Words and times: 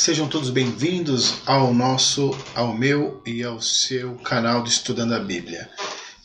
Sejam 0.00 0.26
todos 0.26 0.48
bem-vindos 0.48 1.42
ao 1.44 1.74
nosso, 1.74 2.30
ao 2.54 2.74
meu 2.74 3.22
e 3.26 3.44
ao 3.44 3.60
seu 3.60 4.14
canal 4.14 4.62
do 4.62 4.68
Estudando 4.70 5.12
a 5.12 5.20
Bíblia. 5.20 5.68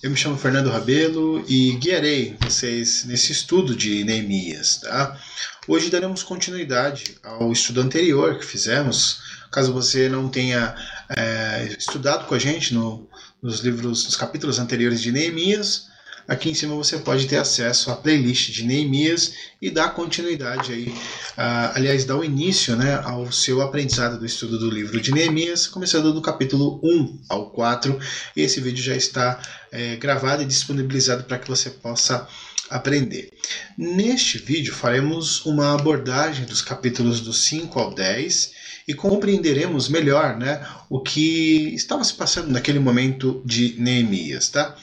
Eu 0.01 0.09
me 0.09 0.15
chamo 0.15 0.37
Fernando 0.37 0.69
Rabelo 0.69 1.43
e 1.45 1.73
guiarei 1.73 2.37
vocês 2.39 3.03
nesse 3.03 3.33
estudo 3.33 3.75
de 3.75 4.05
Neemias. 4.05 4.77
Tá? 4.77 5.19
Hoje 5.67 5.89
daremos 5.89 6.23
continuidade 6.23 7.17
ao 7.21 7.51
estudo 7.51 7.81
anterior 7.81 8.39
que 8.39 8.45
fizemos. 8.45 9.19
Caso 9.51 9.73
você 9.73 10.07
não 10.07 10.29
tenha 10.29 10.73
é, 11.09 11.75
estudado 11.77 12.27
com 12.27 12.33
a 12.33 12.39
gente 12.39 12.73
no, 12.73 13.09
nos 13.41 13.59
livros, 13.59 14.05
nos 14.05 14.15
capítulos 14.15 14.57
anteriores 14.57 15.01
de 15.01 15.11
Neemias, 15.11 15.87
Aqui 16.27 16.49
em 16.49 16.53
cima 16.55 16.75
você 16.75 16.97
pode 16.97 17.27
ter 17.27 17.37
acesso 17.37 17.91
à 17.91 17.95
playlist 17.95 18.51
de 18.51 18.63
Neemias 18.63 19.33
e 19.61 19.69
dar 19.69 19.89
continuidade 19.89 20.73
aí, 20.73 20.87
uh, 20.87 21.75
aliás, 21.75 22.03
dar 22.03 22.17
o 22.17 22.23
início 22.23 22.75
né, 22.75 22.99
ao 23.03 23.31
seu 23.31 23.61
aprendizado 23.61 24.17
do 24.17 24.25
estudo 24.25 24.57
do 24.57 24.69
livro 24.69 24.99
de 24.99 25.11
Neemias, 25.11 25.67
começando 25.67 26.11
do 26.11 26.21
capítulo 26.21 26.79
1 26.83 27.19
ao 27.29 27.51
4. 27.51 27.99
Esse 28.35 28.59
vídeo 28.59 28.83
já 28.83 28.95
está 28.95 29.39
é, 29.71 29.95
gravado 29.97 30.41
e 30.41 30.45
disponibilizado 30.45 31.25
para 31.25 31.37
que 31.37 31.47
você 31.47 31.69
possa 31.69 32.27
aprender. 32.71 33.29
Neste 33.77 34.39
vídeo 34.39 34.73
faremos 34.73 35.45
uma 35.45 35.75
abordagem 35.75 36.45
dos 36.45 36.61
capítulos 36.61 37.21
do 37.21 37.33
5 37.33 37.79
ao 37.79 37.93
10 37.93 38.51
e 38.87 38.93
compreenderemos 38.93 39.89
melhor 39.89 40.37
né, 40.37 40.65
o 40.89 40.99
que 40.99 41.73
estava 41.75 42.03
se 42.03 42.13
passando 42.13 42.51
naquele 42.51 42.79
momento 42.79 43.43
de 43.45 43.75
Neemias. 43.79 44.49
Tá? 44.49 44.75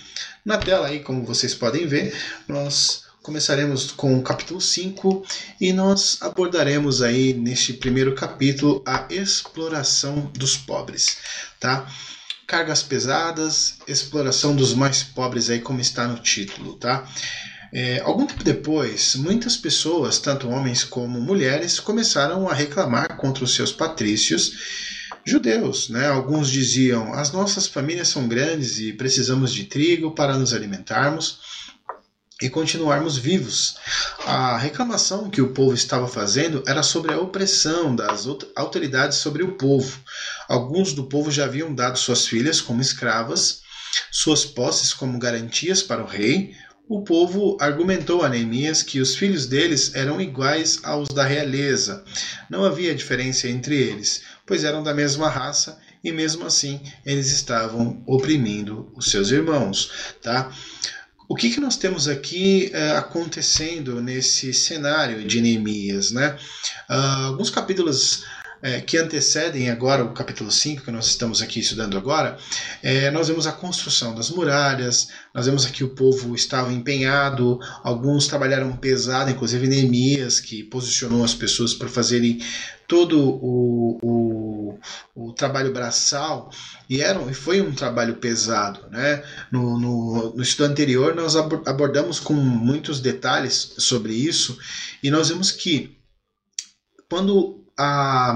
Na 0.45 0.59
tela 0.59 0.89
aí, 0.89 0.99
como 0.99 1.25
vocês 1.25 1.55
podem 1.55 1.87
ver, 1.87 2.13
nós 2.49 3.05
começaremos 3.23 3.93
com 3.93 4.19
o 4.19 4.23
capítulo 4.23 4.61
5 4.61 5.25
e 5.61 5.73
nós 5.73 6.19
abordaremos 6.21 7.01
aí 7.01 7.33
neste 7.33 7.73
primeiro 7.73 8.13
capítulo 8.17 8.83
a 8.85 9.07
exploração 9.09 10.33
dos 10.37 10.57
pobres, 10.57 11.19
tá? 11.61 11.87
Cargas 12.45 12.83
pesadas, 12.83 13.77
exploração 13.87 14.57
dos 14.57 14.75
mais 14.75 15.05
pobres 15.05 15.49
aí 15.49 15.61
como 15.61 15.81
está 15.81 16.09
no 16.09 16.19
título, 16.19 16.75
tá? 16.75 17.09
É, 17.73 18.01
algum 18.01 18.27
tempo 18.27 18.43
depois, 18.43 19.15
muitas 19.15 19.57
pessoas, 19.57 20.19
tanto 20.19 20.49
homens 20.49 20.83
como 20.83 21.21
mulheres, 21.21 21.79
começaram 21.79 22.49
a 22.49 22.53
reclamar 22.53 23.17
contra 23.17 23.45
os 23.45 23.55
seus 23.55 23.71
patrícios 23.71 24.53
judeus. 25.25 25.89
Né? 25.89 26.07
Alguns 26.07 26.51
diziam: 26.51 27.13
as 27.15 27.33
nossas 27.33 27.67
famílias 27.67 28.09
são 28.09 28.29
grandes 28.29 28.79
e 28.79 28.93
precisamos 28.93 29.53
de 29.53 29.65
trigo 29.65 30.13
para 30.13 30.37
nos 30.37 30.53
alimentarmos 30.53 31.41
e 32.41 32.51
continuarmos 32.51 33.17
vivos. 33.17 33.77
A 34.27 34.59
reclamação 34.59 35.31
que 35.31 35.41
o 35.41 35.53
povo 35.53 35.75
estava 35.75 36.09
fazendo 36.09 36.63
era 36.67 36.83
sobre 36.83 37.13
a 37.13 37.19
opressão 37.21 37.95
das 37.95 38.27
autoridades 38.57 39.19
sobre 39.19 39.43
o 39.43 39.53
povo. 39.53 40.01
Alguns 40.49 40.93
do 40.93 41.05
povo 41.05 41.31
já 41.31 41.45
haviam 41.45 41.73
dado 41.73 41.99
suas 41.99 42.27
filhas 42.27 42.61
como 42.61 42.83
escravas, 42.83 43.61
suas 44.11 44.45
posses 44.45 44.93
como 44.93 45.19
garantias 45.19 45.83
para 45.83 46.03
o 46.03 46.07
rei. 46.07 46.55
O 46.89 47.03
povo 47.03 47.57
argumentou 47.61 48.23
a 48.23 48.29
Neemias 48.29 48.83
que 48.83 49.01
os 49.01 49.15
filhos 49.15 49.47
deles 49.47 49.95
eram 49.95 50.21
iguais 50.21 50.81
aos 50.83 51.09
da 51.09 51.25
realeza. 51.25 52.05
Não 52.51 52.65
havia 52.65 52.95
diferença 52.95 53.49
entre 53.49 53.77
eles 53.77 54.23
pois 54.47 54.65
eram 54.65 54.83
da 54.83 54.95
mesma 54.95 55.29
raça 55.29 55.79
e 56.03 56.11
mesmo 56.11 56.47
assim 56.47 56.81
eles 57.05 57.31
estavam 57.31 58.03
oprimindo 58.07 58.93
os 58.95 59.11
seus 59.11 59.31
irmãos, 59.31 59.91
tá? 60.21 60.53
O 61.29 61.35
que, 61.35 61.51
que 61.51 61.61
nós 61.61 61.77
temos 61.77 62.09
aqui 62.09 62.71
é, 62.75 62.91
acontecendo 62.97 64.03
nesse 64.03 64.53
cenário 64.53 65.25
de 65.25 65.41
Neemias, 65.41 66.11
né? 66.11 66.37
Uh, 66.91 67.27
alguns 67.29 67.49
capítulos 67.49 68.25
é, 68.63 68.81
que 68.81 68.97
antecedem 68.97 69.69
agora 69.69 70.05
o 70.05 70.13
capítulo 70.13 70.51
5, 70.51 70.85
que 70.85 70.91
nós 70.93 71.07
estamos 71.07 71.43
aqui 71.43 71.59
estudando 71.59 71.99
agora, 71.99 72.39
é, 72.81 73.11
nós 73.11 73.27
vemos 73.27 73.47
a 73.47 73.53
construção 73.53 74.15
das 74.15 74.31
muralhas, 74.31 75.09
nós 75.35 75.47
vemos 75.47 75.67
aqui 75.67 75.83
o 75.83 75.89
povo 75.89 76.35
estava 76.37 76.73
empenhado, 76.73 77.59
alguns 77.83 78.29
trabalharam 78.29 78.77
pesado, 78.77 79.31
inclusive 79.31 79.67
Neemias, 79.67 80.39
que 80.39 80.63
posicionou 80.63 81.25
as 81.25 81.35
pessoas 81.35 81.75
para 81.75 81.89
fazerem 81.89 82.39
todo 82.87 83.19
o, 83.19 83.99
o, 84.03 84.79
o, 85.15 85.33
trabalho 85.33 85.73
braçal 85.73 86.51
e 86.89 87.01
era, 87.01 87.19
foi 87.33 87.61
um 87.61 87.73
trabalho 87.73 88.17
pesado. 88.17 88.87
Né? 88.91 89.25
No, 89.51 89.79
no, 89.79 90.35
no 90.37 90.43
estudo 90.43 90.71
anterior, 90.71 91.15
nós 91.15 91.35
abordamos 91.35 92.21
com 92.21 92.35
muitos 92.35 93.01
detalhes 93.01 93.75
sobre 93.79 94.13
isso 94.13 94.59
e 95.03 95.11
nós 95.11 95.31
vemos 95.31 95.51
que 95.51 95.97
quando 97.09 97.62
a, 97.79 98.35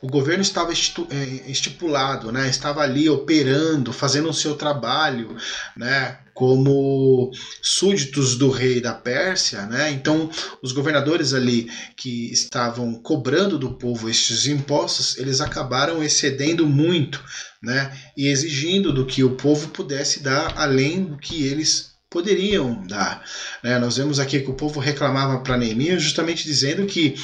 o 0.00 0.08
governo 0.08 0.42
estava 0.42 0.72
é, 0.72 1.50
estipulado, 1.50 2.32
né, 2.32 2.48
estava 2.48 2.80
ali 2.82 3.08
operando, 3.08 3.92
fazendo 3.92 4.28
o 4.28 4.34
seu 4.34 4.56
trabalho, 4.56 5.36
né, 5.76 6.18
como 6.34 7.30
súditos 7.62 8.36
do 8.36 8.50
rei 8.50 8.80
da 8.80 8.92
Pérsia, 8.92 9.66
né? 9.66 9.92
Então, 9.92 10.28
os 10.60 10.72
governadores 10.72 11.32
ali 11.32 11.70
que 11.96 12.32
estavam 12.32 12.94
cobrando 12.94 13.56
do 13.56 13.74
povo 13.74 14.10
estes 14.10 14.48
impostos, 14.48 15.16
eles 15.16 15.40
acabaram 15.40 16.02
excedendo 16.02 16.66
muito, 16.66 17.22
né? 17.62 17.96
E 18.16 18.26
exigindo 18.26 18.92
do 18.92 19.06
que 19.06 19.22
o 19.22 19.36
povo 19.36 19.68
pudesse 19.68 20.24
dar 20.24 20.54
além 20.58 21.04
do 21.04 21.16
que 21.16 21.46
eles 21.46 21.94
poderiam 22.10 22.84
dar. 22.86 23.24
Né? 23.62 23.76
Nós 23.78 23.96
vemos 23.96 24.20
aqui 24.20 24.40
que 24.40 24.50
o 24.50 24.54
povo 24.54 24.78
reclamava 24.78 25.40
para 25.40 25.56
Neemias 25.56 26.00
justamente 26.00 26.44
dizendo 26.44 26.86
que 26.86 27.16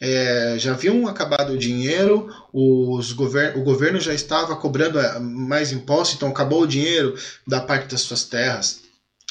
é, 0.00 0.56
já 0.58 0.72
haviam 0.72 1.08
acabado 1.08 1.52
o 1.52 1.58
dinheiro, 1.58 2.28
os 2.52 3.12
govern 3.12 3.60
o 3.60 3.64
governo 3.64 4.00
já 4.00 4.14
estava 4.14 4.54
cobrando 4.56 4.98
é, 4.98 5.18
mais 5.18 5.72
impostos, 5.72 6.16
então 6.16 6.28
acabou 6.28 6.62
o 6.62 6.66
dinheiro 6.66 7.16
da 7.46 7.60
parte 7.60 7.88
das 7.88 8.02
suas 8.02 8.24
terras. 8.24 8.86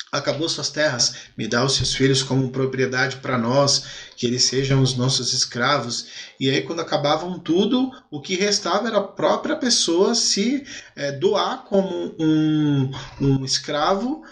Acabou 0.10 0.48
suas 0.48 0.70
terras, 0.70 1.16
me 1.38 1.48
dá 1.48 1.66
os 1.66 1.76
seus 1.76 1.94
filhos 1.94 2.24
como 2.24 2.50
propriedade 2.50 3.18
para 3.18 3.38
nós, 3.38 3.84
que 4.16 4.26
eles 4.26 4.44
sejam 4.44 4.82
os 4.82 4.96
nossos 4.96 5.34
escravos. 5.34 6.08
E 6.40 6.50
aí, 6.50 6.62
quando 6.62 6.80
acabavam 6.80 7.38
tudo, 7.38 7.92
o 8.10 8.22
que 8.22 8.36
restava 8.36 8.88
era 8.88 9.00
a 9.00 9.04
própria 9.04 9.58
pessoa 9.58 10.16
se 10.16 10.66
é, 10.96 11.12
doar 11.12 11.66
como 11.66 12.16
um, 12.18 12.90
um 13.20 13.44
escravo, 13.44 14.24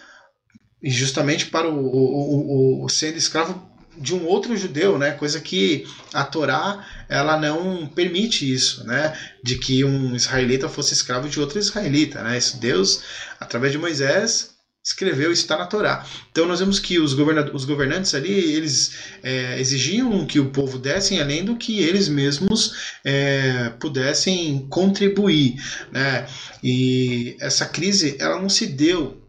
e 0.82 0.90
justamente 0.90 1.48
para 1.48 1.68
o, 1.68 1.78
o, 1.78 2.82
o, 2.82 2.86
o 2.86 2.90
sendo 2.90 3.18
escravo 3.18 3.75
de 3.98 4.14
um 4.14 4.26
outro 4.26 4.56
judeu, 4.56 4.98
né? 4.98 5.12
Coisa 5.12 5.40
que 5.40 5.88
a 6.14 6.24
Torá 6.24 6.86
ela 7.08 7.40
não 7.40 7.88
permite 7.88 8.52
isso, 8.52 8.86
né? 8.86 9.18
De 9.44 9.58
que 9.58 9.84
um 9.84 10.16
israelita 10.16 10.70
fosse 10.70 10.94
escravo 10.94 11.30
de 11.30 11.40
outro 11.40 11.60
israelita, 11.60 12.24
né? 12.24 12.38
Isso 12.38 12.58
Deus, 12.58 13.04
através 13.40 13.72
de 13.72 13.78
Moisés, 13.78 14.56
escreveu 14.86 15.32
está 15.32 15.58
na 15.58 15.66
Torá. 15.66 16.06
Então 16.32 16.46
nós 16.46 16.60
vemos 16.60 16.80
que 16.80 17.00
os, 17.00 17.14
os 17.54 17.66
governantes 17.66 18.14
ali 18.14 18.32
eles 18.32 18.96
é, 19.24 19.60
exigiam 19.60 20.28
que 20.28 20.40
o 20.40 20.52
povo 20.52 20.78
dessem 20.78 21.20
além 21.20 21.44
do 21.44 21.56
que 21.56 21.80
eles 21.80 22.08
mesmos 22.08 22.94
é, 23.04 23.70
pudessem 23.80 24.68
contribuir, 24.70 25.56
né? 25.92 26.28
E 26.64 27.36
essa 27.40 27.66
crise 27.66 28.16
ela 28.20 28.40
não 28.40 28.50
se 28.50 28.68
deu 28.68 29.24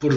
por 0.00 0.12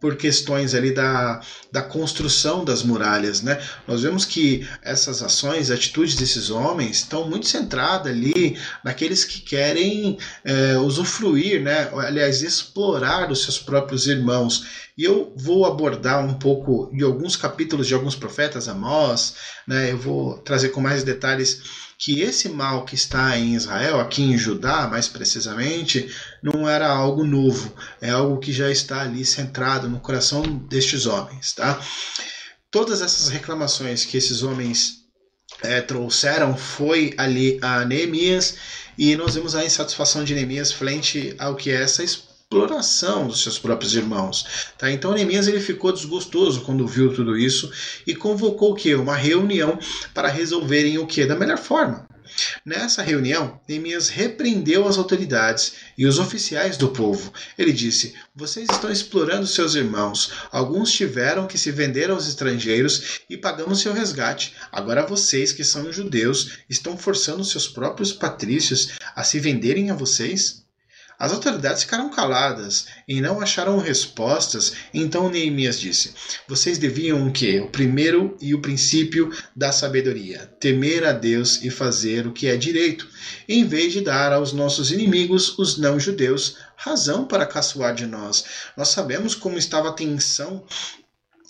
por 0.00 0.16
questões 0.16 0.74
ali 0.74 0.92
da, 0.92 1.40
da 1.70 1.82
construção 1.82 2.64
das 2.64 2.82
muralhas, 2.82 3.42
né? 3.42 3.60
Nós 3.86 4.02
vemos 4.02 4.24
que 4.24 4.66
essas 4.82 5.22
ações, 5.22 5.70
atitudes 5.70 6.14
desses 6.14 6.48
homens 6.48 6.96
estão 6.98 7.28
muito 7.28 7.46
centradas 7.46 8.10
ali 8.10 8.58
naqueles 8.82 9.24
que 9.24 9.40
querem 9.40 10.18
é, 10.42 10.78
usufruir, 10.78 11.62
né? 11.62 11.90
Aliás, 11.94 12.42
explorar 12.42 13.30
os 13.30 13.42
seus 13.42 13.58
próprios 13.58 14.06
irmãos. 14.06 14.88
E 14.96 15.04
eu 15.04 15.32
vou 15.36 15.66
abordar 15.66 16.24
um 16.24 16.34
pouco 16.34 16.90
de 16.96 17.04
alguns 17.04 17.36
capítulos 17.36 17.86
de 17.86 17.94
alguns 17.94 18.16
profetas, 18.16 18.68
Amós, 18.68 19.34
né? 19.68 19.92
Eu 19.92 19.98
vou 19.98 20.38
trazer 20.38 20.70
com 20.70 20.80
mais 20.80 21.04
detalhes 21.04 21.89
que 22.00 22.22
esse 22.22 22.48
mal 22.48 22.86
que 22.86 22.94
está 22.94 23.36
em 23.36 23.54
Israel, 23.54 24.00
aqui 24.00 24.22
em 24.22 24.38
Judá 24.38 24.88
mais 24.88 25.06
precisamente, 25.06 26.10
não 26.42 26.66
era 26.66 26.88
algo 26.88 27.22
novo, 27.22 27.76
é 28.00 28.08
algo 28.08 28.38
que 28.38 28.50
já 28.54 28.70
está 28.70 29.02
ali 29.02 29.22
centrado 29.22 29.86
no 29.86 30.00
coração 30.00 30.40
destes 30.42 31.04
homens, 31.04 31.52
tá? 31.52 31.78
Todas 32.70 33.02
essas 33.02 33.28
reclamações 33.28 34.06
que 34.06 34.16
esses 34.16 34.42
homens 34.42 35.04
é, 35.62 35.82
trouxeram 35.82 36.56
foi 36.56 37.12
ali 37.18 37.58
a 37.60 37.84
Neemias 37.84 38.54
e 38.96 39.14
nós 39.14 39.34
vemos 39.34 39.54
a 39.54 39.62
insatisfação 39.62 40.24
de 40.24 40.34
Neemias 40.34 40.72
frente 40.72 41.34
ao 41.38 41.54
que 41.54 41.70
é 41.70 41.82
essa 41.82 42.02
exploração 42.52 43.28
dos 43.28 43.44
seus 43.44 43.60
próprios 43.60 43.94
irmãos. 43.94 44.44
Tá? 44.76 44.90
Então 44.90 45.12
Neemias 45.12 45.46
ele 45.46 45.60
ficou 45.60 45.92
desgostoso 45.92 46.62
quando 46.62 46.84
viu 46.84 47.14
tudo 47.14 47.38
isso 47.38 47.70
e 48.04 48.12
convocou 48.12 48.72
o 48.72 48.74
que? 48.74 48.92
Uma 48.96 49.14
reunião 49.14 49.78
para 50.12 50.26
resolverem 50.26 50.98
o 50.98 51.06
que? 51.06 51.24
Da 51.24 51.36
melhor 51.36 51.58
forma. 51.58 52.08
Nessa 52.66 53.02
reunião, 53.02 53.60
Neemias 53.68 54.08
repreendeu 54.08 54.88
as 54.88 54.98
autoridades 54.98 55.74
e 55.96 56.04
os 56.06 56.18
oficiais 56.18 56.76
do 56.76 56.88
povo. 56.88 57.32
Ele 57.56 57.72
disse: 57.72 58.14
Vocês 58.34 58.68
estão 58.68 58.90
explorando 58.90 59.46
seus 59.46 59.76
irmãos. 59.76 60.32
Alguns 60.50 60.90
tiveram 60.90 61.46
que 61.46 61.58
se 61.58 61.70
vender 61.70 62.10
aos 62.10 62.26
estrangeiros 62.26 63.20
e 63.30 63.36
pagamos 63.36 63.80
seu 63.80 63.92
resgate. 63.92 64.54
Agora 64.72 65.06
vocês, 65.06 65.52
que 65.52 65.62
são 65.62 65.92
judeus, 65.92 66.58
estão 66.68 66.96
forçando 66.96 67.44
seus 67.44 67.68
próprios 67.68 68.12
patrícios 68.12 68.90
a 69.14 69.22
se 69.22 69.38
venderem 69.38 69.90
a 69.90 69.94
vocês? 69.94 70.68
As 71.20 71.32
autoridades 71.32 71.82
ficaram 71.82 72.08
caladas 72.08 72.86
e 73.06 73.20
não 73.20 73.42
acharam 73.42 73.76
respostas. 73.76 74.72
Então 74.94 75.28
Neemias 75.28 75.78
disse: 75.78 76.14
Vocês 76.48 76.78
deviam 76.78 77.28
o 77.28 77.30
quê? 77.30 77.60
O 77.60 77.68
primeiro 77.68 78.38
e 78.40 78.54
o 78.54 78.62
princípio 78.62 79.30
da 79.54 79.70
sabedoria: 79.70 80.50
temer 80.58 81.04
a 81.04 81.12
Deus 81.12 81.62
e 81.62 81.68
fazer 81.68 82.26
o 82.26 82.32
que 82.32 82.46
é 82.46 82.56
direito, 82.56 83.06
em 83.46 83.66
vez 83.66 83.92
de 83.92 84.00
dar 84.00 84.32
aos 84.32 84.54
nossos 84.54 84.90
inimigos, 84.90 85.58
os 85.58 85.76
não-judeus, 85.76 86.56
razão 86.74 87.26
para 87.26 87.44
caçoar 87.44 87.94
de 87.94 88.06
nós. 88.06 88.42
Nós 88.74 88.88
sabemos 88.88 89.34
como 89.34 89.58
estava 89.58 89.90
a 89.90 89.92
tensão 89.92 90.64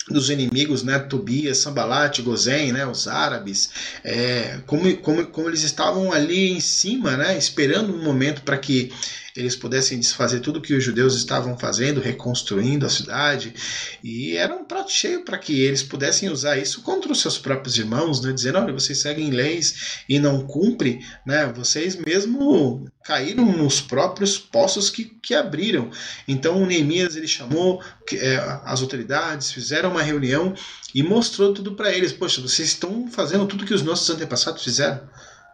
dos 0.08 0.28
inimigos, 0.30 0.82
né, 0.82 0.98
Tobias, 0.98 1.58
Sambalat, 1.58 2.20
Gozen, 2.22 2.72
né, 2.72 2.84
os 2.84 3.06
árabes, 3.06 3.70
é, 4.02 4.58
como, 4.66 4.96
como, 4.96 5.26
como 5.26 5.48
eles 5.48 5.62
estavam 5.62 6.12
ali 6.12 6.50
em 6.50 6.60
cima, 6.60 7.16
né, 7.16 7.38
esperando 7.38 7.94
um 7.94 8.02
momento 8.02 8.42
para 8.42 8.58
que 8.58 8.90
eles 9.36 9.56
pudessem 9.56 9.98
desfazer 9.98 10.40
tudo 10.40 10.60
que 10.60 10.74
os 10.74 10.82
judeus 10.82 11.16
estavam 11.16 11.58
fazendo, 11.58 12.00
reconstruindo 12.00 12.86
a 12.86 12.90
cidade, 12.90 13.54
e 14.02 14.36
era 14.36 14.54
um 14.54 14.64
prato 14.64 14.90
cheio 14.90 15.24
para 15.24 15.38
que 15.38 15.62
eles 15.62 15.82
pudessem 15.82 16.28
usar 16.28 16.56
isso 16.58 16.82
contra 16.82 17.10
os 17.10 17.20
seus 17.20 17.38
próprios 17.38 17.76
irmãos, 17.76 18.20
né, 18.20 18.32
dizendo, 18.32 18.58
olha, 18.58 18.72
vocês 18.72 18.98
seguem 18.98 19.30
leis 19.30 20.02
e 20.08 20.18
não 20.18 20.46
cumprem, 20.46 21.04
né, 21.26 21.46
vocês 21.54 21.96
mesmo 21.96 22.86
caíram 23.04 23.44
nos 23.44 23.80
próprios 23.80 24.38
poços 24.38 24.90
que, 24.90 25.04
que 25.04 25.34
abriram. 25.34 25.90
Então 26.28 26.62
o 26.62 26.66
Neemias 26.66 27.16
ele 27.16 27.26
chamou 27.26 27.82
é, 28.12 28.36
as 28.64 28.80
autoridades, 28.82 29.50
fizeram 29.50 29.90
uma 29.90 30.02
reunião 30.02 30.54
e 30.94 31.02
mostrou 31.02 31.52
tudo 31.52 31.74
para 31.74 31.92
eles. 31.92 32.12
Poxa, 32.12 32.40
vocês 32.40 32.68
estão 32.68 33.08
fazendo 33.08 33.46
tudo 33.46 33.64
que 33.64 33.74
os 33.74 33.82
nossos 33.82 34.08
antepassados 34.10 34.62
fizeram. 34.62 35.00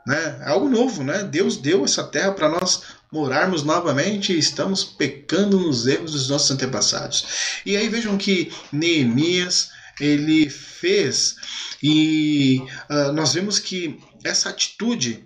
Né? 0.07 0.39
É 0.43 0.51
algo 0.51 0.69
novo, 0.69 1.03
né? 1.03 1.25
Deus 1.25 1.57
deu 1.57 1.85
essa 1.85 2.05
terra 2.05 2.31
para 2.33 2.49
nós 2.49 2.83
morarmos 3.13 3.63
novamente 3.63 4.37
estamos 4.37 4.85
pecando 4.85 5.59
nos 5.59 5.87
erros 5.87 6.13
dos 6.13 6.29
nossos 6.29 6.51
antepassados. 6.51 7.27
E 7.65 7.77
aí 7.77 7.89
vejam 7.89 8.17
que 8.19 8.53
Neemias 8.73 9.71
ele 10.01 10.51
fez 10.51 11.37
e 11.83 12.63
uh, 12.91 13.13
nós 13.13 13.33
vemos 13.33 13.59
que 13.59 13.99
essa 14.23 14.51
atitude 14.51 15.25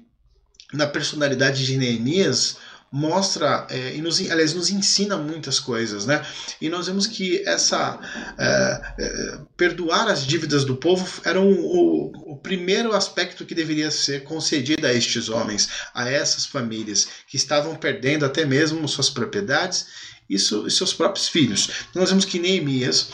na 0.72 0.86
personalidade 0.86 1.66
de 1.66 1.76
Neemias 1.76 2.56
mostra 2.92 3.66
é, 3.70 3.94
e 3.94 4.02
nos, 4.02 4.20
aliás, 4.30 4.52
nos 4.52 4.68
ensina 4.70 5.16
muitas 5.16 5.60
coisas, 5.60 6.06
né? 6.06 6.24
E 6.60 6.68
nós 6.68 6.86
vemos 6.86 7.06
que 7.06 7.42
essa 7.46 7.98
é, 8.36 8.94
é, 8.98 9.38
perdoar 9.56 10.08
as 10.08 10.26
dívidas 10.26 10.64
do 10.64 10.76
povo 10.76 11.06
era 11.24 11.40
um, 11.40 11.52
o, 11.52 12.32
o, 12.32 12.36
primeiro 12.36 12.92
aspecto 12.92 13.46
que 13.46 13.54
deveria 13.54 13.90
ser 13.90 14.24
concedido 14.24 14.86
a 14.86 14.92
estes 14.92 15.28
homens, 15.28 15.68
a 15.94 16.10
essas 16.10 16.44
famílias 16.44 17.08
que 17.28 17.36
estavam 17.36 17.76
perdendo 17.76 18.24
até 18.24 18.44
mesmo 18.44 18.88
suas 18.88 19.08
propriedades 19.08 19.86
e, 20.28 20.34
e 20.34 20.70
seus 20.70 20.92
próprios 20.92 21.28
filhos. 21.28 21.70
Nós 21.94 22.08
vemos 22.08 22.24
que 22.24 22.40
Neemias 22.40 23.08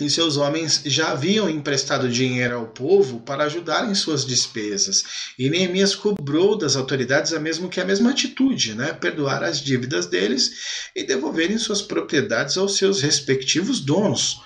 e 0.00 0.10
seus 0.10 0.36
homens 0.36 0.82
já 0.84 1.12
haviam 1.12 1.48
emprestado 1.48 2.08
dinheiro 2.08 2.56
ao 2.56 2.66
povo 2.66 3.20
para 3.20 3.44
ajudar 3.44 3.88
em 3.88 3.94
suas 3.94 4.24
despesas. 4.24 5.04
E 5.38 5.50
Neemias 5.50 5.94
cobrou 5.94 6.56
das 6.56 6.76
autoridades 6.76 7.32
a 7.32 7.40
mesmo 7.40 7.68
que 7.68 7.80
a 7.80 7.84
mesma 7.84 8.10
atitude, 8.10 8.74
né? 8.74 8.92
perdoar 8.92 9.42
as 9.44 9.60
dívidas 9.60 10.06
deles 10.06 10.90
e 10.94 11.02
devolverem 11.02 11.58
suas 11.58 11.82
propriedades 11.82 12.56
aos 12.56 12.76
seus 12.76 13.00
respectivos 13.00 13.80
donos. 13.80 14.40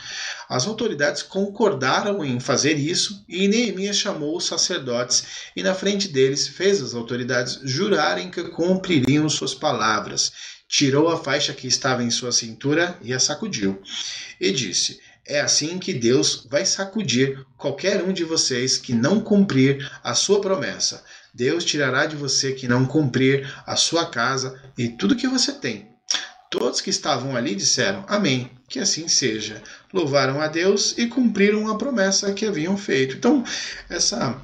As 0.49 0.67
autoridades 0.67 1.23
concordaram 1.23 2.25
em 2.25 2.39
fazer 2.39 2.79
isso 2.79 3.25
e 3.29 3.49
Neemias 3.49 3.97
chamou 3.97 4.37
os 4.37 4.47
sacerdotes 4.47 5.25
e 5.57 5.63
na 5.63 5.75
frente 5.75 6.09
deles 6.09 6.47
fez 6.47 6.83
as 6.83 6.95
autoridades 6.95 7.61
jurarem 7.65 8.31
que 8.31 8.43
cumpririam 8.51 9.29
suas 9.29 9.55
palavras. 9.55 10.33
Tirou 10.69 11.09
a 11.09 11.17
faixa 11.23 11.53
que 11.53 11.67
estava 11.67 12.03
em 12.03 12.11
sua 12.11 12.33
cintura 12.33 12.99
e 13.03 13.13
a 13.13 13.21
sacudiu. 13.21 13.81
E 14.41 14.51
disse: 14.51 14.99
é 15.27 15.41
assim 15.41 15.79
que 15.79 15.95
Deus 15.95 16.47
vai 16.51 16.67
sacudir 16.67 17.45
qualquer 17.57 18.03
um 18.03 18.13
de 18.13 18.25
vocês 18.25 18.77
que 18.77 18.93
não 18.93 19.21
cumprir 19.21 19.91
a 20.03 20.15
sua 20.15 20.41
promessa. 20.41 21.03
Deus 21.33 21.65
tirará 21.65 22.07
de 22.07 22.15
você 22.15 22.53
que 22.53 22.69
não 22.69 22.85
cumprir 22.85 23.51
a 23.67 23.75
sua 23.75 24.07
casa 24.07 24.61
e 24.77 24.89
tudo 24.89 25.17
que 25.17 25.27
você 25.27 25.53
tem. 25.53 25.89
Todos 26.51 26.81
que 26.81 26.91
estavam 26.91 27.35
ali 27.35 27.55
disseram 27.55 28.05
Amém, 28.07 28.51
que 28.69 28.79
assim 28.79 29.09
seja. 29.09 29.63
Louvaram 29.93 30.41
a 30.41 30.47
Deus 30.47 30.95
e 30.97 31.07
cumpriram 31.07 31.69
a 31.69 31.77
promessa 31.77 32.33
que 32.33 32.47
haviam 32.47 32.77
feito. 32.77 33.17
Então, 33.17 33.43
essa 33.89 34.41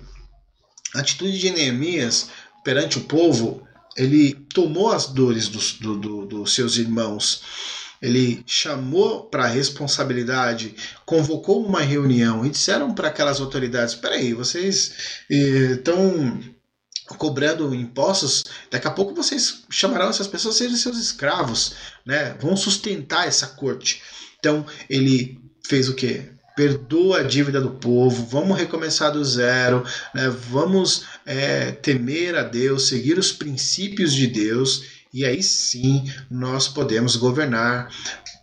atitude 0.94 1.38
de 1.38 1.50
Neemias 1.50 2.28
perante 2.64 2.98
o 2.98 3.02
povo, 3.02 3.66
ele 3.96 4.34
tomou 4.52 4.90
as 4.90 5.06
dores 5.06 5.46
dos, 5.46 5.74
do, 5.74 5.96
do, 5.96 6.26
dos 6.26 6.54
seus 6.54 6.76
irmãos 6.76 7.79
ele 8.00 8.42
chamou 8.46 9.24
para 9.24 9.44
a 9.44 9.48
responsabilidade, 9.48 10.74
convocou 11.04 11.64
uma 11.64 11.82
reunião 11.82 12.46
e 12.46 12.50
disseram 12.50 12.94
para 12.94 13.08
aquelas 13.08 13.40
autoridades: 13.40 13.94
peraí, 13.94 14.32
vocês 14.32 14.94
estão 15.28 16.40
eh, 16.42 17.14
cobrando 17.18 17.74
impostos, 17.74 18.44
daqui 18.70 18.86
a 18.86 18.90
pouco 18.90 19.14
vocês 19.14 19.64
chamarão 19.68 20.08
essas 20.08 20.26
pessoas 20.26 20.56
serem 20.56 20.76
seus 20.76 20.96
escravos, 20.96 21.74
né? 22.06 22.34
vão 22.40 22.56
sustentar 22.56 23.26
essa 23.26 23.48
corte. 23.48 24.00
Então 24.38 24.64
ele 24.88 25.38
fez 25.66 25.88
o 25.88 25.94
que? 25.94 26.22
Perdoa 26.56 27.20
a 27.20 27.22
dívida 27.22 27.60
do 27.60 27.72
povo, 27.72 28.26
vamos 28.26 28.58
recomeçar 28.58 29.12
do 29.12 29.24
zero, 29.24 29.84
né? 30.14 30.28
vamos 30.28 31.04
é, 31.26 31.72
temer 31.72 32.34
a 32.36 32.42
Deus, 32.42 32.88
seguir 32.88 33.18
os 33.18 33.32
princípios 33.32 34.12
de 34.12 34.26
Deus 34.26 34.99
e 35.12 35.24
aí 35.24 35.42
sim 35.42 36.04
nós 36.30 36.68
podemos 36.68 37.16
governar 37.16 37.88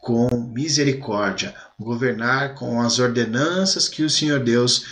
com 0.02 0.52
misericórdia, 0.54 1.54
governar 1.80 2.56
com 2.56 2.82
as 2.82 3.00
ordenanças 3.00 3.90
que 3.90 4.04
o 4.04 4.10
Senhor 4.10 4.40
Deus 4.40 4.86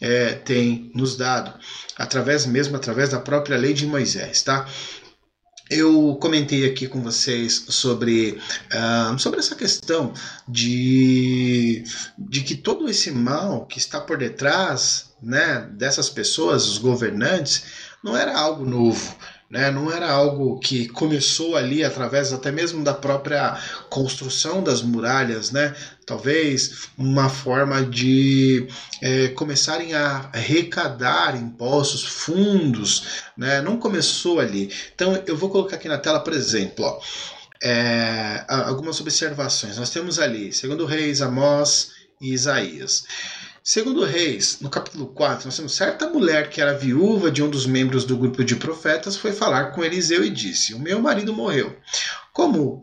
é, 0.00 0.32
tem 0.32 0.90
nos 0.94 1.16
dado, 1.16 1.52
através 1.96 2.44
mesmo 2.46 2.76
através 2.76 3.10
da 3.10 3.20
própria 3.20 3.56
lei 3.56 3.72
de 3.72 3.86
Moisés, 3.86 4.42
tá? 4.42 4.66
Eu 5.70 6.18
comentei 6.20 6.66
aqui 6.66 6.86
com 6.86 7.00
vocês 7.00 7.64
sobre, 7.68 8.38
uh, 8.74 9.18
sobre 9.18 9.38
essa 9.38 9.54
questão 9.54 10.12
de, 10.46 11.82
de 12.18 12.42
que 12.42 12.56
todo 12.56 12.90
esse 12.90 13.10
mal 13.10 13.64
que 13.64 13.78
está 13.78 13.98
por 13.98 14.18
detrás 14.18 15.14
né, 15.22 15.66
dessas 15.72 16.10
pessoas, 16.10 16.66
os 16.66 16.76
governantes, 16.76 17.64
não 18.04 18.14
era 18.14 18.36
algo 18.36 18.66
novo. 18.66 19.16
Né? 19.52 19.70
Não 19.70 19.92
era 19.92 20.10
algo 20.10 20.58
que 20.58 20.88
começou 20.88 21.56
ali 21.56 21.84
através 21.84 22.32
até 22.32 22.50
mesmo 22.50 22.82
da 22.82 22.94
própria 22.94 23.60
construção 23.90 24.64
das 24.64 24.80
muralhas, 24.80 25.50
né? 25.50 25.76
talvez 26.06 26.88
uma 26.96 27.28
forma 27.28 27.84
de 27.84 28.66
é, 29.02 29.28
começarem 29.28 29.92
a 29.92 30.30
arrecadar 30.32 31.36
impostos, 31.36 32.02
fundos, 32.02 33.04
né? 33.36 33.60
não 33.60 33.76
começou 33.76 34.40
ali. 34.40 34.72
Então 34.94 35.22
eu 35.26 35.36
vou 35.36 35.50
colocar 35.50 35.76
aqui 35.76 35.86
na 35.86 35.98
tela, 35.98 36.20
por 36.20 36.32
exemplo, 36.32 36.86
ó, 36.86 36.98
é, 37.62 38.46
algumas 38.48 39.02
observações. 39.02 39.76
Nós 39.76 39.90
temos 39.90 40.18
ali, 40.18 40.50
segundo 40.50 40.86
Reis, 40.86 41.20
Amós 41.20 41.90
e 42.18 42.32
Isaías. 42.32 43.04
Segundo 43.64 44.04
Reis, 44.04 44.58
no 44.60 44.68
capítulo 44.68 45.06
4, 45.06 45.46
nós 45.46 45.56
temos 45.56 45.76
certa 45.76 46.08
mulher 46.08 46.50
que 46.50 46.60
era 46.60 46.76
viúva 46.76 47.30
de 47.30 47.44
um 47.44 47.48
dos 47.48 47.64
membros 47.64 48.04
do 48.04 48.16
grupo 48.16 48.42
de 48.42 48.56
profetas 48.56 49.16
foi 49.16 49.30
falar 49.30 49.66
com 49.66 49.84
Eliseu 49.84 50.24
e 50.24 50.30
disse: 50.30 50.74
O 50.74 50.80
meu 50.80 51.00
marido 51.00 51.32
morreu. 51.32 51.76
Como 52.32 52.82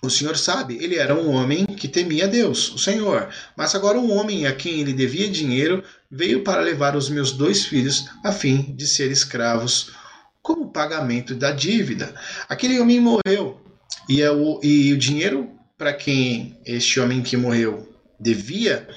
o 0.00 0.08
senhor 0.08 0.36
sabe, 0.36 0.76
ele 0.80 0.94
era 0.94 1.12
um 1.12 1.32
homem 1.32 1.66
que 1.66 1.88
temia 1.88 2.28
Deus, 2.28 2.72
o 2.72 2.78
Senhor. 2.78 3.28
Mas 3.56 3.74
agora 3.74 3.98
um 3.98 4.12
homem 4.12 4.46
a 4.46 4.54
quem 4.54 4.80
ele 4.80 4.92
devia 4.92 5.28
dinheiro 5.28 5.82
veio 6.08 6.44
para 6.44 6.60
levar 6.60 6.94
os 6.94 7.08
meus 7.08 7.32
dois 7.32 7.64
filhos 7.64 8.08
a 8.22 8.30
fim 8.30 8.76
de 8.76 8.86
ser 8.86 9.10
escravos 9.10 9.90
como 10.40 10.70
pagamento 10.70 11.34
da 11.34 11.50
dívida. 11.50 12.14
Aquele 12.48 12.78
homem 12.78 13.00
morreu 13.00 13.60
e, 14.08 14.22
é 14.22 14.30
o, 14.30 14.60
e 14.62 14.92
o 14.92 14.98
dinheiro 14.98 15.50
para 15.76 15.92
quem 15.92 16.56
este 16.64 17.00
homem 17.00 17.24
que 17.24 17.36
morreu 17.36 17.95
devia, 18.18 18.88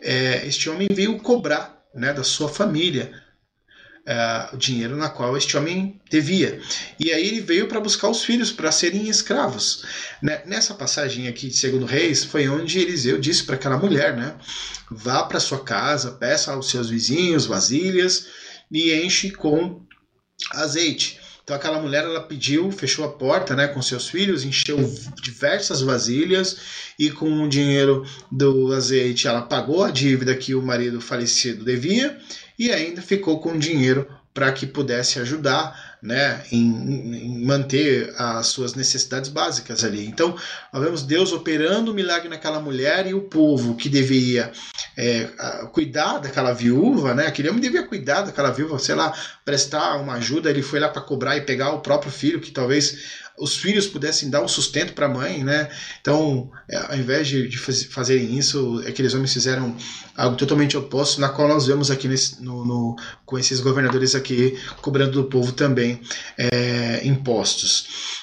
é, 0.00 0.46
este 0.46 0.68
homem 0.68 0.88
veio 0.90 1.18
cobrar 1.18 1.82
né, 1.94 2.12
da 2.12 2.24
sua 2.24 2.48
família 2.48 3.12
uh, 4.06 4.54
o 4.54 4.58
dinheiro 4.58 4.96
na 4.96 5.08
qual 5.08 5.36
este 5.36 5.56
homem 5.56 6.00
devia. 6.10 6.60
E 6.98 7.12
aí 7.12 7.26
ele 7.26 7.40
veio 7.40 7.68
para 7.68 7.80
buscar 7.80 8.08
os 8.08 8.24
filhos 8.24 8.50
para 8.50 8.72
serem 8.72 9.08
escravos. 9.08 9.84
Né? 10.22 10.42
Nessa 10.46 10.74
passagem 10.74 11.28
aqui 11.28 11.48
de 11.48 11.56
Segundo 11.56 11.86
Reis 11.86 12.24
foi 12.24 12.48
onde 12.48 12.78
Eliseu 12.78 13.18
disse 13.18 13.44
para 13.44 13.56
aquela 13.56 13.76
mulher, 13.76 14.16
né? 14.16 14.34
Vá 14.90 15.24
para 15.24 15.40
sua 15.40 15.62
casa, 15.62 16.12
peça 16.12 16.52
aos 16.52 16.70
seus 16.70 16.90
vizinhos 16.90 17.46
vasilhas 17.46 18.26
e 18.70 18.92
enche 18.94 19.30
com 19.30 19.84
azeite. 20.52 21.20
Então 21.44 21.56
aquela 21.56 21.80
mulher 21.80 22.04
ela 22.04 22.20
pediu, 22.20 22.70
fechou 22.70 23.04
a 23.04 23.08
porta, 23.08 23.56
né, 23.56 23.66
com 23.66 23.82
seus 23.82 24.08
filhos, 24.08 24.44
encheu 24.44 24.78
diversas 25.20 25.80
vasilhas 25.80 26.58
e 26.98 27.10
com 27.10 27.42
o 27.42 27.48
dinheiro 27.48 28.06
do 28.30 28.72
azeite 28.72 29.26
ela 29.26 29.42
pagou 29.42 29.82
a 29.82 29.90
dívida 29.90 30.36
que 30.36 30.54
o 30.54 30.62
marido 30.62 31.00
falecido 31.00 31.64
devia 31.64 32.16
e 32.58 32.70
ainda 32.70 33.02
ficou 33.02 33.40
com 33.40 33.58
dinheiro 33.58 34.06
para 34.32 34.52
que 34.52 34.66
pudesse 34.66 35.18
ajudar 35.18 35.91
né, 36.02 36.42
em, 36.50 36.66
em, 36.66 37.44
manter 37.44 38.12
as 38.18 38.48
suas 38.48 38.74
necessidades 38.74 39.30
básicas 39.30 39.84
ali. 39.84 40.04
Então, 40.04 40.36
nós 40.72 40.82
vemos 40.82 41.02
Deus 41.04 41.32
operando 41.32 41.92
o 41.92 41.94
milagre 41.94 42.28
naquela 42.28 42.58
mulher 42.58 43.06
e 43.06 43.14
o 43.14 43.20
povo 43.20 43.76
que 43.76 43.88
deveria 43.88 44.50
é, 44.96 45.26
cuidar 45.72 46.18
daquela 46.18 46.52
viúva, 46.52 47.14
né, 47.14 47.28
aquele 47.28 47.48
homem 47.48 47.60
devia 47.60 47.86
cuidar 47.86 48.22
daquela 48.22 48.50
viúva, 48.50 48.80
sei 48.80 48.96
lá, 48.96 49.14
prestar 49.44 49.96
uma 49.96 50.14
ajuda, 50.14 50.50
ele 50.50 50.62
foi 50.62 50.80
lá 50.80 50.88
para 50.88 51.02
cobrar 51.02 51.36
e 51.36 51.42
pegar 51.42 51.70
o 51.70 51.80
próprio 51.80 52.10
filho, 52.10 52.40
que 52.40 52.50
talvez 52.50 53.21
os 53.38 53.56
filhos 53.56 53.86
pudessem 53.86 54.30
dar 54.30 54.42
um 54.42 54.48
sustento 54.48 54.92
para 54.92 55.06
a 55.06 55.08
mãe, 55.08 55.42
né? 55.42 55.70
Então, 56.00 56.50
é, 56.68 56.76
ao 56.76 56.96
invés 56.96 57.26
de, 57.26 57.48
de 57.48 57.58
fazerem 57.58 58.36
isso, 58.38 58.82
aqueles 58.86 59.14
homens 59.14 59.32
fizeram 59.32 59.76
algo 60.16 60.36
totalmente 60.36 60.76
oposto, 60.76 61.20
na 61.20 61.28
qual 61.28 61.48
nós 61.48 61.66
vemos 61.66 61.90
aqui 61.90 62.08
nesse, 62.08 62.42
no, 62.42 62.64
no, 62.64 62.96
com 63.24 63.38
esses 63.38 63.60
governadores 63.60 64.14
aqui 64.14 64.58
cobrando 64.80 65.12
do 65.12 65.24
povo 65.24 65.52
também 65.52 66.00
é, 66.36 67.06
impostos. 67.06 68.22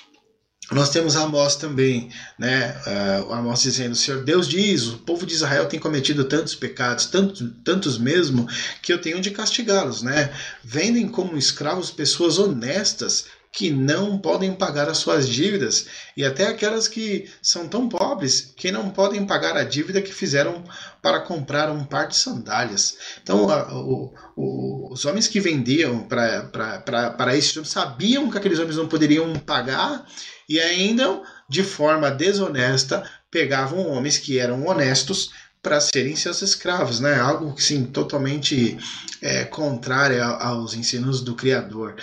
Nós 0.72 0.92
temos 0.92 1.16
Amós 1.16 1.56
também, 1.56 2.12
né? 2.38 2.76
Uh, 2.86 3.34
Amós 3.34 3.62
dizendo: 3.62 3.96
Senhor 3.96 4.24
Deus 4.24 4.48
diz, 4.48 4.86
o 4.86 5.00
povo 5.00 5.26
de 5.26 5.34
Israel 5.34 5.66
tem 5.66 5.80
cometido 5.80 6.24
tantos 6.26 6.54
pecados, 6.54 7.08
tantos, 7.08 7.44
tantos 7.64 7.98
mesmo, 7.98 8.48
que 8.82 8.94
eu 8.94 9.02
tenho 9.02 9.20
de 9.20 9.32
castigá-los, 9.32 10.04
né? 10.04 10.32
Vendem 10.64 11.08
como 11.08 11.38
escravos 11.38 11.90
pessoas 11.90 12.38
honestas 12.38 13.26
que 13.52 13.72
não 13.72 14.18
podem 14.18 14.54
pagar 14.54 14.88
as 14.88 15.00
suas 15.00 15.28
dívidas 15.28 15.88
e 16.16 16.24
até 16.24 16.48
aquelas 16.48 16.88
que 16.88 17.30
são 17.42 17.68
tão 17.68 17.90
pobres 17.90 18.54
que 18.56 18.72
não 18.72 18.90
podem 18.90 19.26
pagar 19.26 19.58
a 19.58 19.64
dívida 19.64 20.02
que 20.02 20.14
fizeram 20.14 20.64
para 21.02 21.22
comprar 21.22 21.72
um 21.72 21.84
par 21.84 22.08
de 22.08 22.16
sandálias. 22.16 22.98
Então, 23.22 23.50
a, 23.50 23.74
o, 23.74 24.14
o, 24.36 24.94
os 24.94 25.04
homens 25.06 25.28
que 25.28 25.40
vendiam 25.40 26.04
para 26.08 27.36
esses 27.36 27.56
homens 27.58 27.70
sabiam 27.70 28.30
que 28.30 28.38
aqueles 28.38 28.60
homens 28.60 28.78
não 28.78 28.88
poderiam 28.88 29.34
pagar 29.40 30.06
e 30.48 30.60
ainda, 30.60 31.22
de 31.50 31.64
forma 31.64 32.12
desonesta, 32.12 33.04
pegavam 33.32 33.88
homens 33.88 34.18
que 34.18 34.40
eram 34.40 34.66
honestos 34.68 35.32
para 35.62 35.82
serem 35.82 36.16
seus 36.16 36.42
escravos, 36.42 37.00
né? 37.00 37.20
Algo 37.20 37.60
sim 37.60 37.86
totalmente 37.86 38.78
é, 39.22 39.44
contrário 39.44 40.24
aos 40.24 40.74
ensinos 40.74 41.22
do 41.22 41.36
Criador. 41.36 41.96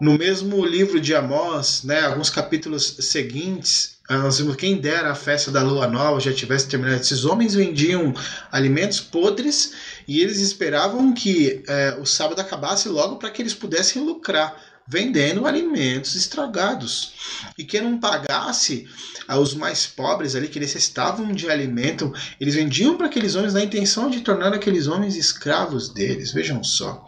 No 0.00 0.16
mesmo 0.16 0.64
livro 0.64 1.00
de 1.00 1.12
Amós, 1.12 1.82
né, 1.82 2.02
alguns 2.02 2.30
capítulos 2.30 2.96
seguintes, 3.00 3.98
nós 4.08 4.38
vimos 4.38 4.54
quem 4.54 4.80
dera 4.80 5.10
a 5.10 5.14
festa 5.14 5.50
da 5.50 5.62
lua 5.62 5.88
nova 5.88 6.20
já 6.20 6.32
tivesse 6.32 6.68
terminado. 6.68 7.00
Esses 7.00 7.24
homens 7.24 7.54
vendiam 7.54 8.14
alimentos 8.50 9.00
podres 9.00 9.72
e 10.06 10.20
eles 10.20 10.38
esperavam 10.38 11.12
que 11.12 11.62
é, 11.66 11.98
o 12.00 12.06
sábado 12.06 12.40
acabasse 12.40 12.88
logo 12.88 13.16
para 13.16 13.30
que 13.30 13.42
eles 13.42 13.54
pudessem 13.54 14.02
lucrar 14.02 14.56
vendendo 14.86 15.46
alimentos 15.46 16.14
estragados. 16.14 17.12
E 17.58 17.64
quem 17.64 17.82
não 17.82 17.98
pagasse 17.98 18.88
aos 19.26 19.52
mais 19.52 19.86
pobres 19.86 20.34
ali 20.34 20.48
que 20.48 20.58
necessitavam 20.58 21.30
de 21.32 21.50
alimento, 21.50 22.10
eles 22.40 22.54
vendiam 22.54 22.96
para 22.96 23.06
aqueles 23.06 23.34
homens 23.34 23.52
na 23.52 23.62
intenção 23.62 24.08
de 24.08 24.22
tornar 24.22 24.54
aqueles 24.54 24.86
homens 24.86 25.14
escravos 25.16 25.90
deles. 25.90 26.32
Vejam 26.32 26.64
só 26.64 27.04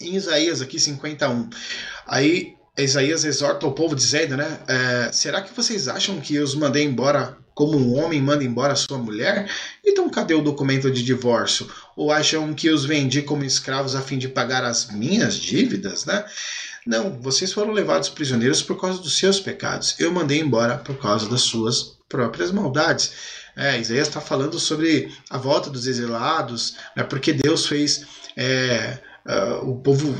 em 0.00 0.14
Isaías 0.16 0.60
aqui 0.62 0.80
51. 0.80 1.50
Aí 2.06 2.54
Isaías 2.76 3.24
exorta 3.24 3.66
o 3.66 3.72
povo 3.72 3.94
dizendo, 3.94 4.36
né? 4.36 4.58
É, 4.66 5.12
será 5.12 5.42
que 5.42 5.54
vocês 5.54 5.88
acham 5.88 6.20
que 6.20 6.34
eu 6.34 6.44
os 6.44 6.54
mandei 6.54 6.84
embora 6.84 7.36
como 7.54 7.76
um 7.76 7.98
homem 7.98 8.22
manda 8.22 8.42
embora 8.42 8.74
sua 8.74 8.96
mulher? 8.96 9.50
Então 9.84 10.08
cadê 10.08 10.34
o 10.34 10.42
documento 10.42 10.90
de 10.90 11.02
divórcio? 11.02 11.70
Ou 11.96 12.10
acham 12.10 12.54
que 12.54 12.70
os 12.70 12.84
vendi 12.84 13.22
como 13.22 13.44
escravos 13.44 13.94
a 13.94 14.00
fim 14.00 14.18
de 14.18 14.28
pagar 14.28 14.64
as 14.64 14.90
minhas 14.90 15.34
dívidas, 15.34 16.06
né? 16.06 16.24
Não, 16.86 17.20
vocês 17.20 17.52
foram 17.52 17.72
levados 17.72 18.08
prisioneiros 18.08 18.62
por 18.62 18.80
causa 18.80 19.00
dos 19.02 19.18
seus 19.18 19.38
pecados. 19.38 19.96
Eu 19.98 20.10
mandei 20.10 20.40
embora 20.40 20.78
por 20.78 20.96
causa 20.96 21.28
das 21.28 21.42
suas 21.42 21.98
próprias 22.08 22.50
maldades. 22.50 23.12
É, 23.54 23.78
Isaías 23.78 24.08
está 24.08 24.20
falando 24.20 24.58
sobre 24.58 25.12
a 25.28 25.36
volta 25.36 25.68
dos 25.68 25.86
exilados, 25.86 26.76
né, 26.96 27.02
porque 27.02 27.32
Deus 27.32 27.66
fez 27.66 28.06
é, 28.36 28.98
uh, 29.30 29.70
o 29.70 29.76
povo 29.80 30.14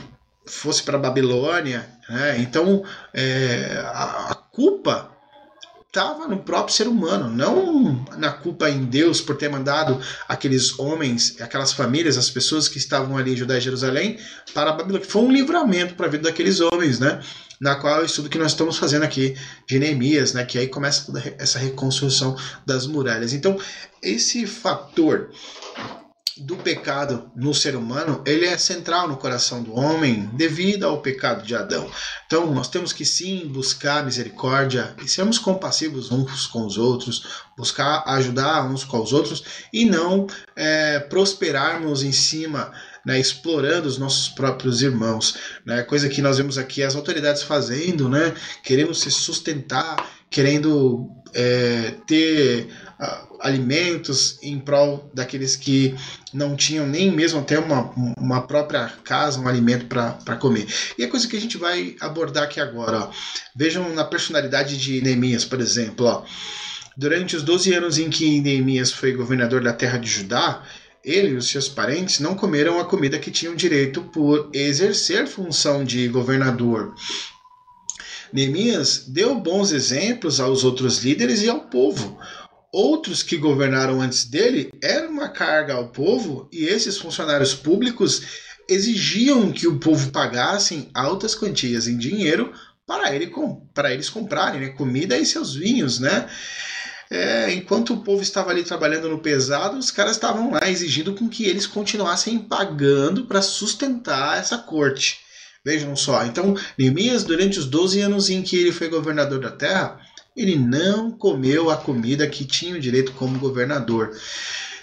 fosse 0.47 0.83
para 0.83 0.97
a 0.97 1.00
Babilônia. 1.00 1.88
Né? 2.09 2.38
Então, 2.40 2.85
é, 3.14 3.83
a, 3.87 4.31
a 4.31 4.35
culpa 4.35 5.11
estava 5.90 6.29
no 6.29 6.38
próprio 6.38 6.75
ser 6.75 6.87
humano, 6.87 7.29
não 7.29 8.05
na 8.17 8.31
culpa 8.31 8.71
em 8.71 8.85
Deus 8.85 9.21
por 9.21 9.37
ter 9.37 9.49
mandado 9.49 10.00
aqueles 10.29 10.79
homens, 10.79 11.40
aquelas 11.40 11.73
famílias, 11.73 12.17
as 12.17 12.31
pessoas 12.31 12.69
que 12.69 12.79
estavam 12.79 13.17
ali 13.17 13.33
em 13.33 13.37
Judá 13.37 13.59
e 13.59 13.61
Jerusalém 13.61 14.17
para 14.55 14.71
a 14.71 14.73
Babilônia. 14.73 15.07
Foi 15.07 15.23
um 15.23 15.33
livramento 15.33 15.95
para 15.95 16.07
a 16.07 16.09
vida 16.09 16.25
daqueles 16.25 16.61
homens, 16.61 17.00
né? 17.00 17.21
Na 17.61 17.75
qual 17.75 17.99
é 17.99 18.02
o 18.02 18.05
estudo 18.05 18.31
que 18.31 18.38
nós 18.38 18.52
estamos 18.52 18.79
fazendo 18.79 19.02
aqui 19.02 19.37
de 19.67 19.79
Neemias, 19.81 20.33
né? 20.33 20.45
Que 20.45 20.59
aí 20.59 20.69
começa 20.69 21.07
toda 21.07 21.23
essa 21.38 21.59
reconstrução 21.59 22.37
das 22.64 22.87
muralhas. 22.87 23.33
Então, 23.33 23.59
esse 24.00 24.47
fator 24.47 25.31
do 26.40 26.56
pecado 26.56 27.30
no 27.37 27.54
ser 27.54 27.76
humano, 27.76 28.23
ele 28.26 28.47
é 28.47 28.56
central 28.56 29.09
no 29.09 29.16
coração 29.16 29.62
do 29.62 29.75
homem 29.75 30.30
devido 30.32 30.85
ao 30.85 31.00
pecado 31.00 31.44
de 31.44 31.54
Adão. 31.54 31.90
Então, 32.26 32.52
nós 32.52 32.68
temos 32.68 32.92
que 32.92 33.04
sim 33.04 33.47
buscar 33.47 34.04
misericórdia 34.04 34.94
e 35.02 35.09
sermos 35.09 35.38
compassivos 35.38 36.11
uns 36.11 36.47
com 36.47 36.66
os 36.66 36.78
outros, 36.78 37.44
buscar 37.56 38.02
ajudar 38.06 38.64
uns 38.70 38.85
com 38.85 39.00
os 39.00 39.12
outros 39.12 39.44
e 39.73 39.85
não 39.85 40.26
é, 40.56 40.99
prosperarmos 40.99 42.02
em 42.02 42.12
cima 42.12 42.73
né, 43.04 43.18
explorando 43.18 43.88
os 43.88 43.99
nossos 43.99 44.28
próprios 44.28 44.82
irmãos, 44.82 45.37
né, 45.64 45.82
coisa 45.82 46.09
que 46.09 46.20
nós 46.20 46.37
vemos 46.37 46.59
aqui 46.59 46.82
as 46.82 46.94
autoridades 46.94 47.42
fazendo, 47.42 48.09
né, 48.09 48.35
querendo 48.62 48.94
se 48.94 49.11
sustentar, 49.11 49.97
querendo 50.28 51.11
é, 51.32 51.94
ter 52.06 52.68
alimentos 53.40 54.38
em 54.42 54.59
prol 54.59 55.11
daqueles 55.12 55.56
que 55.56 55.94
não 56.32 56.54
tinham 56.54 56.87
nem 56.87 57.11
mesmo 57.11 57.40
até 57.40 57.59
uma, 57.59 57.90
uma 58.18 58.42
própria 58.42 58.92
casa, 59.02 59.40
um 59.40 59.49
alimento 59.49 59.87
para 59.87 60.37
comer. 60.37 60.66
E 60.97 61.04
a 61.04 61.09
coisa 61.09 61.26
que 61.26 61.37
a 61.37 61.40
gente 61.40 61.56
vai 61.56 61.97
abordar 62.00 62.44
aqui 62.44 62.61
agora, 62.61 63.00
ó. 63.00 63.11
vejam 63.56 63.92
na 63.94 64.04
personalidade 64.04 64.76
de 64.76 65.00
Neemias, 65.00 65.44
por 65.44 65.61
exemplo. 65.61 66.06
Ó. 66.06 66.25
Durante 66.97 67.37
os 67.37 67.42
12 67.42 67.73
anos 67.75 67.99
em 67.99 68.11
que 68.11 68.40
Neemias 68.40 68.92
foi 68.92 69.12
governador 69.12 69.62
da 69.62 69.73
terra 69.73 69.99
de 69.99 70.09
Judá, 70.09 70.62
ele 71.02 71.30
e 71.30 71.37
os 71.37 71.49
seus 71.49 71.68
parentes 71.68 72.20
não 72.20 72.35
comeram 72.35 72.78
a 72.78 72.85
comida 72.85 73.18
que 73.18 73.30
tinham 73.30 73.54
direito 73.54 74.02
por 74.02 74.50
exercer 74.52 75.26
função 75.26 75.82
de 75.82 76.06
governador. 76.09 76.94
Neemias 78.32 79.06
deu 79.09 79.35
bons 79.35 79.73
exemplos 79.73 80.38
aos 80.38 80.62
outros 80.62 81.02
líderes 81.02 81.42
e 81.42 81.49
ao 81.49 81.62
povo 81.62 82.18
outros 82.73 83.23
que 83.23 83.37
governaram 83.37 84.00
antes 84.00 84.25
dele 84.25 84.71
era 84.83 85.09
uma 85.09 85.29
carga 85.29 85.75
ao 85.75 85.89
povo 85.89 86.49
e 86.53 86.65
esses 86.65 86.99
funcionários 86.99 87.55
públicos 87.55 88.23
exigiam 88.69 89.50
que 89.50 89.67
o 89.67 89.79
povo 89.79 90.11
pagassem 90.11 90.89
altas 90.95 91.35
quantias 91.35 91.89
em 91.89 91.99
dinheiro 91.99 92.53
para, 92.87 93.15
ele, 93.15 93.33
para 93.75 93.93
eles 93.93 94.09
comprarem 94.09 94.61
né, 94.61 94.69
comida 94.69 95.19
e 95.19 95.27
seus 95.27 95.55
vinhos, 95.55 95.99
né? 95.99 96.29
É, 97.11 97.53
enquanto 97.53 97.93
o 97.93 98.05
povo 98.05 98.23
estava 98.23 98.50
ali 98.50 98.62
trabalhando 98.62 99.09
no 99.09 99.19
pesado, 99.19 99.77
os 99.77 99.91
caras 99.91 100.12
estavam 100.12 100.53
lá 100.53 100.71
exigindo 100.71 101.12
com 101.15 101.29
que 101.29 101.45
eles 101.45 101.67
continuassem 101.67 102.39
pagando 102.39 103.27
para 103.27 103.43
sustentar 103.43 104.39
essa 104.39 104.57
corte. 104.59 105.19
Vejam 105.65 105.95
só, 105.97 106.25
então 106.25 106.57
Neemias, 106.79 107.25
durante 107.25 107.59
os 107.59 107.67
12 107.67 108.00
anos 108.00 108.31
em 108.31 108.43
que 108.43 108.57
ele 108.57 108.73
foi 108.73 108.89
governador 108.89 109.41
da 109.41 109.50
terra, 109.50 110.00
ele 110.40 110.56
não 110.56 111.11
comeu 111.11 111.70
a 111.70 111.76
comida 111.76 112.26
que 112.26 112.44
tinha 112.44 112.75
o 112.75 112.80
direito 112.80 113.12
como 113.12 113.38
governador. 113.38 114.16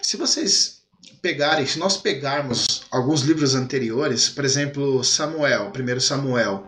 Se 0.02 0.16
vocês 0.16 0.82
pegarem, 1.22 1.66
se 1.66 1.80
nós 1.80 1.98
pegarmos 1.98 2.84
alguns 2.92 3.22
livros 3.22 3.56
anteriores, 3.56 4.30
por 4.30 4.46
exemplo, 4.46 5.04
Samuel, 5.04 5.72
primeiro 5.72 6.00
Samuel, 6.00 6.68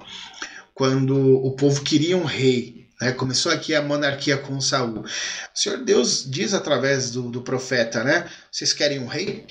quando 0.74 1.15
o 1.15 1.51
povo 1.51 1.84
queria 1.84 2.17
um 2.17 2.24
rei, 2.24 2.88
né, 3.00 3.12
começou 3.12 3.51
aqui 3.51 3.75
a 3.75 3.81
monarquia 3.81 4.38
com 4.38 4.60
Saul. 4.60 5.01
O 5.01 5.08
Senhor 5.53 5.77
Deus 5.84 6.25
diz 6.27 6.53
através 6.53 7.12
do, 7.12 7.29
do 7.29 7.41
profeta, 7.41 8.03
né? 8.03 8.27
Vocês 8.51 8.74
querem 8.74 9.00
um 9.00 9.08
rei? 9.08 9.46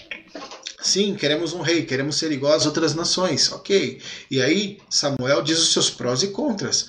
Sim, 0.81 1.15
queremos 1.15 1.53
um 1.53 1.61
rei, 1.61 1.85
queremos 1.85 2.17
ser 2.17 2.31
igual 2.33 2.55
às 2.55 2.67
outras 2.67 2.95
nações, 2.95 3.51
ok. 3.53 4.01
E 4.31 4.41
aí 4.41 4.79
Samuel 4.91 5.43
diz 5.43 5.59
os 5.59 5.73
seus 5.73 5.91
prós 5.91 6.23
e 6.23 6.29
contras. 6.29 6.87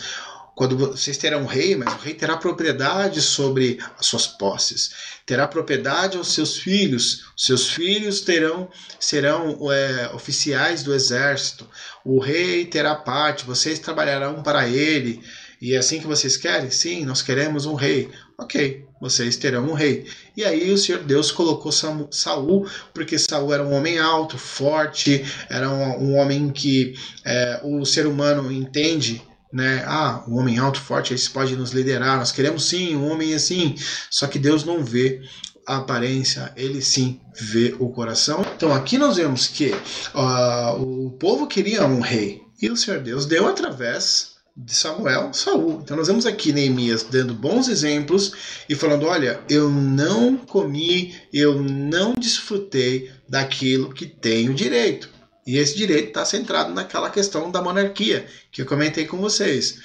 Quando 0.59 0.77
vocês 0.77 1.15
terão 1.15 1.43
um 1.43 1.45
rei, 1.45 1.73
mas 1.73 1.93
o 1.93 1.99
rei 1.99 2.13
terá 2.13 2.35
propriedade 2.35 3.21
sobre 3.21 3.79
as 3.97 4.05
suas 4.05 4.27
posses, 4.27 4.91
terá 5.25 5.47
propriedade 5.47 6.17
aos 6.17 6.33
seus 6.33 6.57
filhos, 6.57 7.23
seus 7.37 7.69
filhos 7.69 8.19
terão 8.19 8.67
serão 8.99 9.71
é, 9.71 10.09
oficiais 10.13 10.83
do 10.83 10.93
exército, 10.93 11.65
o 12.03 12.19
rei 12.19 12.65
terá 12.65 12.93
parte, 12.93 13.45
vocês 13.45 13.79
trabalharão 13.79 14.43
para 14.43 14.67
ele. 14.67 15.23
E 15.61 15.75
é 15.75 15.77
assim 15.77 16.01
que 16.01 16.07
vocês 16.07 16.35
querem? 16.35 16.69
Sim, 16.69 17.05
nós 17.05 17.21
queremos 17.21 17.65
um 17.65 17.73
rei. 17.73 18.09
Ok, 18.37 18.85
vocês 18.99 19.37
terão 19.37 19.69
um 19.69 19.73
rei. 19.73 20.07
E 20.35 20.43
aí 20.43 20.71
o 20.71 20.77
Senhor 20.77 21.03
Deus 21.03 21.31
colocou 21.31 21.71
Saul, 21.71 22.69
porque 22.93 23.17
Saul 23.17 23.53
era 23.53 23.63
um 23.63 23.73
homem 23.73 23.97
alto, 23.97 24.37
forte, 24.37 25.23
era 25.49 25.69
um, 25.69 26.17
homem 26.17 26.49
que 26.49 26.95
é, 27.23 27.61
o 27.63 27.85
ser 27.85 28.05
humano 28.05 28.51
entende 28.51 29.21
né? 29.51 29.83
Ah, 29.85 30.23
um 30.27 30.37
homem 30.37 30.57
alto, 30.57 30.79
forte, 30.79 31.13
esse 31.13 31.29
pode 31.29 31.55
nos 31.55 31.71
liderar. 31.71 32.17
Nós 32.17 32.31
queremos 32.31 32.65
sim 32.65 32.95
um 32.95 33.09
homem 33.09 33.33
assim. 33.33 33.75
Só 34.09 34.27
que 34.27 34.39
Deus 34.39 34.63
não 34.63 34.83
vê 34.83 35.21
a 35.65 35.77
aparência, 35.77 36.51
ele 36.55 36.81
sim 36.81 37.19
vê 37.39 37.75
o 37.79 37.89
coração. 37.89 38.43
Então 38.55 38.73
aqui 38.73 38.97
nós 38.97 39.17
vemos 39.17 39.47
que 39.47 39.71
uh, 40.15 40.81
o 40.81 41.11
povo 41.11 41.45
queria 41.45 41.85
um 41.85 41.99
rei 41.99 42.41
e 42.59 42.69
o 42.69 42.75
Senhor 42.75 42.99
Deus 43.01 43.25
deu 43.27 43.47
através 43.47 44.39
de 44.57 44.75
Samuel, 44.75 45.31
Saul. 45.33 45.79
Então 45.83 45.95
nós 45.95 46.07
vemos 46.07 46.25
aqui 46.25 46.51
Neemias 46.51 47.03
dando 47.03 47.33
bons 47.33 47.67
exemplos 47.67 48.33
e 48.67 48.75
falando: 48.75 49.05
olha, 49.05 49.41
eu 49.47 49.69
não 49.69 50.37
comi, 50.37 51.15
eu 51.31 51.61
não 51.61 52.15
desfrutei 52.15 53.11
daquilo 53.27 53.93
que 53.93 54.05
tenho 54.05 54.53
direito. 54.53 55.09
E 55.49 55.57
esse 55.57 55.75
direito 55.75 56.09
está 56.09 56.23
centrado 56.23 56.71
naquela 56.71 57.09
questão 57.09 57.49
da 57.49 57.59
monarquia 57.59 58.27
que 58.51 58.61
eu 58.61 58.67
comentei 58.67 59.07
com 59.07 59.17
vocês. 59.17 59.79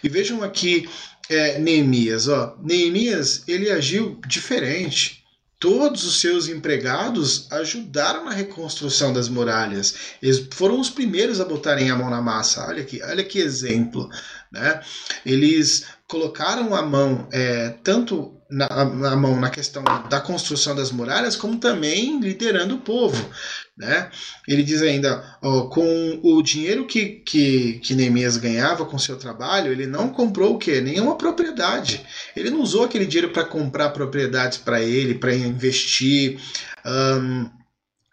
E 0.00 0.08
vejam 0.08 0.44
aqui 0.44 0.88
é, 1.28 1.58
Neemias. 1.58 2.28
Ó. 2.28 2.56
Neemias 2.62 3.42
ele 3.48 3.68
agiu 3.68 4.20
diferente. 4.28 5.24
Todos 5.58 6.04
os 6.04 6.20
seus 6.20 6.46
empregados 6.46 7.50
ajudaram 7.50 8.26
na 8.26 8.30
reconstrução 8.30 9.12
das 9.12 9.28
muralhas. 9.28 9.92
Eles 10.22 10.46
foram 10.52 10.78
os 10.78 10.88
primeiros 10.88 11.40
a 11.40 11.44
botarem 11.44 11.90
a 11.90 11.96
mão 11.96 12.08
na 12.08 12.22
massa. 12.22 12.64
Olha 12.68 12.84
que, 12.84 13.02
olha 13.02 13.24
que 13.24 13.40
exemplo. 13.40 14.08
Né? 14.52 14.80
Eles 15.26 15.84
colocaram 16.06 16.76
a 16.76 16.82
mão 16.82 17.26
é, 17.32 17.70
tanto 17.82 18.37
na, 18.50 18.84
na, 18.84 19.16
mão 19.16 19.38
na 19.38 19.50
questão 19.50 19.82
da 20.08 20.20
construção 20.20 20.74
das 20.74 20.90
muralhas, 20.90 21.36
como 21.36 21.58
também 21.58 22.18
liderando 22.20 22.76
o 22.76 22.80
povo. 22.80 23.28
Né? 23.76 24.10
Ele 24.46 24.62
diz 24.62 24.82
ainda, 24.82 25.38
ó, 25.42 25.62
com 25.68 26.20
o 26.22 26.42
dinheiro 26.42 26.86
que, 26.86 27.22
que, 27.24 27.74
que 27.74 27.94
Neemias 27.94 28.36
ganhava 28.36 28.84
com 28.84 28.98
seu 28.98 29.16
trabalho, 29.16 29.70
ele 29.70 29.86
não 29.86 30.08
comprou 30.08 30.54
o 30.54 30.58
quê? 30.58 30.80
Nenhuma 30.80 31.16
propriedade. 31.16 32.04
Ele 32.34 32.50
não 32.50 32.60
usou 32.60 32.84
aquele 32.84 33.06
dinheiro 33.06 33.32
para 33.32 33.44
comprar 33.44 33.90
propriedades 33.90 34.58
para 34.58 34.80
ele, 34.80 35.14
para 35.14 35.34
investir. 35.34 36.40
Um, 36.84 37.50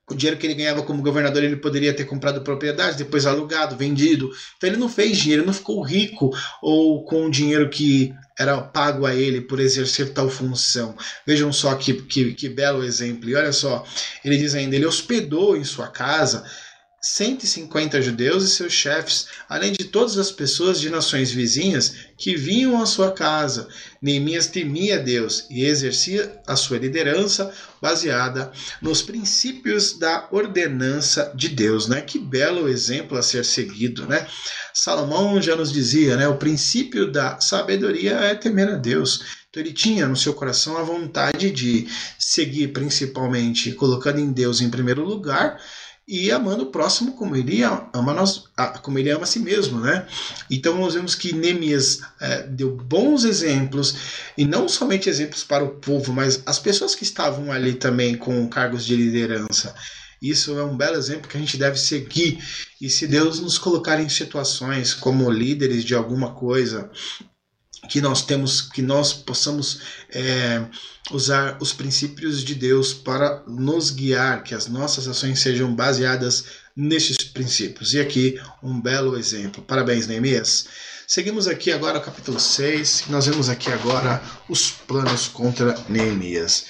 o 0.09 0.13
dinheiro 0.13 0.39
que 0.39 0.45
ele 0.45 0.53
ganhava 0.53 0.83
como 0.83 1.01
governador, 1.01 1.43
ele 1.43 1.55
poderia 1.55 1.93
ter 1.93 2.05
comprado 2.05 2.41
propriedades, 2.41 2.95
depois 2.95 3.25
alugado, 3.25 3.75
vendido. 3.75 4.29
Então 4.55 4.69
ele 4.69 4.77
não 4.77 4.88
fez 4.88 5.17
dinheiro, 5.17 5.45
não 5.45 5.53
ficou 5.53 5.81
rico 5.81 6.31
ou 6.62 7.03
com 7.03 7.25
o 7.25 7.31
dinheiro 7.31 7.69
que 7.69 8.13
era 8.38 8.62
pago 8.62 9.05
a 9.05 9.15
ele 9.15 9.41
por 9.41 9.59
exercer 9.59 10.13
tal 10.13 10.29
função. 10.29 10.95
Vejam 11.25 11.51
só 11.51 11.74
que, 11.75 11.93
que, 11.93 12.33
que 12.33 12.50
belo 12.50 12.83
exemplo. 12.83 13.29
E 13.29 13.35
olha 13.35 13.51
só, 13.51 13.83
ele 14.24 14.38
diz 14.38 14.53
ainda: 14.53 14.75
ele 14.75 14.85
hospedou 14.85 15.57
em 15.57 15.63
sua 15.63 15.88
casa 15.88 16.45
150 17.07 18.01
judeus 18.01 18.43
e 18.43 18.50
seus 18.50 18.74
chefes, 18.74 19.27
além 19.47 19.71
de 19.71 19.83
todas 19.83 20.17
as 20.17 20.31
pessoas 20.31 20.81
de 20.81 20.89
nações 20.89 21.31
vizinhas 21.31 21.93
que 22.17 22.35
vinham 22.35 22.81
à 22.81 22.85
sua 22.88 23.12
casa. 23.12 23.67
Neemias 24.01 24.47
temia 24.47 24.97
Deus 24.97 25.45
e 25.51 25.65
exercia 25.65 26.41
a 26.47 26.55
sua 26.55 26.79
liderança 26.79 27.53
baseada 27.80 28.51
nos 28.82 29.03
princípios 29.03 29.99
da 29.99 30.27
ordenança 30.32 31.32
de 31.36 31.49
Deus, 31.49 31.88
né? 31.88 32.01
Que 32.01 32.17
belo 32.17 32.67
exemplo 32.67 33.15
a 33.15 33.21
ser 33.21 33.45
seguido, 33.45 34.08
né? 34.08 34.25
Salomão 34.73 35.39
já 35.39 35.56
nos 35.56 35.71
dizia, 35.71 36.17
né? 36.17 36.27
O 36.27 36.38
princípio 36.38 37.12
da 37.12 37.39
sabedoria 37.39 38.15
é 38.15 38.34
temer 38.34 38.69
a 38.69 38.77
Deus. 38.77 39.43
Então 39.51 39.62
ele 39.62 39.73
tinha 39.73 40.08
no 40.08 40.17
seu 40.17 40.34
coração 40.34 40.75
a 40.75 40.84
vontade 40.84 41.51
de 41.51 41.88
seguir 42.17 42.69
principalmente 42.69 43.73
colocando 43.73 44.19
em 44.19 44.32
Deus 44.32 44.60
em 44.60 44.71
primeiro 44.71 45.06
lugar 45.06 45.62
e 46.08 46.32
amando 46.32 46.63
o 46.63 46.72
próximo 46.72 47.13
como 47.13 47.36
ele 47.36 47.63
ama 47.63 48.13
nós, 48.13 48.44
como 48.84 49.00
ele 49.00 49.10
ama 49.10 49.24
a 49.24 49.28
si 49.28 49.39
mesmo, 49.39 49.80
né? 49.80 50.08
Então 50.52 50.78
nós 50.78 50.94
vemos 50.94 51.15
que 51.15 51.34
Neemias 51.34 52.02
é, 52.22 52.44
deu 52.44 52.76
bons 52.76 53.24
exemplos 53.24 53.96
e 54.38 54.46
não 54.46 54.68
somente 54.68 55.10
exemplos 55.10 55.44
para 55.44 55.63
o 55.63 55.76
povo, 55.80 56.13
mas 56.13 56.44
as 56.46 56.60
pessoas 56.60 56.94
que 56.94 57.04
estavam 57.04 57.52
ali 57.52 57.74
também 57.74 58.15
com 58.15 58.48
cargos 58.48 58.86
de 58.86 58.96
liderança. 58.96 59.74
Isso 60.22 60.58
é 60.58 60.63
um 60.63 60.78
belo 60.78 60.96
exemplo 60.96 61.28
que 61.28 61.38
a 61.38 61.39
gente 61.39 61.58
deve 61.58 61.78
seguir. 61.78 62.39
E 62.80 62.89
se 62.89 63.08
Deus 63.08 63.39
nos 63.39 63.58
colocar 63.58 64.00
em 64.00 64.10
situações 64.10 64.94
como 64.94 65.30
líderes 65.30 65.84
de 65.84 65.94
alguma 65.94 66.34
coisa, 66.34 66.89
que 67.89 68.02
nós 68.02 68.21
temos, 68.21 68.62
que 68.62 68.82
nós 68.82 69.13
possamos 69.13 69.82
é, 70.10 70.63
usar 71.12 71.58
os 71.62 71.74
princípios 71.74 72.43
de 72.43 72.56
Deus 72.56 72.93
para 72.93 73.43
nos 73.48 73.91
guiar, 73.91 74.43
que 74.43 74.56
as 74.56 74.67
nossas 74.67 75.08
ações 75.08 75.39
sejam 75.39 75.74
baseadas 75.74 76.45
nesses 76.76 77.17
princípios. 77.17 77.93
E 77.93 78.00
aqui 78.00 78.39
um 78.62 78.80
belo 78.82 79.17
exemplo. 79.17 79.63
Parabéns, 79.63 80.08
Neemias. 80.08 80.67
Seguimos 81.08 81.48
aqui 81.48 81.71
agora 81.71 82.00
o 82.00 82.02
capítulo 82.02 82.39
6. 82.39 83.06
Nós 83.10 83.28
vemos 83.28 83.48
aqui 83.48 83.71
agora 83.71 84.21
os 84.50 84.71
planos 84.71 85.28
contra 85.28 85.76
Neemias. 85.88 86.65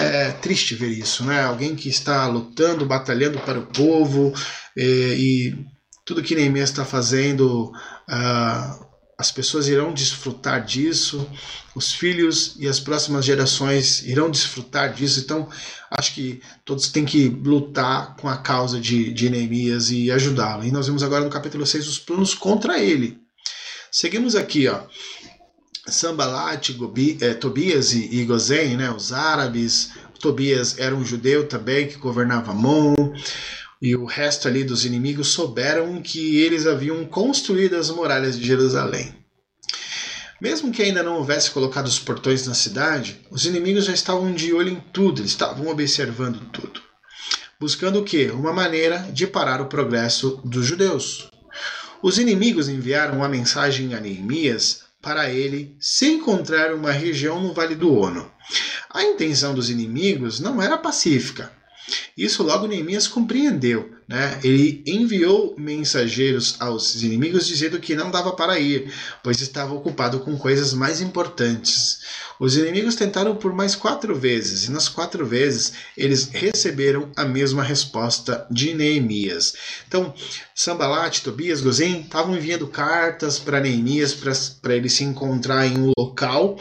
É 0.00 0.30
triste 0.30 0.76
ver 0.76 0.90
isso, 0.90 1.24
né? 1.24 1.42
Alguém 1.42 1.74
que 1.74 1.88
está 1.88 2.26
lutando, 2.28 2.86
batalhando 2.86 3.40
para 3.40 3.58
o 3.58 3.66
povo 3.66 4.32
e, 4.76 4.82
é, 4.82 5.18
e 5.18 5.66
tudo 6.04 6.22
que 6.22 6.36
Neemias 6.36 6.70
está 6.70 6.84
fazendo. 6.84 7.72
Uh, 8.08 8.93
as 9.16 9.30
pessoas 9.30 9.68
irão 9.68 9.92
desfrutar 9.92 10.64
disso, 10.64 11.28
os 11.74 11.92
filhos 11.92 12.56
e 12.58 12.66
as 12.66 12.80
próximas 12.80 13.24
gerações 13.24 14.02
irão 14.02 14.30
desfrutar 14.30 14.92
disso. 14.92 15.20
Então, 15.20 15.48
acho 15.90 16.14
que 16.14 16.40
todos 16.64 16.88
têm 16.88 17.04
que 17.04 17.28
lutar 17.28 18.16
com 18.16 18.28
a 18.28 18.36
causa 18.36 18.80
de, 18.80 19.12
de 19.12 19.30
Neemias 19.30 19.90
e 19.90 20.10
ajudá-lo. 20.10 20.64
E 20.64 20.72
nós 20.72 20.86
vemos 20.86 21.02
agora 21.02 21.24
no 21.24 21.30
capítulo 21.30 21.64
6 21.64 21.86
os 21.86 21.98
planos 21.98 22.34
contra 22.34 22.78
ele. 22.78 23.18
Seguimos 23.90 24.34
aqui, 24.34 24.66
ó. 24.66 24.82
Sambalat, 25.86 26.72
Gobi, 26.72 27.18
é, 27.20 27.34
Tobias 27.34 27.92
e, 27.92 28.08
e 28.16 28.24
Gozen, 28.24 28.76
né, 28.76 28.90
os 28.90 29.12
árabes. 29.12 29.92
Tobias 30.18 30.78
era 30.78 30.94
um 30.94 31.04
judeu 31.04 31.46
também 31.46 31.86
que 31.86 31.96
governava 31.96 32.52
Amon 32.52 32.94
e 33.84 33.94
o 33.94 34.06
resto 34.06 34.48
ali 34.48 34.64
dos 34.64 34.86
inimigos 34.86 35.28
souberam 35.28 36.00
que 36.00 36.38
eles 36.40 36.66
haviam 36.66 37.04
construído 37.04 37.76
as 37.76 37.90
muralhas 37.90 38.38
de 38.38 38.46
Jerusalém. 38.46 39.14
Mesmo 40.40 40.72
que 40.72 40.82
ainda 40.82 41.02
não 41.02 41.16
houvesse 41.16 41.50
colocado 41.50 41.86
os 41.86 41.98
portões 41.98 42.46
na 42.46 42.54
cidade, 42.54 43.20
os 43.30 43.44
inimigos 43.44 43.84
já 43.84 43.92
estavam 43.92 44.32
de 44.32 44.54
olho 44.54 44.70
em 44.70 44.80
tudo, 44.90 45.20
eles 45.20 45.32
estavam 45.32 45.68
observando 45.68 46.40
tudo. 46.50 46.80
Buscando 47.60 47.98
o 47.98 48.04
quê? 48.04 48.30
Uma 48.30 48.54
maneira 48.54 49.06
de 49.12 49.26
parar 49.26 49.60
o 49.60 49.66
progresso 49.66 50.40
dos 50.42 50.64
judeus. 50.64 51.28
Os 52.02 52.16
inimigos 52.16 52.70
enviaram 52.70 53.18
uma 53.18 53.28
mensagem 53.28 53.94
a 53.94 54.00
Neemias 54.00 54.84
para 55.02 55.28
ele 55.28 55.76
se 55.78 56.06
encontrar 56.06 56.72
uma 56.72 56.90
região 56.90 57.38
no 57.38 57.52
Vale 57.52 57.74
do 57.74 57.92
Ono. 57.92 58.32
A 58.88 59.02
intenção 59.04 59.52
dos 59.54 59.68
inimigos 59.68 60.40
não 60.40 60.62
era 60.62 60.78
pacífica, 60.78 61.52
isso 62.16 62.42
logo 62.42 62.66
Neemias 62.66 63.06
compreendeu. 63.06 63.92
Né? 64.06 64.38
Ele 64.44 64.82
enviou 64.86 65.54
mensageiros 65.58 66.56
aos 66.60 67.02
inimigos 67.02 67.46
dizendo 67.46 67.80
que 67.80 67.96
não 67.96 68.10
dava 68.10 68.32
para 68.32 68.58
ir, 68.58 68.92
pois 69.22 69.40
estava 69.40 69.74
ocupado 69.74 70.20
com 70.20 70.36
coisas 70.36 70.74
mais 70.74 71.00
importantes. 71.00 72.00
Os 72.38 72.56
inimigos 72.56 72.96
tentaram 72.96 73.34
por 73.36 73.52
mais 73.54 73.74
quatro 73.74 74.14
vezes, 74.14 74.64
e 74.64 74.70
nas 74.70 74.88
quatro 74.88 75.24
vezes 75.24 75.72
eles 75.96 76.28
receberam 76.30 77.10
a 77.16 77.24
mesma 77.24 77.62
resposta 77.62 78.46
de 78.50 78.74
Neemias. 78.74 79.54
Então, 79.86 80.12
Sambalat, 80.54 81.20
Tobias, 81.20 81.60
Gozem 81.60 82.00
estavam 82.00 82.36
enviando 82.36 82.66
cartas 82.66 83.38
para 83.38 83.60
Neemias 83.60 84.12
para 84.60 84.74
ele 84.74 84.90
se 84.90 85.04
encontrar 85.04 85.66
em 85.66 85.78
um 85.78 85.92
local 85.96 86.58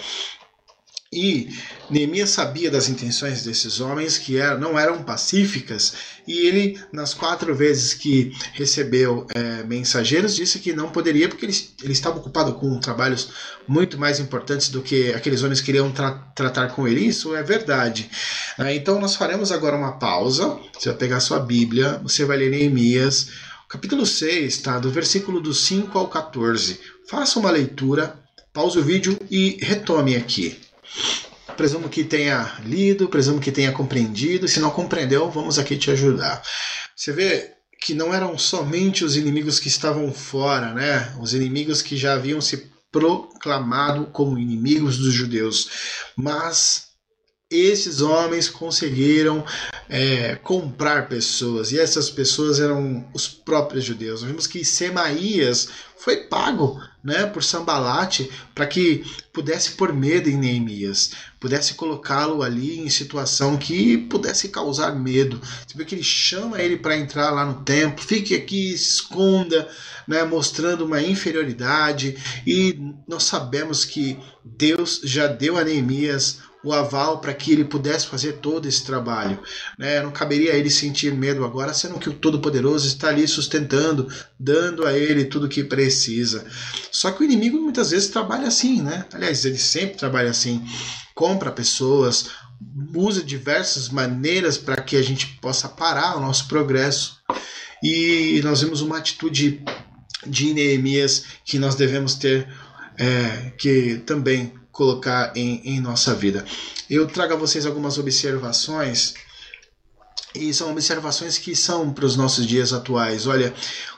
E 1.14 1.50
Neemias 1.90 2.32
sabia 2.32 2.72
das 2.72 2.90
intenções 2.90 3.44
desses 3.44 3.80
homens, 3.80 4.18
que 4.18 4.38
eram, 4.38 4.60
não 4.60 4.80
eram 4.80 5.04
pacíficas, 5.04 5.94
e 6.28 6.48
ele, 6.48 6.80
nas 6.92 7.14
quatro 7.14 7.54
vezes 7.54 7.94
que 7.94 8.32
recebeu 8.54 9.28
é, 9.34 9.64
mensageiros, 9.64 10.36
disse 10.36 10.60
que 10.60 10.74
não 10.74 10.90
poderia, 10.90 11.30
porque 11.30 11.46
ele, 11.46 11.56
ele 11.84 11.94
estava 11.94 12.18
ocupado 12.18 12.54
com 12.54 12.80
trabalhos 12.80 13.30
muito 13.68 13.98
mais 13.98 14.20
importantes 14.20 14.70
do 14.70 14.82
que 14.82 15.14
aqueles 15.14 15.44
homens 15.44 15.62
queriam 15.62 15.92
tra 15.92 16.12
tratar 16.36 16.70
com 16.70 16.88
ele. 16.88 17.06
Isso 17.06 17.36
é 17.36 17.44
verdade. 17.44 18.10
É, 18.58 18.74
então, 18.74 19.00
nós 19.00 19.16
faremos 19.16 19.52
agora 19.52 19.76
uma 19.76 20.00
pausa. 20.00 20.58
Você 20.78 20.90
vai 20.90 20.98
pegar 20.98 21.20
sua 21.20 21.40
Bíblia, 21.40 22.00
você 22.02 22.26
vai 22.26 22.38
ler 22.38 22.50
Neemias, 22.50 23.30
capítulo 23.70 24.06
6, 24.06 24.58
tá? 24.60 24.80
do 24.80 24.90
versículo 24.90 25.42
do 25.42 25.54
5 25.54 25.98
ao 25.98 26.08
14. 26.08 26.80
Faça 27.08 27.40
uma 27.40 27.52
leitura, 27.52 28.18
pause 28.54 28.80
o 28.80 28.84
vídeo 28.84 29.18
e 29.30 29.58
retome 29.62 30.16
aqui. 30.16 30.63
Presumo 31.56 31.90
que 31.90 32.04
tenha 32.04 32.58
lido, 32.64 33.08
presumo 33.08 33.40
que 33.40 33.52
tenha 33.52 33.72
compreendido. 33.72 34.48
Se 34.48 34.60
não 34.60 34.72
compreendeu, 34.72 35.30
vamos 35.30 35.60
aqui 35.60 35.78
te 35.78 35.92
ajudar. 35.92 36.42
Você 36.96 37.12
vê 37.12 37.52
que 37.82 37.94
não 37.94 38.14
eram 38.14 38.38
somente 38.38 39.04
os 39.04 39.18
inimigos 39.18 39.60
que 39.60 39.68
estavam 39.68 40.12
fora, 40.12 40.74
né? 40.74 41.14
Os 41.20 41.34
inimigos 41.34 41.82
que 41.82 41.98
já 41.98 42.14
haviam 42.14 42.40
se 42.40 42.72
proclamado 42.92 44.06
como 44.06 44.38
inimigos 44.38 44.98
dos 44.98 45.14
judeus, 45.14 45.70
mas 46.16 46.93
esses 47.56 48.02
homens 48.02 48.50
conseguiram 48.50 49.46
é, 49.90 50.36
comprar 50.36 51.08
pessoas, 51.08 51.72
e 51.72 51.80
essas 51.80 52.10
pessoas 52.10 52.60
eram 52.60 53.08
os 53.14 53.28
próprios 53.28 53.84
judeus. 53.84 54.22
Nós 54.22 54.30
vimos 54.30 54.48
que 54.48 54.66
Semaías 54.66 55.70
foi 56.04 56.18
pago 56.18 56.82
né, 57.04 57.26
por 57.26 57.44
Sambalate 57.44 58.30
para 58.54 58.66
que 58.66 59.06
pudesse 59.32 59.72
pôr 59.72 59.94
medo 59.94 60.30
em 60.30 60.38
Neemias, 60.38 61.12
pudesse 61.40 61.76
colocá-lo 61.76 62.42
ali 62.42 62.80
em 62.80 62.90
situação 62.90 63.58
que 63.58 63.98
pudesse 63.98 64.50
causar 64.50 64.96
medo. 64.96 65.40
Você 65.68 65.78
vê 65.78 65.86
que 65.86 65.96
ele 65.96 66.04
chama 66.04 66.62
ele 66.62 66.78
para 66.78 66.98
entrar 66.98 67.32
lá 67.32 67.46
no 67.46 67.64
templo, 67.64 68.04
fique 68.04 68.36
aqui, 68.36 68.78
se 68.78 68.96
esconda, 68.96 69.70
né, 70.08 70.24
mostrando 70.24 70.86
uma 70.86 71.02
inferioridade, 71.02 72.18
e 72.46 72.80
nós 73.08 73.24
sabemos 73.24 73.86
que 73.86 74.18
Deus 74.44 75.02
já 75.04 75.28
deu 75.28 75.58
a 75.58 75.64
Neemias 75.64 76.40
o 76.64 76.72
aval 76.72 77.20
para 77.20 77.34
que 77.34 77.52
ele 77.52 77.66
pudesse 77.66 78.08
fazer 78.08 78.34
todo 78.34 78.68
esse 78.68 78.84
trabalho. 78.86 79.40
Né? 79.78 80.02
Não 80.02 80.12
caberia 80.12 80.54
a 80.54 80.56
ele 80.56 80.70
sentir 80.70 81.14
medo 81.14 81.44
agora, 81.44 81.74
sendo 81.74 82.00
que 82.00 82.10
o 82.10 82.14
Todo-Poderoso 82.14 82.88
está 82.88 83.10
ali 83.10 83.28
sustentando, 83.28 84.08
dando 84.40 84.86
a 84.86 84.94
ele 84.94 85.26
tudo 85.26 85.48
o 85.48 85.50
que 85.50 85.64
precisa. 85.64 86.46
Só 86.92 87.12
que 87.12 87.22
o 87.22 87.26
inimigo 87.26 87.60
muitas 87.60 87.92
vezes 87.92 88.08
trabalha 88.08 88.48
assim, 88.48 88.82
né? 88.82 89.06
Aliás, 89.14 89.44
ele 89.44 89.58
sempre 89.58 89.98
trabalha 89.98 90.30
assim. 90.30 90.64
Compra 91.14 91.52
pessoas, 91.52 92.30
usa 92.96 93.22
diversas 93.22 93.90
maneiras 93.90 94.58
para 94.58 94.82
que 94.82 94.96
a 94.96 95.02
gente 95.02 95.28
possa 95.42 95.68
parar 95.68 96.18
o 96.18 96.22
nosso 96.22 96.48
progresso. 96.48 97.22
E 97.84 98.40
nós 98.44 98.62
vemos 98.62 98.80
uma 98.80 98.98
atitude 98.98 99.62
de 100.26 100.54
Neemias 100.54 101.26
que 101.44 101.60
nós 101.60 101.76
devemos 101.76 102.16
ter, 102.16 102.48
é, 102.98 103.52
que 103.58 103.98
também 104.06 104.54
colocar 104.74 105.32
em, 105.36 105.62
em 105.64 105.80
nossa 105.80 106.14
vida. 106.14 106.44
Eu 106.90 107.08
trago 107.08 107.34
a 107.34 107.38
vocês 107.38 107.66
algumas 107.66 107.98
observações 107.98 109.14
e 110.36 110.52
são 110.52 110.72
observações 110.72 111.38
que 111.38 111.56
são 111.56 111.94
para 111.94 112.06
os 112.06 112.18
nossos 112.18 112.46
dias 112.46 112.74
atuais. 112.74 113.28
Olha, 113.28 113.54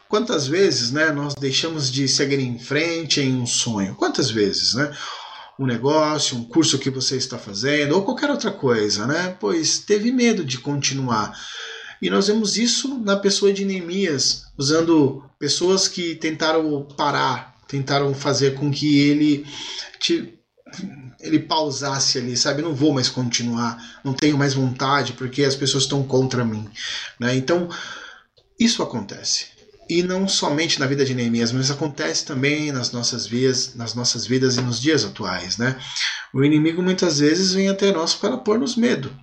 quantas 0.10 0.46
vezes 0.46 0.92
né, 0.92 1.12
nós 1.12 1.34
deixamos 1.34 1.90
de 1.90 2.08
seguir 2.08 2.40
em 2.40 2.60
frente 2.60 3.22
em 3.22 3.36
um 3.36 3.48
sonho? 3.48 3.96
Quantas 3.96 4.30
vezes, 4.30 4.74
né? 4.74 4.96
Um 5.58 5.66
negócio, 5.66 6.38
um 6.38 6.44
curso 6.44 6.78
que 6.78 6.90
você 6.90 7.16
está 7.16 7.38
fazendo 7.38 7.96
ou 7.96 8.04
qualquer 8.04 8.30
outra 8.30 8.52
coisa, 8.52 9.08
né? 9.08 9.36
Pois 9.40 9.80
teve 9.80 10.12
medo 10.12 10.44
de 10.44 10.58
continuar. 10.58 11.34
E 12.02 12.10
nós 12.10 12.28
vemos 12.28 12.58
isso 12.58 13.00
na 13.00 13.16
pessoa 13.16 13.54
de 13.54 13.64
Neemias, 13.64 14.44
usando 14.58 15.24
pessoas 15.40 15.88
que 15.88 16.16
tentaram 16.16 16.86
parar, 16.98 17.56
tentaram 17.66 18.14
fazer 18.14 18.56
com 18.56 18.70
que 18.70 19.00
ele 19.00 19.46
ele 21.20 21.40
pausasse 21.40 22.18
ali, 22.18 22.36
sabe? 22.36 22.62
Não 22.62 22.74
vou 22.74 22.94
mais 22.94 23.10
continuar, 23.10 24.00
não 24.04 24.14
tenho 24.14 24.38
mais 24.38 24.54
vontade 24.54 25.14
porque 25.14 25.44
as 25.44 25.56
pessoas 25.56 25.84
estão 25.84 26.04
contra 26.04 26.46
mim, 26.46 26.68
né? 27.20 27.36
Então, 27.36 27.70
isso 28.60 28.82
acontece. 28.84 29.48
E 29.88 30.02
não 30.02 30.28
somente 30.28 30.80
na 30.80 30.88
vida 30.88 31.06
de 31.06 31.14
Neemias, 31.14 31.52
mas 31.52 31.70
acontece 31.70 32.26
também 32.26 32.72
nas 32.72 32.92
nossas 32.92 33.28
vidas, 33.28 33.76
nas 33.76 33.94
nossas 33.94 34.26
vidas 34.26 34.58
e 34.58 34.62
nos 34.62 34.82
dias 34.82 35.06
atuais, 35.06 35.58
né? 35.58 35.78
O 36.34 36.44
inimigo 36.44 36.82
muitas 36.82 37.20
vezes 37.20 37.54
vem 37.54 37.70
até 37.70 37.92
nós 37.92 38.16
para 38.16 38.38
pôr-nos 38.38 38.76
medo. 38.76 39.16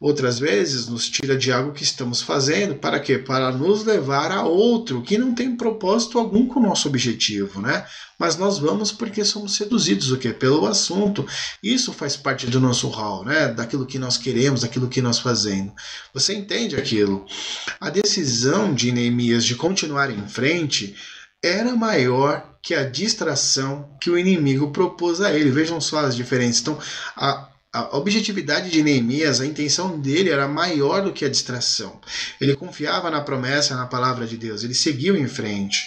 Outras 0.00 0.38
vezes 0.38 0.88
nos 0.88 1.10
tira 1.10 1.36
de 1.36 1.52
algo 1.52 1.72
que 1.72 1.82
estamos 1.82 2.22
fazendo, 2.22 2.74
para 2.74 2.98
quê? 2.98 3.18
Para 3.18 3.52
nos 3.52 3.84
levar 3.84 4.32
a 4.32 4.42
outro 4.44 5.02
que 5.02 5.18
não 5.18 5.34
tem 5.34 5.54
propósito 5.54 6.18
algum 6.18 6.46
com 6.46 6.58
o 6.58 6.62
nosso 6.62 6.88
objetivo, 6.88 7.60
né? 7.60 7.84
Mas 8.18 8.38
nós 8.38 8.58
vamos 8.58 8.90
porque 8.90 9.22
somos 9.26 9.54
seduzidos 9.54 10.10
o 10.10 10.16
quê? 10.16 10.32
Pelo 10.32 10.66
assunto. 10.66 11.26
Isso 11.62 11.92
faz 11.92 12.16
parte 12.16 12.46
do 12.46 12.58
nosso 12.58 12.88
rol, 12.88 13.26
né? 13.26 13.48
Daquilo 13.48 13.84
que 13.84 13.98
nós 13.98 14.16
queremos, 14.16 14.62
daquilo 14.62 14.88
que 14.88 15.02
nós 15.02 15.18
fazemos. 15.18 15.74
Você 16.14 16.32
entende 16.34 16.76
aquilo? 16.76 17.26
A 17.78 17.90
decisão 17.90 18.72
de 18.72 18.92
Neemias 18.92 19.44
de 19.44 19.54
continuar 19.54 20.10
em 20.10 20.26
frente 20.26 20.96
era 21.42 21.76
maior 21.76 22.58
que 22.62 22.74
a 22.74 22.88
distração 22.88 23.96
que 24.00 24.08
o 24.08 24.18
inimigo 24.18 24.70
propôs 24.70 25.20
a 25.20 25.30
ele. 25.32 25.50
Vejam 25.50 25.78
só 25.78 25.98
as 25.98 26.16
diferenças. 26.16 26.62
Então, 26.62 26.78
a, 27.16 27.49
a 27.72 27.96
objetividade 27.96 28.68
de 28.70 28.82
Neemias, 28.82 29.40
a 29.40 29.46
intenção 29.46 29.98
dele 29.98 30.30
era 30.30 30.48
maior 30.48 31.02
do 31.02 31.12
que 31.12 31.24
a 31.24 31.28
distração. 31.28 32.00
Ele 32.40 32.56
confiava 32.56 33.10
na 33.10 33.20
promessa, 33.20 33.76
na 33.76 33.86
palavra 33.86 34.26
de 34.26 34.36
Deus, 34.36 34.64
ele 34.64 34.74
seguiu 34.74 35.16
em 35.16 35.28
frente. 35.28 35.86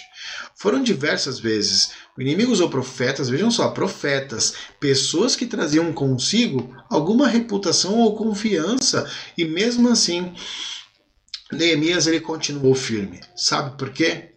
Foram 0.56 0.82
diversas 0.82 1.38
vezes. 1.38 1.90
O 2.16 2.22
inimigo 2.22 2.52
usou 2.52 2.70
profetas, 2.70 3.28
vejam 3.28 3.50
só, 3.50 3.68
profetas, 3.68 4.54
pessoas 4.80 5.36
que 5.36 5.46
traziam 5.46 5.92
consigo 5.92 6.74
alguma 6.88 7.28
reputação 7.28 7.98
ou 7.98 8.16
confiança, 8.16 9.10
e 9.36 9.44
mesmo 9.44 9.90
assim, 9.90 10.32
Neemias 11.52 12.06
ele 12.06 12.20
continuou 12.20 12.74
firme. 12.74 13.20
Sabe 13.36 13.76
por 13.76 13.90
quê? 13.90 14.33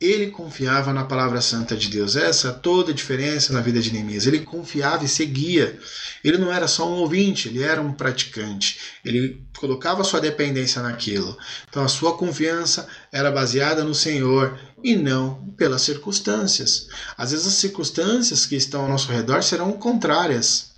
Ele 0.00 0.28
confiava 0.28 0.94
na 0.94 1.04
palavra 1.04 1.42
santa 1.42 1.76
de 1.76 1.88
Deus. 1.88 2.16
Essa 2.16 2.48
é 2.48 2.52
toda 2.52 2.90
a 2.90 2.94
diferença 2.94 3.52
na 3.52 3.60
vida 3.60 3.80
de 3.82 3.92
Neemias. 3.92 4.26
Ele 4.26 4.40
confiava 4.40 5.04
e 5.04 5.08
seguia. 5.08 5.78
Ele 6.24 6.38
não 6.38 6.50
era 6.50 6.66
só 6.66 6.88
um 6.88 6.94
ouvinte, 7.00 7.48
ele 7.48 7.62
era 7.62 7.82
um 7.82 7.92
praticante. 7.92 8.78
Ele 9.04 9.42
colocava 9.58 10.02
sua 10.02 10.20
dependência 10.20 10.80
naquilo. 10.80 11.36
Então 11.68 11.84
a 11.84 11.88
sua 11.88 12.16
confiança 12.16 12.88
era 13.12 13.30
baseada 13.30 13.84
no 13.84 13.94
Senhor 13.94 14.58
e 14.82 14.96
não 14.96 15.52
pelas 15.58 15.82
circunstâncias. 15.82 16.88
Às 17.14 17.32
vezes 17.32 17.46
as 17.46 17.54
circunstâncias 17.54 18.46
que 18.46 18.56
estão 18.56 18.82
ao 18.82 18.88
nosso 18.88 19.12
redor 19.12 19.42
serão 19.42 19.72
contrárias. 19.72 20.70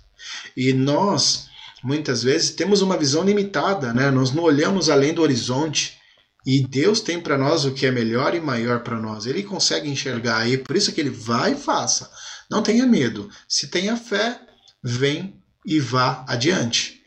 E 0.55 0.73
nós, 0.73 1.47
muitas 1.81 2.23
vezes, 2.23 2.49
temos 2.51 2.81
uma 2.81 2.97
visão 2.97 3.23
limitada, 3.23 3.93
né? 3.93 4.11
Nós 4.11 4.33
não 4.33 4.43
olhamos 4.43 4.89
além 4.89 5.13
do 5.13 5.21
horizonte. 5.21 5.97
E 6.45 6.65
Deus 6.67 6.99
tem 6.99 7.21
para 7.21 7.37
nós 7.37 7.63
o 7.63 7.71
que 7.71 7.85
é 7.85 7.91
melhor 7.91 8.35
e 8.35 8.41
maior 8.41 8.81
para 8.81 8.99
nós. 8.99 9.25
Ele 9.25 9.43
consegue 9.43 9.89
enxergar 9.89 10.39
aí, 10.39 10.57
por 10.57 10.75
isso 10.75 10.91
que 10.91 10.99
ele 10.99 11.09
vai 11.09 11.53
e 11.53 11.57
faça. 11.57 12.09
Não 12.49 12.61
tenha 12.61 12.85
medo. 12.85 13.29
Se 13.47 13.67
tenha 13.67 13.95
fé, 13.95 14.39
vem 14.83 15.41
e 15.65 15.79
vá 15.79 16.25
adiante. 16.27 17.01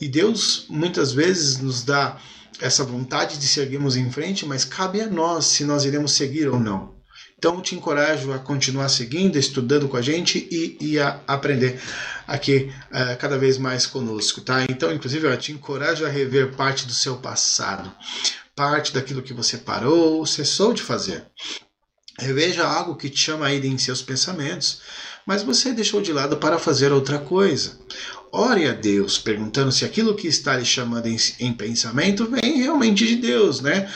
E 0.00 0.08
Deus 0.08 0.66
muitas 0.68 1.12
vezes 1.12 1.58
nos 1.58 1.84
dá 1.84 2.18
essa 2.60 2.84
vontade 2.84 3.38
de 3.38 3.46
seguirmos 3.46 3.96
em 3.96 4.10
frente, 4.10 4.44
mas 4.44 4.64
cabe 4.64 5.00
a 5.00 5.06
nós 5.06 5.46
se 5.46 5.64
nós 5.64 5.84
iremos 5.84 6.12
seguir 6.12 6.48
ou 6.48 6.58
não. 6.58 6.94
Então 7.38 7.60
te 7.60 7.76
encorajo 7.76 8.32
a 8.32 8.38
continuar 8.38 8.88
seguindo, 8.88 9.38
estudando 9.38 9.88
com 9.88 9.96
a 9.96 10.02
gente 10.02 10.48
e, 10.50 10.76
e 10.80 10.98
a 10.98 11.20
aprender 11.26 11.80
aqui 12.26 12.72
uh, 12.90 13.16
cada 13.18 13.38
vez 13.38 13.58
mais 13.58 13.86
conosco, 13.86 14.40
tá? 14.40 14.64
Então, 14.64 14.92
inclusive, 14.92 15.26
eu 15.26 15.36
te 15.36 15.52
encorajo 15.52 16.06
a 16.06 16.08
rever 16.08 16.56
parte 16.56 16.86
do 16.86 16.92
seu 16.92 17.16
passado 17.16 17.92
parte 18.54 18.92
daquilo 18.92 19.22
que 19.22 19.32
você 19.32 19.58
parou, 19.58 20.24
cessou 20.24 20.72
de 20.72 20.82
fazer. 20.82 21.26
Reveja 22.18 22.64
algo 22.66 22.96
que 22.96 23.10
te 23.10 23.18
chama 23.18 23.46
a 23.46 23.54
em 23.54 23.76
seus 23.76 24.00
pensamentos, 24.00 24.80
mas 25.26 25.42
você 25.42 25.72
deixou 25.72 26.00
de 26.00 26.12
lado 26.12 26.36
para 26.36 26.58
fazer 26.58 26.92
outra 26.92 27.18
coisa. 27.18 27.78
Ore 28.30 28.68
a 28.68 28.72
Deus, 28.72 29.18
perguntando 29.18 29.72
se 29.72 29.84
aquilo 29.84 30.14
que 30.14 30.28
está 30.28 30.56
lhe 30.56 30.64
chamando 30.64 31.06
em, 31.06 31.16
em 31.40 31.52
pensamento 31.52 32.26
vem 32.26 32.58
realmente 32.58 33.06
de 33.06 33.16
Deus, 33.16 33.60
né? 33.60 33.90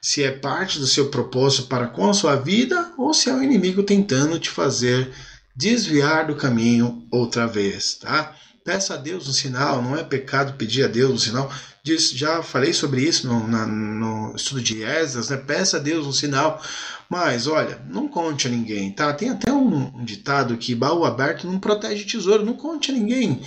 Se 0.00 0.22
é 0.22 0.30
parte 0.30 0.78
do 0.78 0.86
seu 0.86 1.08
propósito 1.08 1.68
para 1.68 1.88
com 1.88 2.08
a 2.08 2.14
sua 2.14 2.36
vida 2.36 2.92
ou 2.96 3.12
se 3.12 3.28
é 3.28 3.34
o 3.34 3.42
inimigo 3.42 3.82
tentando 3.82 4.38
te 4.38 4.48
fazer 4.48 5.10
desviar 5.56 6.26
do 6.26 6.36
caminho 6.36 7.06
outra 7.10 7.46
vez, 7.46 7.94
tá? 7.94 8.34
Peça 8.64 8.94
a 8.94 8.96
Deus 8.96 9.26
um 9.26 9.32
sinal, 9.32 9.82
não 9.82 9.96
é 9.96 10.04
pecado 10.04 10.56
pedir 10.56 10.84
a 10.84 10.88
Deus 10.88 11.10
um 11.10 11.18
sinal 11.18 11.50
diz, 11.88 12.10
já 12.10 12.42
falei 12.42 12.72
sobre 12.72 13.02
isso 13.02 13.26
no, 13.26 13.48
na, 13.48 13.66
no 13.66 14.34
estudo 14.36 14.60
de 14.60 14.82
Esdras, 14.82 15.30
né? 15.30 15.36
Peça 15.36 15.78
a 15.78 15.80
Deus 15.80 16.06
um 16.06 16.12
sinal, 16.12 16.62
mas 17.08 17.46
olha, 17.46 17.80
não 17.88 18.06
conte 18.06 18.46
a 18.46 18.50
ninguém, 18.50 18.92
tá? 18.92 19.12
Tem 19.14 19.30
até 19.30 19.50
um, 19.50 20.04
ditado 20.04 20.58
que 20.58 20.74
baú 20.74 21.04
aberto 21.04 21.46
não 21.46 21.58
protege 21.58 22.04
tesouro, 22.04 22.44
não 22.44 22.54
conte 22.54 22.90
a 22.90 22.94
ninguém 22.94 23.40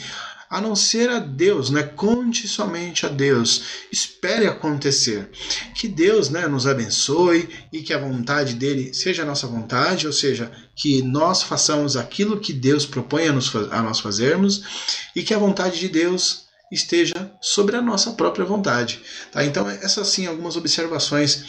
a 0.50 0.60
não 0.60 0.76
ser 0.76 1.10
a 1.10 1.18
Deus, 1.18 1.70
né? 1.70 1.82
Conte 1.82 2.46
somente 2.46 3.06
a 3.06 3.10
Deus. 3.10 3.64
Espere 3.90 4.48
acontecer. 4.48 5.30
Que 5.74 5.88
Deus, 5.88 6.30
né, 6.30 6.46
nos 6.46 6.68
abençoe 6.68 7.48
e 7.72 7.82
que 7.82 7.94
a 7.94 7.98
vontade 7.98 8.56
dele 8.56 8.94
seja 8.94 9.24
a 9.24 9.26
nossa 9.26 9.48
vontade, 9.48 10.06
ou 10.06 10.12
seja, 10.12 10.52
que 10.76 11.02
nós 11.04 11.42
façamos 11.42 11.96
aquilo 11.96 12.38
que 12.38 12.52
Deus 12.52 12.86
propõe 12.86 13.30
a, 13.30 13.32
a 13.32 13.82
nós 13.82 14.02
fazermos 14.02 15.10
e 15.16 15.24
que 15.24 15.34
a 15.34 15.40
vontade 15.40 15.80
de 15.80 15.88
Deus 15.88 16.51
esteja 16.72 17.32
sobre 17.42 17.76
a 17.76 17.82
nossa 17.82 18.12
própria 18.12 18.46
vontade. 18.46 19.02
Tá? 19.32 19.44
Então, 19.44 19.70
essas 19.70 20.08
sim 20.08 20.26
algumas 20.26 20.56
observações 20.56 21.46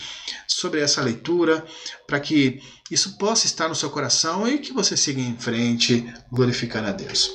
sobre 0.47 0.81
essa 0.81 1.01
leitura, 1.01 1.65
para 2.07 2.21
que 2.21 2.61
isso 2.91 3.17
possa 3.17 3.47
estar 3.47 3.69
no 3.69 3.75
seu 3.75 3.91
coração 3.91 4.47
e 4.49 4.59
que 4.59 4.73
você 4.73 4.97
siga 4.97 5.21
em 5.21 5.37
frente 5.37 6.13
glorificando 6.31 6.89
a 6.89 6.93
Deus. 6.93 7.31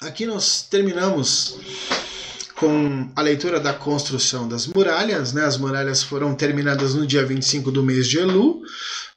Aqui 0.00 0.26
nós 0.26 0.62
terminamos 0.68 1.58
com 2.62 3.10
a 3.16 3.22
leitura 3.22 3.58
da 3.58 3.72
construção 3.72 4.48
das 4.48 4.68
muralhas. 4.68 5.32
Né? 5.32 5.44
As 5.44 5.56
muralhas 5.56 6.02
foram 6.02 6.32
terminadas 6.32 6.94
no 6.94 7.04
dia 7.04 7.24
25 7.24 7.72
do 7.72 7.82
mês 7.82 8.06
de 8.06 8.18
Elu, 8.18 8.60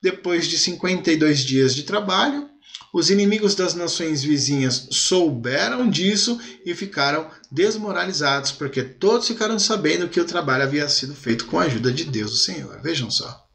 depois 0.02 0.48
de 0.48 0.58
52 0.58 1.40
dias 1.42 1.76
de 1.76 1.84
trabalho. 1.84 2.50
Os 2.96 3.10
inimigos 3.10 3.56
das 3.56 3.74
nações 3.74 4.24
vizinhas 4.24 4.88
souberam 4.90 5.90
disso 5.90 6.40
e 6.66 6.74
ficaram 6.74 7.30
desmoralizados, 7.52 8.54
porque 8.54 8.82
todos 8.82 9.28
ficaram 9.28 9.60
sabendo 9.60 10.08
que 10.08 10.22
o 10.22 10.24
trabalho 10.24 10.64
havia 10.64 10.88
sido 10.88 11.14
feito 11.14 11.44
com 11.48 11.60
a 11.60 11.64
ajuda 11.64 11.92
de 11.92 12.06
Deus, 12.06 12.32
o 12.32 12.38
Senhor. 12.38 12.80
Vejam 12.82 13.12
só. 13.12 13.46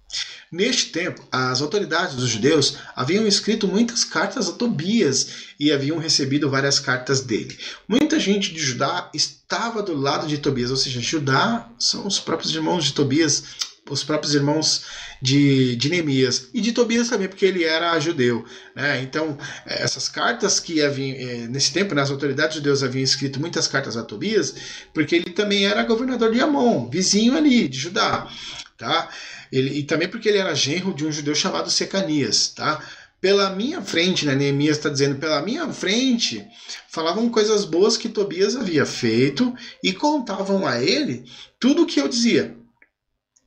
Neste 0.53 0.93
tempo, 0.93 1.27
as 1.33 1.63
autoridades 1.63 2.17
dos 2.17 2.29
judeus 2.29 2.77
haviam 2.95 3.27
escrito 3.27 3.67
muitas 3.67 4.05
cartas 4.05 4.47
a 4.47 4.53
Tobias 4.53 5.29
e 5.59 5.73
haviam 5.73 5.97
recebido 5.97 6.51
várias 6.51 6.79
cartas 6.79 7.23
dele. 7.23 7.57
Muita 7.89 8.21
gente 8.21 8.53
de 8.53 8.61
Judá 8.61 9.09
estava 9.15 9.83
do 9.83 9.97
lado 9.97 10.27
de 10.27 10.37
Tobias, 10.37 10.71
ou 10.71 10.77
seja, 10.77 11.01
Judá 11.01 11.67
são 11.79 12.07
os 12.07 12.21
próprios 12.21 12.55
irmãos 12.55 12.85
de 12.85 12.93
Tobias, 12.93 13.43
os 13.89 14.05
próprios 14.05 14.35
irmãos 14.35 14.85
de, 15.21 15.77
de 15.77 15.89
Neemias 15.89 16.49
e 16.55 16.61
de 16.61 16.73
Tobias 16.73 17.09
também, 17.09 17.29
porque 17.29 17.45
ele 17.45 17.65
era 17.65 17.99
judeu. 17.99 18.45
Né? 18.75 19.01
Então, 19.03 19.37
essas 19.67 20.09
cartas 20.09 20.61
que 20.61 20.83
haviam, 20.83 21.17
eh, 21.17 21.47
nesse 21.49 21.73
tempo, 21.73 21.95
né, 21.95 22.03
autoridades 22.03 22.57
judeus 22.57 22.83
haviam 22.83 23.03
escrito 23.03 23.41
muitas 23.41 23.67
cartas 23.67 23.97
a 23.97 24.03
Tobias, 24.03 24.55
porque 24.95 25.17
ele 25.17 25.31
também 25.31 25.67
era 25.67 25.83
governador 25.83 26.33
de 26.33 26.41
Amon, 26.41 26.89
vizinho 26.89 27.37
ali, 27.37 27.69
de 27.69 27.79
Judá. 27.79 28.29
Tá? 28.79 29.09
Ele, 29.53 29.79
e 29.79 29.83
também 29.83 30.09
porque 30.09 30.29
ele 30.29 30.39
era 30.39 30.55
genro 30.55 30.95
de 30.95 31.05
um 31.05 31.13
judeu 31.13 31.35
chamado 31.35 31.71
Secanias, 31.71 32.49
tá? 32.49 32.83
Pela 33.21 33.51
minha 33.51 33.83
frente, 33.83 34.25
né, 34.25 34.35
Neemias 34.35 34.79
está 34.79 34.89
dizendo, 34.89 35.19
pela 35.19 35.43
minha 35.43 35.71
frente, 35.71 36.47
falavam 36.89 37.29
coisas 37.29 37.67
boas 37.67 37.99
que 37.99 38.09
Tobias 38.09 38.57
havia 38.57 38.87
feito 38.87 39.55
e 39.85 39.93
contavam 39.93 40.67
a 40.67 40.83
ele 40.83 41.25
tudo 41.59 41.83
o 41.83 41.87
que 41.87 42.01
eu 42.01 42.09
dizia. 42.09 42.57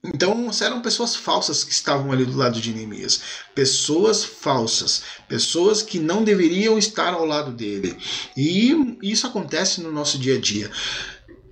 Então 0.04 0.52
eram 0.62 0.82
pessoas 0.82 1.16
falsas 1.16 1.64
que 1.64 1.72
estavam 1.72 2.12
ali 2.12 2.26
do 2.26 2.38
lado 2.38 2.60
de 2.60 2.74
Neemias. 2.74 3.22
Pessoas 3.56 4.24
falsas. 4.24 5.02
Pessoas 5.30 5.82
que 5.82 5.98
não 5.98 6.24
deveriam 6.26 6.78
estar 6.78 7.14
ao 7.14 7.26
lado 7.26 7.52
dele. 7.52 7.98
E 8.36 8.98
isso 9.02 9.26
acontece 9.26 9.80
no 9.80 9.92
nosso 9.92 10.18
dia 10.18 10.36
a 10.36 10.42
dia. 10.42 10.70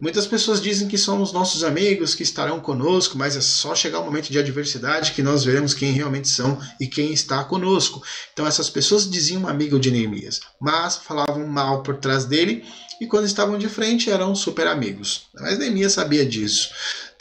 Muitas 0.02 0.26
pessoas 0.26 0.60
dizem 0.60 0.88
que 0.88 0.98
são 0.98 1.22
os 1.22 1.32
nossos 1.32 1.64
amigos 1.64 2.16
que 2.16 2.24
estarão 2.24 2.60
conosco, 2.60 3.16
mas 3.16 3.38
é 3.38 3.42
só 3.42 3.76
chegar 3.76 4.00
o 4.00 4.04
momento 4.04 4.32
de 4.32 4.40
adversidade 4.40 5.12
que 5.12 5.22
nós 5.22 5.44
veremos 5.44 5.76
quem 5.76 5.92
realmente 5.92 6.28
são 6.28 6.60
e 6.80 6.88
quem 6.88 7.14
está 7.14 7.44
conosco. 7.44 8.02
Então 8.34 8.48
essas 8.48 8.68
pessoas 8.68 9.08
diziam 9.08 9.48
amigo 9.48 9.80
de 9.80 9.92
Neemias, 9.92 10.42
mas 10.60 10.96
falavam 10.96 11.46
mal 11.46 11.84
por 11.84 11.98
trás 11.98 12.26
dele 12.26 12.66
e 13.00 13.06
quando 13.06 13.26
estavam 13.26 13.60
de 13.60 13.70
frente 13.70 14.10
eram 14.10 14.34
super 14.34 14.66
amigos. 14.66 15.28
Mas 15.36 15.60
Neemias 15.60 15.94
sabia 15.94 16.26
disso. 16.26 16.72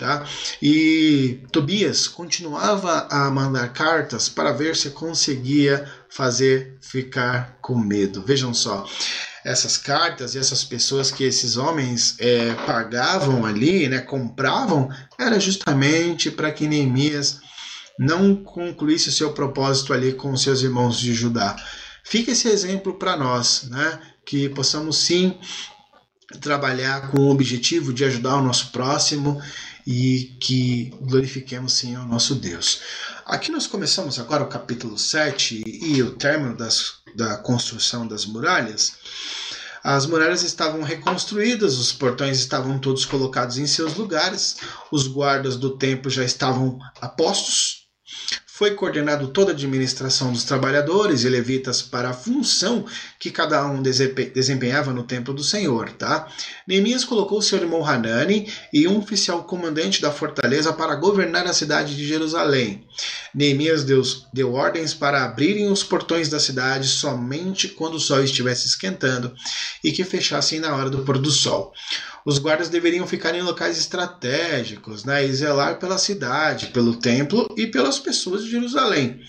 Tá? 0.01 0.25
E 0.63 1.43
Tobias 1.53 2.09
continuava 2.09 3.07
a 3.11 3.31
mandar 3.31 3.69
cartas 3.75 4.31
para 4.31 4.51
ver 4.51 4.75
se 4.75 4.93
conseguia 4.93 5.87
fazer 6.09 6.79
ficar 6.81 7.59
com 7.61 7.77
medo. 7.77 8.23
Vejam 8.23 8.55
só, 8.55 8.89
essas 9.45 9.77
cartas 9.77 10.35
e 10.35 10.39
essas 10.39 10.65
pessoas 10.65 11.11
que 11.11 11.23
esses 11.23 11.59
homens 11.59 12.17
é, 12.19 12.55
pagavam 12.65 13.45
ali, 13.45 13.91
né, 13.91 13.99
compravam, 13.99 14.89
era 15.19 15.39
justamente 15.39 16.31
para 16.31 16.51
que 16.51 16.67
Neemias 16.67 17.41
não 17.99 18.35
concluísse 18.35 19.11
o 19.11 19.13
seu 19.13 19.35
propósito 19.35 19.93
ali 19.93 20.15
com 20.15 20.35
seus 20.35 20.63
irmãos 20.63 20.99
de 20.99 21.13
Judá. 21.13 21.55
Fica 22.03 22.31
esse 22.31 22.49
exemplo 22.49 22.95
para 22.95 23.19
nós, 23.19 23.65
né, 23.65 24.01
que 24.25 24.49
possamos 24.49 24.97
sim 24.97 25.39
trabalhar 26.41 27.11
com 27.11 27.21
o 27.21 27.31
objetivo 27.31 27.93
de 27.93 28.03
ajudar 28.07 28.37
o 28.37 28.43
nosso 28.43 28.71
próximo 28.71 29.39
e 29.87 30.37
que 30.41 30.93
glorifiquemos 31.01 31.83
o 31.83 32.07
nosso 32.07 32.35
Deus. 32.35 32.81
Aqui 33.25 33.51
nós 33.51 33.67
começamos 33.67 34.19
agora 34.19 34.43
o 34.43 34.49
capítulo 34.49 34.99
7 34.99 35.63
e 35.67 36.03
o 36.03 36.13
término 36.13 36.57
das, 36.57 36.95
da 37.15 37.37
construção 37.37 38.07
das 38.07 38.27
muralhas. 38.27 38.93
As 39.83 40.05
muralhas 40.05 40.43
estavam 40.43 40.83
reconstruídas, 40.83 41.79
os 41.79 41.93
portões 41.93 42.39
estavam 42.39 42.79
todos 42.79 43.07
colocados 43.07 43.57
em 43.57 43.67
seus 43.67 43.95
lugares, 43.95 44.57
os 44.93 45.07
guardas 45.07 45.57
do 45.57 45.77
templo 45.79 46.11
já 46.11 46.23
estavam 46.23 46.79
a 47.01 47.09
postos, 47.09 47.87
foi 48.61 48.73
coordenado 48.73 49.29
toda 49.29 49.53
a 49.53 49.55
administração 49.55 50.31
dos 50.31 50.45
trabalhadores 50.45 51.25
e 51.25 51.31
levitas 51.31 51.81
para 51.81 52.11
a 52.11 52.13
função 52.13 52.85
que 53.19 53.31
cada 53.31 53.65
um 53.65 53.81
desempenhava 53.81 54.93
no 54.93 55.03
templo 55.03 55.33
do 55.33 55.43
Senhor, 55.43 55.91
tá? 55.93 56.29
Neemias 56.69 57.03
colocou 57.03 57.41
seu 57.41 57.59
irmão 57.59 57.83
Hanani 57.83 58.53
e 58.71 58.87
um 58.87 58.99
oficial 58.99 59.45
comandante 59.45 60.03
da 60.03 60.11
fortaleza 60.11 60.75
para 60.75 60.95
governar 60.95 61.47
a 61.47 61.55
cidade 61.55 61.97
de 61.97 62.07
Jerusalém. 62.07 62.87
Neemias 63.35 63.83
deu, 63.83 64.03
deu 64.31 64.53
ordens 64.53 64.93
para 64.93 65.25
abrirem 65.25 65.73
os 65.73 65.83
portões 65.83 66.29
da 66.29 66.39
cidade 66.39 66.87
somente 66.87 67.67
quando 67.67 67.95
o 67.95 68.01
sol 68.01 68.23
estivesse 68.23 68.67
esquentando 68.67 69.33
e 69.83 69.91
que 69.91 70.05
fechassem 70.05 70.61
na 70.61 70.77
hora 70.77 70.91
do 70.91 70.99
pôr 70.99 71.17
do 71.17 71.31
sol. 71.31 71.73
Os 72.25 72.39
guardas 72.39 72.69
deveriam 72.69 73.07
ficar 73.07 73.35
em 73.35 73.43
locais 73.43 73.79
estratégicos 73.79 75.05
né, 75.05 75.25
e 75.25 75.33
zelar 75.33 75.79
pela 75.79 75.99
cidade, 75.99 76.67
pelo 76.69 76.97
templo 76.97 77.47
e 77.57 77.67
pelas 77.67 77.99
pessoas 77.99 78.45
de 78.45 78.51
Jerusalém. 78.51 79.21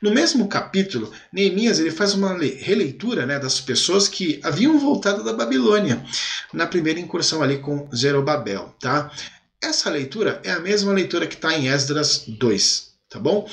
No 0.00 0.10
mesmo 0.10 0.48
capítulo, 0.48 1.12
Neemias 1.32 1.78
ele 1.78 1.90
faz 1.90 2.14
uma 2.14 2.36
releitura 2.38 3.26
né, 3.26 3.38
das 3.38 3.60
pessoas 3.60 4.08
que 4.08 4.40
haviam 4.42 4.78
voltado 4.78 5.24
da 5.24 5.32
Babilônia 5.32 6.04
na 6.52 6.66
primeira 6.66 7.00
incursão 7.00 7.42
ali 7.42 7.58
com 7.58 7.88
Zerobabel. 7.94 8.74
Tá? 8.80 9.10
Essa 9.60 9.90
leitura 9.90 10.40
é 10.44 10.52
a 10.52 10.60
mesma 10.60 10.92
leitura 10.92 11.26
que 11.26 11.34
está 11.34 11.52
em 11.56 11.68
Esdras 11.68 12.24
2, 12.28 12.92
tá 13.08 13.18
bom? 13.18 13.48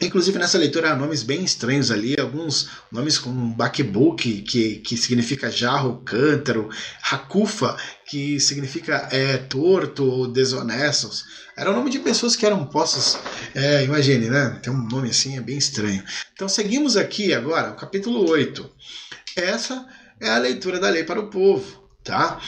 Inclusive 0.00 0.38
nessa 0.38 0.56
leitura 0.56 0.92
há 0.92 0.96
nomes 0.96 1.22
bem 1.22 1.44
estranhos 1.44 1.90
ali, 1.90 2.18
alguns 2.18 2.70
nomes 2.90 3.18
como 3.18 3.54
Bakbuk, 3.54 4.40
que, 4.42 4.76
que 4.76 4.96
significa 4.96 5.50
jarro, 5.50 6.00
cântaro, 6.04 6.70
Hakufa, 7.02 7.76
que 8.06 8.40
significa 8.40 9.08
é, 9.12 9.36
torto 9.36 10.04
ou 10.04 10.26
desonesto. 10.26 11.10
Era 11.54 11.70
o 11.70 11.74
nome 11.74 11.90
de 11.90 11.98
pessoas 11.98 12.34
que 12.34 12.46
eram 12.46 12.64
postas. 12.64 13.18
É, 13.54 13.84
imagine, 13.84 14.30
né? 14.30 14.58
Tem 14.62 14.72
um 14.72 14.88
nome 14.88 15.10
assim, 15.10 15.36
é 15.36 15.40
bem 15.42 15.58
estranho. 15.58 16.02
Então 16.32 16.48
seguimos 16.48 16.96
aqui 16.96 17.34
agora, 17.34 17.72
o 17.72 17.76
capítulo 17.76 18.26
8. 18.26 18.70
Essa 19.36 19.86
é 20.18 20.30
a 20.30 20.38
leitura 20.38 20.80
da 20.80 20.88
lei 20.88 21.04
para 21.04 21.20
o 21.20 21.28
povo, 21.28 21.84
tá? 22.02 22.40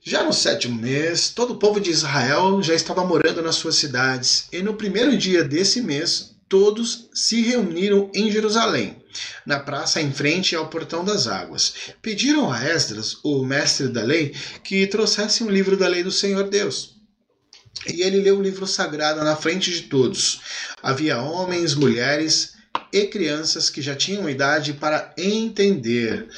Já 0.00 0.22
no 0.22 0.32
sétimo 0.32 0.80
mês, 0.80 1.30
todo 1.30 1.54
o 1.54 1.58
povo 1.58 1.80
de 1.80 1.90
Israel 1.90 2.62
já 2.62 2.74
estava 2.74 3.04
morando 3.04 3.42
nas 3.42 3.56
suas 3.56 3.74
cidades, 3.76 4.46
e 4.52 4.62
no 4.62 4.74
primeiro 4.74 5.16
dia 5.16 5.42
desse 5.42 5.80
mês, 5.80 6.33
todos 6.54 7.08
se 7.12 7.42
reuniram 7.42 8.12
em 8.14 8.30
Jerusalém, 8.30 9.02
na 9.44 9.58
praça 9.58 10.00
em 10.00 10.12
frente 10.12 10.54
ao 10.54 10.68
Portão 10.68 11.04
das 11.04 11.26
Águas. 11.26 11.74
Pediram 12.00 12.48
a 12.48 12.62
Esdras, 12.62 13.16
o 13.24 13.44
mestre 13.44 13.88
da 13.88 14.04
lei, 14.04 14.32
que 14.62 14.86
trouxesse 14.86 15.42
um 15.42 15.50
livro 15.50 15.76
da 15.76 15.88
lei 15.88 16.04
do 16.04 16.12
Senhor 16.12 16.48
Deus. 16.48 16.94
E 17.88 18.02
ele 18.02 18.20
leu 18.20 18.38
o 18.38 18.42
livro 18.42 18.68
sagrado 18.68 19.24
na 19.24 19.34
frente 19.34 19.68
de 19.68 19.82
todos. 19.82 20.42
Havia 20.80 21.20
homens, 21.20 21.74
mulheres 21.74 22.52
e 22.92 23.04
crianças 23.06 23.68
que 23.68 23.82
já 23.82 23.96
tinham 23.96 24.30
idade 24.30 24.74
para 24.74 25.12
entender. 25.18 26.28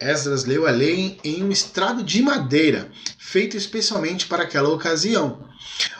Esdras 0.00 0.44
leu 0.44 0.66
a 0.66 0.70
lei 0.70 1.18
em 1.22 1.42
um 1.42 1.50
estrado 1.50 2.02
de 2.02 2.20
madeira, 2.20 2.90
feito 3.18 3.56
especialmente 3.56 4.26
para 4.26 4.42
aquela 4.42 4.68
ocasião. 4.68 5.48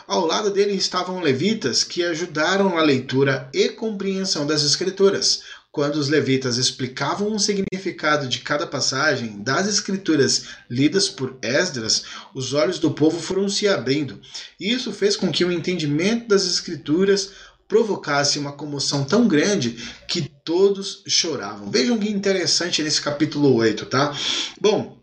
Ao 0.07 0.25
lado 0.25 0.51
dele 0.51 0.73
estavam 0.73 1.21
levitas 1.21 1.83
que 1.83 2.03
ajudaram 2.03 2.75
na 2.75 2.81
leitura 2.81 3.49
e 3.53 3.69
compreensão 3.69 4.45
das 4.45 4.63
Escrituras. 4.63 5.41
Quando 5.71 5.95
os 5.95 6.07
levitas 6.07 6.57
explicavam 6.57 7.35
o 7.35 7.39
significado 7.39 8.27
de 8.27 8.39
cada 8.39 8.65
passagem 8.65 9.43
das 9.43 9.67
Escrituras 9.67 10.45
lidas 10.69 11.09
por 11.09 11.37
Esdras, 11.41 12.03
os 12.33 12.53
olhos 12.53 12.79
do 12.79 12.91
povo 12.91 13.19
foram 13.19 13.49
se 13.49 13.67
abrindo. 13.67 14.21
Isso 14.59 14.93
fez 14.93 15.17
com 15.17 15.31
que 15.31 15.43
o 15.43 15.51
entendimento 15.51 16.29
das 16.29 16.45
Escrituras 16.45 17.31
provocasse 17.67 18.37
uma 18.37 18.51
comoção 18.51 19.03
tão 19.03 19.27
grande 19.27 19.71
que 20.07 20.21
todos 20.43 21.03
choravam. 21.07 21.71
Vejam 21.71 21.97
que 21.97 22.09
interessante 22.09 22.83
nesse 22.83 23.01
capítulo 23.01 23.53
8, 23.55 23.85
tá? 23.87 24.15
Bom, 24.61 25.01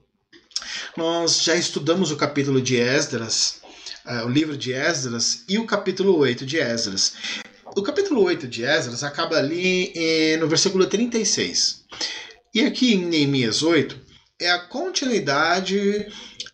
nós 0.97 1.43
já 1.43 1.57
estudamos 1.57 2.11
o 2.11 2.17
capítulo 2.17 2.61
de 2.61 2.77
Esdras, 2.77 3.61
uh, 4.07 4.27
o 4.27 4.29
livro 4.29 4.57
de 4.57 4.73
Esdras 4.73 5.45
e 5.49 5.59
o 5.59 5.67
capítulo 5.67 6.17
8 6.17 6.47
de 6.47 6.59
Esdras. 6.59 7.15
O 7.75 7.83
capítulo 7.83 8.23
8 8.23 8.47
de 8.47 8.65
Esdras 8.65 9.03
acaba 9.03 9.39
ali 9.39 9.93
eh, 9.97 10.37
no 10.37 10.47
versículo 10.47 10.87
36. 10.87 11.85
E 12.55 12.61
aqui 12.61 12.93
em 12.93 13.07
Neemias 13.07 13.63
8 13.63 13.99
é 14.39 14.51
a 14.51 14.59
continuidade 14.59 16.07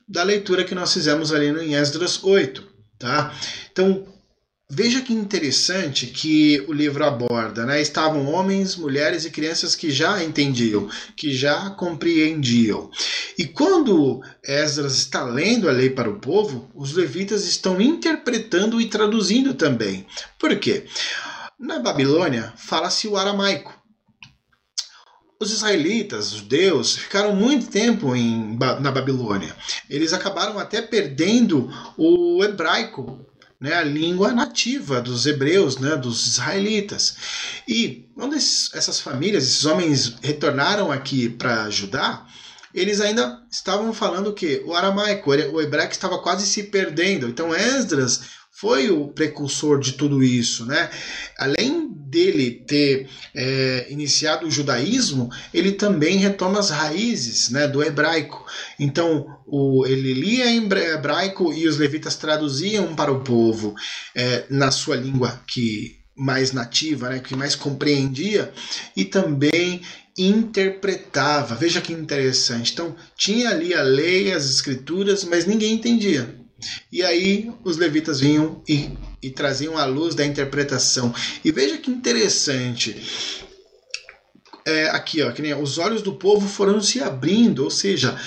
da 0.06 0.22
leitura 0.22 0.62
que 0.62 0.76
nós 0.76 0.92
fizemos 0.92 1.32
ali 1.32 1.50
no 1.50 1.60
Esdras 1.60 2.22
8, 2.22 2.64
tá? 2.98 3.36
Então, 3.72 4.06
Veja 4.70 5.00
que 5.00 5.14
interessante 5.14 6.08
que 6.08 6.62
o 6.68 6.74
livro 6.74 7.02
aborda, 7.02 7.64
né? 7.64 7.80
Estavam 7.80 8.30
homens, 8.30 8.76
mulheres 8.76 9.24
e 9.24 9.30
crianças 9.30 9.74
que 9.74 9.90
já 9.90 10.22
entendiam, 10.22 10.90
que 11.16 11.32
já 11.32 11.70
compreendiam. 11.70 12.90
E 13.38 13.46
quando 13.46 14.20
Esdras 14.44 14.98
está 14.98 15.24
lendo 15.24 15.70
a 15.70 15.72
lei 15.72 15.88
para 15.88 16.10
o 16.10 16.20
povo, 16.20 16.70
os 16.74 16.92
levitas 16.92 17.46
estão 17.46 17.80
interpretando 17.80 18.78
e 18.78 18.90
traduzindo 18.90 19.54
também. 19.54 20.06
Por 20.38 20.54
quê? 20.58 20.84
Na 21.58 21.78
Babilônia 21.78 22.52
fala-se 22.58 23.08
o 23.08 23.16
aramaico. 23.16 23.74
Os 25.40 25.50
israelitas, 25.50 26.32
os 26.32 26.40
judeus, 26.40 26.94
ficaram 26.94 27.34
muito 27.34 27.68
tempo 27.68 28.14
em, 28.14 28.58
na 28.80 28.92
Babilônia. 28.92 29.56
Eles 29.88 30.12
acabaram 30.12 30.58
até 30.58 30.82
perdendo 30.82 31.70
o 31.96 32.44
hebraico 32.44 33.24
né, 33.60 33.74
a 33.74 33.82
língua 33.82 34.32
nativa 34.32 35.00
dos 35.00 35.26
hebreus, 35.26 35.78
né, 35.78 35.96
dos 35.96 36.26
israelitas. 36.26 37.16
E 37.66 38.08
quando 38.14 38.36
esses, 38.36 38.72
essas 38.74 39.00
famílias, 39.00 39.44
esses 39.44 39.64
homens 39.64 40.14
retornaram 40.22 40.92
aqui 40.92 41.28
para 41.28 41.64
ajudar, 41.64 42.26
eles 42.72 43.00
ainda 43.00 43.42
estavam 43.50 43.92
falando 43.92 44.32
que? 44.32 44.62
O 44.64 44.74
aramaico, 44.74 45.30
o 45.30 45.60
hebraico 45.60 45.92
estava 45.92 46.18
quase 46.18 46.46
se 46.46 46.64
perdendo. 46.64 47.28
Então 47.28 47.54
Esdras 47.54 48.37
foi 48.60 48.90
o 48.90 49.06
precursor 49.06 49.78
de 49.78 49.92
tudo 49.92 50.20
isso, 50.20 50.66
né? 50.66 50.90
Além 51.38 51.88
dele 51.92 52.50
ter 52.66 53.08
é, 53.32 53.86
iniciado 53.88 54.46
o 54.46 54.50
judaísmo, 54.50 55.30
ele 55.54 55.72
também 55.72 56.16
retoma 56.16 56.58
as 56.58 56.70
raízes, 56.70 57.50
né, 57.50 57.68
do 57.68 57.80
hebraico. 57.84 58.44
Então, 58.76 59.26
o, 59.46 59.86
ele 59.86 60.12
lia 60.12 60.50
em 60.50 60.66
hebraico 60.66 61.52
e 61.52 61.68
os 61.68 61.78
levitas 61.78 62.16
traduziam 62.16 62.96
para 62.96 63.12
o 63.12 63.22
povo 63.22 63.76
é, 64.12 64.44
na 64.50 64.72
sua 64.72 64.96
língua 64.96 65.40
que 65.46 65.96
mais 66.16 66.50
nativa, 66.50 67.10
né, 67.10 67.20
que 67.20 67.36
mais 67.36 67.54
compreendia, 67.54 68.52
e 68.96 69.04
também 69.04 69.82
interpretava. 70.18 71.54
Veja 71.54 71.80
que 71.80 71.92
interessante. 71.92 72.72
Então, 72.72 72.96
tinha 73.16 73.50
ali 73.50 73.72
a 73.72 73.82
lei, 73.82 74.32
as 74.32 74.50
escrituras, 74.50 75.22
mas 75.22 75.46
ninguém 75.46 75.74
entendia. 75.74 76.37
E 76.90 77.02
aí 77.02 77.52
os 77.64 77.76
levitas 77.76 78.20
vinham 78.20 78.62
e, 78.68 78.90
e 79.22 79.30
traziam 79.30 79.78
a 79.78 79.84
luz 79.84 80.14
da 80.14 80.24
interpretação. 80.24 81.14
E 81.44 81.52
veja 81.52 81.78
que 81.78 81.90
interessante. 81.90 82.96
É, 84.66 84.90
aqui, 84.90 85.22
ó, 85.22 85.30
que 85.32 85.40
nem 85.40 85.54
os 85.54 85.78
olhos 85.78 86.02
do 86.02 86.14
povo 86.14 86.46
foram 86.46 86.80
se 86.80 87.02
abrindo, 87.02 87.64
ou 87.64 87.70
seja, 87.70 88.20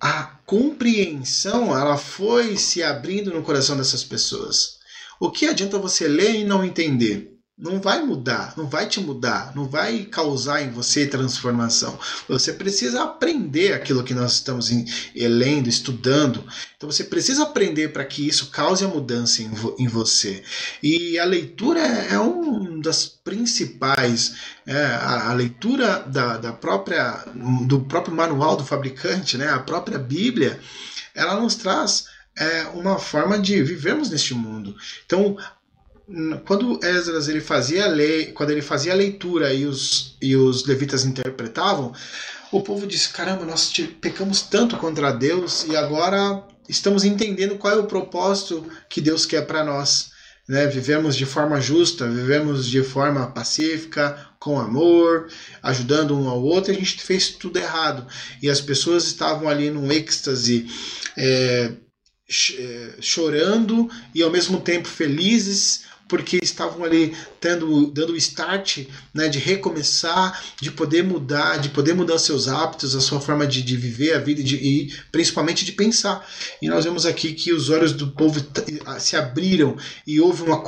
a 0.00 0.24
compreensão 0.44 1.76
ela 1.76 1.96
foi 1.96 2.56
se 2.56 2.82
abrindo 2.82 3.32
no 3.32 3.42
coração 3.42 3.76
dessas 3.76 4.04
pessoas. 4.04 4.78
O 5.18 5.30
que 5.30 5.46
adianta 5.46 5.78
você 5.78 6.06
ler 6.06 6.34
e 6.34 6.44
não 6.44 6.64
entender? 6.64 7.31
Não 7.56 7.80
vai 7.80 8.02
mudar, 8.02 8.54
não 8.56 8.66
vai 8.66 8.88
te 8.88 8.98
mudar, 8.98 9.54
não 9.54 9.68
vai 9.68 10.04
causar 10.04 10.62
em 10.62 10.70
você 10.70 11.06
transformação. 11.06 11.98
Você 12.28 12.52
precisa 12.52 13.02
aprender 13.02 13.74
aquilo 13.74 14.02
que 14.02 14.14
nós 14.14 14.32
estamos 14.32 14.70
em, 14.70 14.84
lendo, 15.14 15.68
estudando. 15.68 16.44
Então 16.76 16.90
você 16.90 17.04
precisa 17.04 17.42
aprender 17.42 17.92
para 17.92 18.04
que 18.04 18.26
isso 18.26 18.50
cause 18.50 18.84
a 18.84 18.88
mudança 18.88 19.42
em, 19.42 19.50
em 19.78 19.86
você. 19.86 20.42
E 20.82 21.18
a 21.18 21.24
leitura 21.24 21.80
é, 21.80 22.14
é 22.14 22.18
uma 22.18 22.80
das 22.80 23.06
principais, 23.06 24.34
é, 24.66 24.84
a, 24.84 25.30
a, 25.30 25.34
leitura 25.34 26.00
da, 26.00 26.38
da 26.38 26.52
própria, 26.52 27.24
do 27.66 27.80
próprio 27.80 28.14
manual 28.14 28.56
do 28.56 28.64
fabricante, 28.64 29.36
né, 29.36 29.48
a 29.48 29.60
própria 29.60 29.98
Bíblia, 29.98 30.58
ela 31.14 31.38
nos 31.38 31.54
traz 31.54 32.06
é, 32.36 32.64
uma 32.74 32.98
forma 32.98 33.38
de 33.38 33.62
vivermos 33.62 34.10
neste 34.10 34.34
mundo. 34.34 34.74
Então, 35.04 35.36
quando 36.44 36.78
Esdras 36.84 37.28
ele 37.28 37.40
fazia 37.40 37.84
a 37.84 37.88
lei, 37.88 38.32
quando 38.32 38.50
ele 38.50 38.62
fazia 38.62 38.92
a 38.92 38.96
leitura 38.96 39.52
e 39.52 39.66
os, 39.66 40.16
e 40.20 40.36
os 40.36 40.66
levitas 40.66 41.04
interpretavam, 41.04 41.92
o 42.50 42.60
povo 42.60 42.86
disse: 42.86 43.08
caramba, 43.08 43.44
nós 43.44 43.72
pecamos 44.00 44.42
tanto 44.42 44.76
contra 44.76 45.10
Deus 45.10 45.64
e 45.64 45.76
agora 45.76 46.46
estamos 46.68 47.04
entendendo 47.04 47.56
qual 47.56 47.72
é 47.72 47.76
o 47.76 47.86
propósito 47.86 48.66
que 48.88 49.00
Deus 49.00 49.24
quer 49.24 49.46
para 49.46 49.64
nós. 49.64 50.10
Né? 50.48 50.66
Vivemos 50.66 51.16
de 51.16 51.24
forma 51.24 51.60
justa, 51.60 52.08
vivemos 52.08 52.66
de 52.66 52.82
forma 52.82 53.30
pacífica, 53.30 54.28
com 54.38 54.58
amor, 54.58 55.28
ajudando 55.62 56.18
um 56.18 56.28
ao 56.28 56.42
outro, 56.42 56.72
a 56.72 56.74
gente 56.74 57.00
fez 57.00 57.28
tudo 57.30 57.58
errado. 57.58 58.06
E 58.42 58.50
as 58.50 58.60
pessoas 58.60 59.04
estavam 59.06 59.48
ali 59.48 59.70
num 59.70 59.90
êxtase. 59.90 60.66
É, 61.16 61.72
chorando 62.98 63.90
e 64.14 64.22
ao 64.22 64.30
mesmo 64.30 64.58
tempo 64.58 64.88
felizes 64.88 65.82
porque 66.12 66.38
estavam 66.42 66.84
ali 66.84 67.16
tendo, 67.40 67.86
dando 67.86 68.12
o 68.12 68.16
start 68.18 68.80
né, 69.14 69.30
de 69.30 69.38
recomeçar, 69.38 70.44
de 70.60 70.70
poder 70.70 71.02
mudar, 71.02 71.56
de 71.56 71.70
poder 71.70 71.94
mudar 71.94 72.18
seus 72.18 72.48
hábitos, 72.48 72.94
a 72.94 73.00
sua 73.00 73.18
forma 73.18 73.46
de, 73.46 73.62
de 73.62 73.78
viver 73.78 74.12
a 74.12 74.18
vida 74.18 74.42
de, 74.42 74.56
e 74.56 74.94
principalmente 75.10 75.64
de 75.64 75.72
pensar. 75.72 76.22
E 76.60 76.68
nós 76.68 76.84
vemos 76.84 77.06
aqui 77.06 77.32
que 77.32 77.50
os 77.50 77.70
olhos 77.70 77.94
do 77.94 78.08
povo 78.08 78.44
se 78.98 79.16
abriram 79.16 79.74
e 80.06 80.20
houve 80.20 80.42
uma 80.42 80.62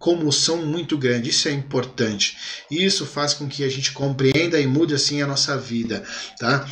comoção 0.00 0.66
muito 0.66 0.98
grande. 0.98 1.30
Isso 1.30 1.46
é 1.46 1.52
importante. 1.52 2.36
Isso 2.68 3.06
faz 3.06 3.32
com 3.32 3.46
que 3.46 3.62
a 3.62 3.68
gente 3.68 3.92
compreenda 3.92 4.60
e 4.60 4.66
mude 4.66 4.96
assim 4.96 5.22
a 5.22 5.28
nossa 5.28 5.56
vida. 5.56 6.02
Tá? 6.40 6.68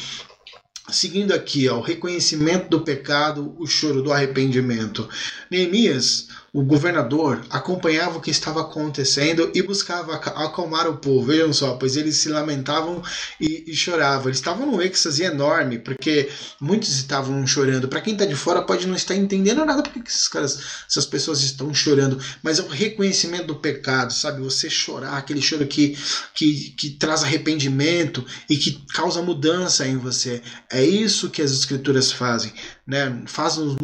Seguindo 0.88 1.32
aqui, 1.32 1.68
ó, 1.68 1.78
o 1.78 1.82
reconhecimento 1.82 2.68
do 2.68 2.80
pecado, 2.80 3.56
o 3.58 3.66
choro 3.66 4.02
do 4.02 4.12
arrependimento. 4.12 5.08
Neemias 5.50 6.28
o 6.56 6.62
governador 6.62 7.44
acompanhava 7.50 8.16
o 8.16 8.20
que 8.22 8.30
estava 8.30 8.62
acontecendo 8.62 9.50
e 9.54 9.60
buscava 9.60 10.14
acalmar 10.14 10.88
o 10.88 10.96
povo. 10.96 11.26
Vejam 11.26 11.52
só, 11.52 11.74
pois 11.74 11.98
eles 11.98 12.16
se 12.16 12.30
lamentavam 12.30 13.02
e, 13.38 13.64
e 13.66 13.76
choravam. 13.76 14.28
Eles 14.28 14.38
estavam 14.38 14.64
num 14.64 14.80
êxtase 14.80 15.22
enorme, 15.22 15.78
porque 15.78 16.30
muitos 16.58 16.96
estavam 16.96 17.46
chorando. 17.46 17.88
Para 17.88 18.00
quem 18.00 18.14
está 18.14 18.24
de 18.24 18.34
fora 18.34 18.62
pode 18.62 18.86
não 18.86 18.96
estar 18.96 19.14
entendendo 19.14 19.66
nada 19.66 19.82
porque 19.82 20.08
esses 20.08 20.28
caras, 20.28 20.58
essas 20.88 21.04
pessoas 21.04 21.42
estão 21.42 21.74
chorando, 21.74 22.18
mas 22.42 22.58
é 22.58 22.62
o 22.62 22.68
reconhecimento 22.68 23.48
do 23.48 23.56
pecado, 23.56 24.14
sabe? 24.14 24.40
Você 24.40 24.70
chorar, 24.70 25.18
aquele 25.18 25.42
choro 25.42 25.66
que, 25.66 25.94
que, 26.32 26.70
que 26.70 26.88
traz 26.88 27.22
arrependimento 27.22 28.24
e 28.48 28.56
que 28.56 28.82
causa 28.94 29.20
mudança 29.20 29.86
em 29.86 29.98
você. 29.98 30.40
É 30.72 30.82
isso 30.82 31.28
que 31.28 31.42
as 31.42 31.52
escrituras 31.52 32.10
fazem, 32.10 32.50
né? 32.86 33.22
Faz-nos 33.26 33.76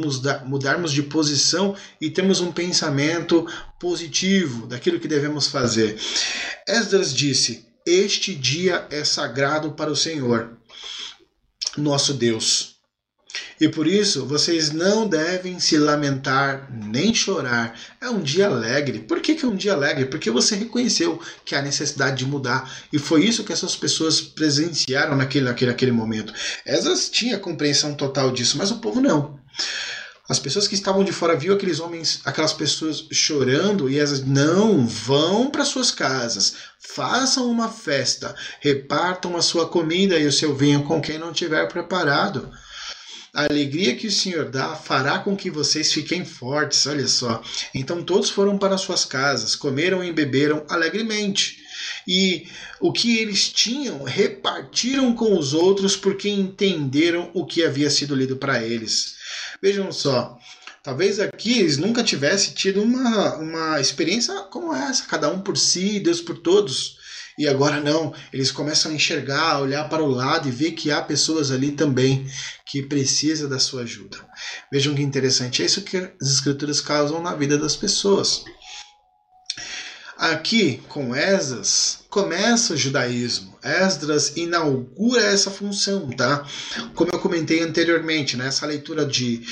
mudarmos 0.45 0.93
de 0.93 1.03
posição 1.03 1.75
e 2.01 2.09
temos 2.09 2.41
um 2.41 2.53
pensamento 2.53 3.47
positivo 3.81 4.67
daquilo 4.67 5.01
que 5.01 5.09
devemos 5.09 5.49
fazer. 5.49 5.99
Esdras 6.67 7.13
disse: 7.13 7.67
Este 7.85 8.35
dia 8.35 8.87
é 8.91 9.03
sagrado 9.03 9.73
para 9.73 9.91
o 9.91 9.97
Senhor, 9.97 10.57
nosso 11.77 12.15
Deus. 12.15 12.72
E 13.61 13.69
por 13.69 13.87
isso 13.87 14.27
vocês 14.27 14.73
não 14.73 15.09
devem 15.09 15.61
se 15.61 15.79
lamentar 15.79 16.69
nem 16.73 17.15
chorar. 17.15 17.79
É 18.01 18.09
um 18.09 18.21
dia 18.21 18.47
alegre. 18.47 19.01
Por 19.01 19.21
que, 19.21 19.35
que 19.35 19.45
é 19.45 19.49
um 19.49 19.57
dia 19.57 19.73
alegre? 19.73 20.07
Porque 20.07 20.31
você 20.31 20.57
reconheceu 20.57 21.21
que 21.45 21.55
há 21.55 21.63
necessidade 21.63 22.17
de 22.17 22.27
mudar. 22.27 22.71
E 22.93 22.99
foi 22.99 23.25
isso 23.25 23.45
que 23.45 23.53
essas 23.53 23.77
pessoas 23.77 24.21
presenciaram 24.21 25.17
naquele, 25.17 25.47
naquele, 25.47 25.71
naquele 25.71 25.93
momento. 25.93 26.33
Esdras 26.67 27.09
tinha 27.09 27.39
compreensão 27.39 27.95
total 27.95 28.33
disso, 28.33 28.59
mas 28.59 28.71
o 28.71 28.81
povo 28.81 29.01
não. 29.01 29.39
As 30.29 30.39
pessoas 30.39 30.67
que 30.67 30.75
estavam 30.75 31.05
de 31.05 31.13
fora 31.13 31.37
viam 31.37 31.55
aqueles 31.55 31.79
homens, 31.79 32.21
aquelas 32.25 32.53
pessoas 32.53 33.07
chorando 33.13 33.91
e 33.91 33.99
elas 33.99 34.25
não 34.25 34.87
vão 34.87 35.51
para 35.51 35.65
suas 35.65 35.91
casas, 35.91 36.55
façam 36.79 37.51
uma 37.51 37.69
festa, 37.69 38.35
repartam 38.61 39.37
a 39.37 39.43
sua 39.43 39.69
comida 39.69 40.19
e 40.19 40.27
o 40.27 40.33
seu 40.33 40.55
vinho 40.55 40.85
com 40.85 41.01
quem 41.01 41.19
não 41.19 41.33
tiver 41.33 41.67
preparado. 41.69 42.51
A 43.35 43.45
alegria 43.45 43.97
que 43.97 44.09
o 44.09 44.13
Senhor 44.13 44.51
dá 44.51 44.77
fará 44.77 45.19
com 45.21 45.35
que 45.35 45.51
vocês 45.51 45.91
fiquem 45.91 46.23
fortes, 46.23 46.87
olha 46.87 47.09
só. 47.09 47.43
Então 47.75 48.05
todos 48.05 48.29
foram 48.29 48.59
para 48.59 48.77
suas 48.77 49.07
casas, 49.07 49.57
comeram 49.57 50.05
e 50.05 50.13
beberam 50.13 50.67
alegremente. 50.69 51.63
E 52.07 52.47
o 52.79 52.93
que 52.93 53.19
eles 53.19 53.49
tinham 53.51 54.03
repartiram 54.03 55.15
com 55.15 55.39
os 55.39 55.55
outros 55.55 55.97
porque 55.97 56.29
entenderam 56.29 57.31
o 57.33 57.47
que 57.47 57.65
havia 57.65 57.89
sido 57.89 58.15
lido 58.15 58.37
para 58.37 58.63
eles. 58.63 59.15
Vejam 59.63 59.91
só, 59.91 60.39
Talvez 60.83 61.21
aqui 61.21 61.61
eles 61.61 61.79
nunca 61.79 62.03
tivessem 62.03 62.55
tido 62.55 62.83
uma, 62.83 63.37
uma 63.37 63.81
experiência 63.81 64.35
como 64.51 64.75
essa, 64.75 65.05
cada 65.05 65.31
um 65.31 65.41
por 65.41 65.57
si, 65.57 66.01
Deus 66.01 66.21
por 66.21 66.39
todos. 66.39 66.99
E 67.39 67.49
agora 67.49 67.81
não, 67.81 68.15
eles 68.33 68.51
começam 68.51 68.93
a 68.93 68.95
enxergar, 68.95 69.53
a 69.53 69.61
olhar 69.61 69.89
para 69.89 70.03
o 70.03 70.09
lado 70.09 70.49
e 70.49 70.53
ver 70.53 70.73
que 70.73 70.91
há 70.91 71.01
pessoas 71.01 71.51
ali 71.51 71.73
também 71.73 72.27
que 72.67 72.83
precisam 72.83 73.49
da 73.49 73.59
sua 73.59 73.83
ajuda. 73.83 74.19
Vejam 74.71 74.95
que 74.95 75.03
interessante, 75.03 75.63
é 75.63 75.67
isso 75.67 75.83
que 75.83 75.97
as 75.97 76.29
escrituras 76.29 76.81
causam 76.81 77.23
na 77.23 77.35
vida 77.35 77.57
das 77.57 77.75
pessoas. 77.77 78.45
Aqui, 80.23 80.81
com 80.89 81.17
Esdras, 81.17 82.05
começa 82.09 82.75
o 82.75 82.77
judaísmo. 82.77 83.59
Esdras 83.61 84.37
inaugura 84.37 85.23
essa 85.23 85.51
função, 85.51 86.09
tá? 86.11 86.47
Como 86.95 87.11
eu 87.13 87.19
comentei 87.19 87.61
anteriormente, 87.61 88.37
né? 88.37 88.49
leitura 88.63 89.05
de 89.05 89.43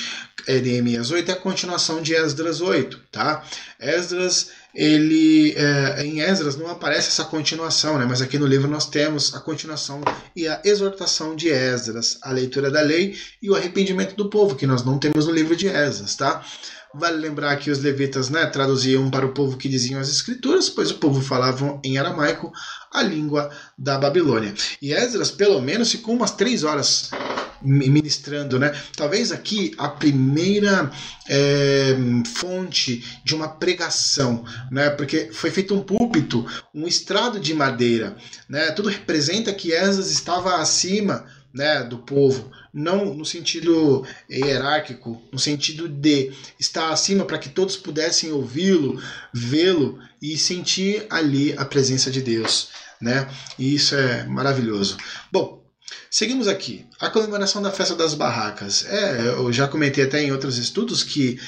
Neemias 0.47 1.11
8 1.11 1.29
é 1.29 1.33
a 1.33 1.37
continuação 1.37 2.01
de 2.01 2.15
Esdras 2.15 2.61
8, 2.61 3.01
tá? 3.11 3.43
Esdras, 3.79 4.51
ele, 4.73 5.53
é, 5.55 6.05
em 6.05 6.21
Esdras 6.21 6.55
não 6.55 6.67
aparece 6.67 7.09
essa 7.09 7.25
continuação, 7.25 7.97
né? 7.97 8.05
Mas 8.07 8.21
aqui 8.21 8.37
no 8.37 8.45
livro 8.45 8.69
nós 8.69 8.87
temos 8.87 9.35
a 9.35 9.39
continuação 9.39 10.01
e 10.35 10.47
a 10.47 10.61
exortação 10.63 11.35
de 11.35 11.49
Esdras, 11.49 12.17
a 12.21 12.31
leitura 12.31 12.71
da 12.71 12.81
lei 12.81 13.15
e 13.41 13.49
o 13.49 13.55
arrependimento 13.55 14.15
do 14.15 14.29
povo, 14.29 14.55
que 14.55 14.67
nós 14.67 14.83
não 14.83 14.97
temos 14.97 15.27
no 15.27 15.33
livro 15.33 15.55
de 15.55 15.67
Esdras, 15.67 16.15
tá? 16.15 16.43
Vale 16.93 17.17
lembrar 17.17 17.55
que 17.55 17.71
os 17.71 17.79
levitas 17.79 18.29
né, 18.29 18.45
traduziam 18.47 19.09
para 19.09 19.25
o 19.25 19.33
povo 19.33 19.55
que 19.55 19.69
diziam 19.69 19.99
as 19.99 20.09
escrituras, 20.09 20.69
pois 20.69 20.91
o 20.91 20.95
povo 20.95 21.21
falava 21.21 21.79
em 21.85 21.97
aramaico, 21.97 22.51
a 22.91 23.01
língua 23.01 23.49
da 23.77 23.97
Babilônia. 23.97 24.53
E 24.81 24.93
Esdras, 24.93 25.31
pelo 25.31 25.61
menos, 25.61 25.89
ficou 25.89 26.13
umas 26.13 26.31
três 26.31 26.65
horas 26.65 27.09
ministrando, 27.63 28.59
né? 28.59 28.73
Talvez 28.95 29.31
aqui 29.31 29.73
a 29.77 29.87
primeira 29.87 30.91
é, 31.27 31.95
fonte 32.35 33.03
de 33.23 33.35
uma 33.35 33.47
pregação, 33.47 34.45
né? 34.71 34.89
Porque 34.89 35.29
foi 35.31 35.51
feito 35.51 35.75
um 35.75 35.81
púlpito, 35.81 36.45
um 36.73 36.87
estrado 36.87 37.39
de 37.39 37.53
madeira, 37.53 38.15
né? 38.49 38.71
Tudo 38.71 38.89
representa 38.89 39.53
que 39.53 39.73
Esdras 39.73 40.11
estava 40.11 40.55
acima 40.55 41.25
né, 41.53 41.83
do 41.83 41.97
povo, 41.97 42.51
não 42.73 43.13
no 43.13 43.25
sentido 43.25 44.05
hierárquico, 44.29 45.21
no 45.31 45.39
sentido 45.39 45.87
de 45.87 46.31
estar 46.59 46.91
acima 46.91 47.25
para 47.25 47.37
que 47.37 47.49
todos 47.49 47.75
pudessem 47.75 48.31
ouvi-lo, 48.31 49.01
vê-lo 49.33 49.99
e 50.21 50.37
sentir 50.37 51.05
ali 51.09 51.53
a 51.57 51.65
presença 51.65 52.09
de 52.09 52.21
Deus, 52.21 52.69
né? 53.01 53.27
E 53.59 53.75
isso 53.75 53.95
é 53.95 54.23
maravilhoso. 54.25 54.97
Bom, 55.31 55.60
seguimos 56.11 56.49
aqui. 56.49 56.85
A 56.99 57.09
comemoração 57.09 57.61
da 57.61 57.71
festa 57.71 57.95
das 57.95 58.13
barracas. 58.13 58.85
É, 58.85 59.29
eu 59.29 59.51
já 59.51 59.67
comentei 59.67 60.03
até 60.03 60.21
em 60.21 60.31
outros 60.31 60.57
estudos 60.57 61.01
que 61.01 61.39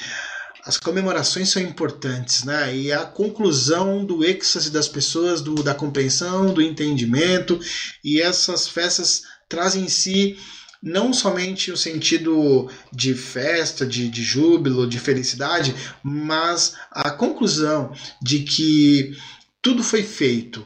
as 0.64 0.78
comemorações 0.78 1.50
são 1.50 1.60
importantes, 1.60 2.42
né? 2.42 2.74
E 2.74 2.90
a 2.90 3.04
conclusão 3.04 4.02
do 4.02 4.24
êxtase 4.24 4.70
das 4.70 4.88
pessoas, 4.88 5.42
do, 5.42 5.62
da 5.62 5.74
compreensão, 5.74 6.54
do 6.54 6.62
entendimento, 6.62 7.60
e 8.02 8.20
essas 8.20 8.66
festas 8.66 9.22
trazem 9.46 9.84
em 9.84 9.88
si 9.88 10.38
não 10.82 11.12
somente 11.12 11.70
o 11.70 11.76
sentido 11.76 12.70
de 12.92 13.14
festa, 13.14 13.86
de, 13.86 14.08
de 14.08 14.22
júbilo, 14.22 14.86
de 14.86 14.98
felicidade, 14.98 15.74
mas 16.02 16.74
a 16.90 17.10
conclusão 17.10 17.92
de 18.22 18.40
que 18.40 19.16
tudo 19.62 19.82
foi 19.82 20.02
feito. 20.02 20.64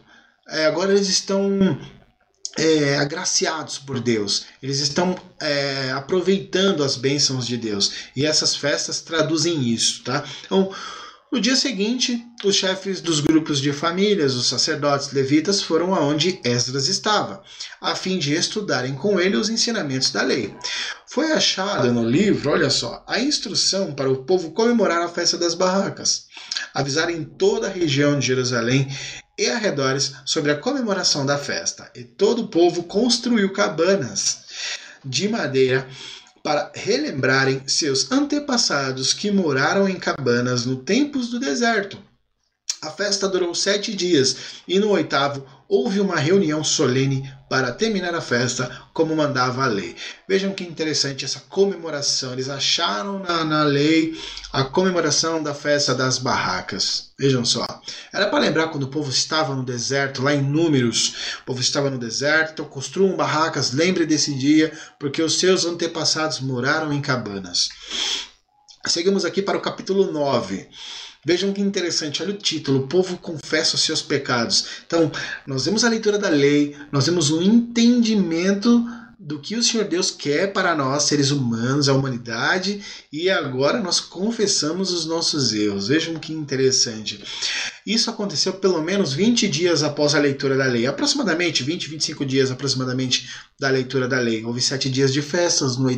É, 0.49 0.67
agora 0.67 0.93
eles 0.93 1.09
estão 1.09 1.79
é, 2.59 2.99
agraciados 2.99 3.79
por 3.79 4.01
Deus, 4.01 4.47
eles 4.61 4.81
estão 4.81 5.17
é, 5.41 5.93
aproveitando 5.93 6.83
as 6.83 6.97
bênçãos 6.97 7.47
de 7.47 7.57
Deus 7.57 7.93
e 8.17 8.27
essas 8.27 8.57
festas 8.57 9.01
traduzem 9.01 9.69
isso, 9.69 10.03
tá? 10.03 10.25
Então, 10.45 10.71
no 11.31 11.41
dia 11.41 11.55
seguinte, 11.55 12.25
os 12.43 12.57
chefes 12.57 13.03
dos 13.03 13.21
grupos 13.21 13.61
de 13.61 13.71
famílias, 13.71 14.35
os 14.35 14.49
sacerdotes 14.49 15.13
levitas, 15.13 15.63
foram 15.63 15.95
aonde 15.95 16.41
Esdras 16.43 16.89
estava, 16.89 17.43
a 17.81 17.95
fim 17.95 18.19
de 18.19 18.33
estudarem 18.33 18.95
com 18.95 19.21
ele 19.21 19.37
os 19.37 19.51
ensinamentos 19.51 20.11
da 20.11 20.23
lei. 20.23 20.55
Foi 21.07 21.31
achada 21.31 21.93
no 21.93 22.09
livro, 22.09 22.51
olha 22.51 22.71
só, 22.71 23.05
a 23.07 23.21
instrução 23.21 23.93
para 23.93 24.11
o 24.11 24.25
povo 24.25 24.53
comemorar 24.53 25.03
a 25.03 25.09
festa 25.09 25.37
das 25.37 25.55
barracas, 25.55 26.27
avisar 26.73 27.11
em 27.11 27.23
toda 27.23 27.67
a 27.67 27.71
região 27.71 28.19
de 28.19 28.27
Jerusalém 28.27 28.89
e 29.39 29.49
arredores 29.49 30.15
sobre 30.25 30.51
a 30.51 30.57
comemoração 30.57 31.25
da 31.25 31.39
festa. 31.39 31.91
E 31.95 32.03
todo 32.03 32.43
o 32.43 32.49
povo 32.49 32.83
construiu 32.83 33.53
cabanas 33.53 34.41
de 35.05 35.29
madeira 35.29 35.89
para 36.43 36.73
relembrarem 36.75 37.63
seus 37.67 38.11
antepassados 38.11 39.13
que 39.13 39.31
moraram 39.31 39.89
em 39.89 39.97
cabanas 39.97 40.67
no 40.67 40.77
tempos 40.77 41.29
do 41.29 41.39
deserto. 41.39 41.99
A 42.83 42.91
festa 42.91 43.29
durou 43.29 43.55
sete 43.55 43.95
dias 43.95 44.37
e 44.67 44.79
no 44.79 44.91
oitavo 44.91 45.47
houve 45.69 46.01
uma 46.01 46.17
reunião 46.17 46.65
solene 46.65 47.31
para 47.49 47.73
terminar 47.73 48.15
a 48.15 48.21
festa 48.21 48.71
como 48.93 49.15
mandava 49.15 49.65
a 49.65 49.67
lei. 49.67 49.95
Vejam 50.27 50.53
que 50.53 50.65
interessante 50.65 51.25
essa 51.25 51.41
comemoração. 51.49 52.33
Eles 52.33 52.49
acharam 52.49 53.19
na, 53.19 53.45
na 53.45 53.63
lei 53.65 54.19
a 54.53 54.65
comemoração 54.65 55.43
da 55.43 55.55
festa 55.55 55.95
das 55.95 56.19
barracas. 56.19 57.11
Vejam 57.19 57.45
só. 57.45 57.67
Era 58.13 58.29
para 58.29 58.41
lembrar 58.41 58.69
quando 58.69 58.85
o 58.85 58.91
povo 58.91 59.11
estava 59.11 59.55
no 59.55 59.65
deserto, 59.65 60.23
lá 60.23 60.35
em 60.35 60.43
Números. 60.43 61.37
O 61.43 61.47
povo 61.47 61.61
estava 61.61 61.91
no 61.91 61.99
deserto, 61.99 62.65
construam 62.65 63.17
barracas. 63.17 63.73
Lembre 63.73 64.07
desse 64.07 64.35
dia, 64.35 64.73
porque 64.99 65.23
os 65.23 65.39
seus 65.39 65.65
antepassados 65.65 66.41
moraram 66.41 66.93
em 66.93 67.01
cabanas. 67.01 67.69
Seguimos 68.87 69.25
aqui 69.25 69.43
para 69.43 69.59
o 69.59 69.63
capítulo 69.63 70.11
9. 70.11 70.69
Vejam 71.29 71.53
que 71.53 71.61
interessante, 71.61 72.23
olha 72.23 72.33
o 72.33 72.39
título: 72.39 72.79
O 72.79 72.87
povo 72.87 73.19
confessa 73.19 73.75
os 73.75 73.83
seus 73.83 74.01
pecados. 74.01 74.65
Então, 74.87 75.13
nós 75.47 75.67
vemos 75.67 75.85
a 75.85 75.89
leitura 75.91 76.17
da 76.17 76.31
lei, 76.31 76.75
nós 76.91 77.05
vemos 77.05 77.31
um 77.31 77.43
entendimento 77.43 78.83
do 79.19 79.41
que 79.41 79.57
o 79.57 79.63
Senhor 79.63 79.85
Deus 79.85 80.13
quer 80.13 80.53
para 80.53 80.77
nós, 80.77 81.03
seres 81.03 81.33
humanos, 81.33 81.89
a 81.89 81.95
humanidade, 81.95 82.81
e 83.13 83.29
agora 83.29 83.81
nós 83.81 83.99
confessamos 83.99 84.93
os 84.93 85.07
nossos 85.07 85.53
erros. 85.53 85.89
Vejam 85.89 86.15
que 86.15 86.33
interessante. 86.33 87.21
Isso 87.85 88.11
aconteceu 88.11 88.53
pelo 88.53 88.81
menos 88.81 89.13
20 89.13 89.49
dias 89.49 89.83
após 89.83 90.15
a 90.15 90.21
leitura 90.21 90.57
da 90.57 90.67
lei, 90.67 90.87
aproximadamente 90.87 91.65
20, 91.65 91.91
25 91.91 92.25
dias 92.25 92.51
aproximadamente 92.53 93.29
da 93.59 93.69
leitura 93.69 94.07
da 94.07 94.21
lei. 94.21 94.45
Houve 94.45 94.61
sete 94.61 94.89
dias 94.89 95.13
de 95.13 95.21
festas, 95.21 95.77
no, 95.77 95.91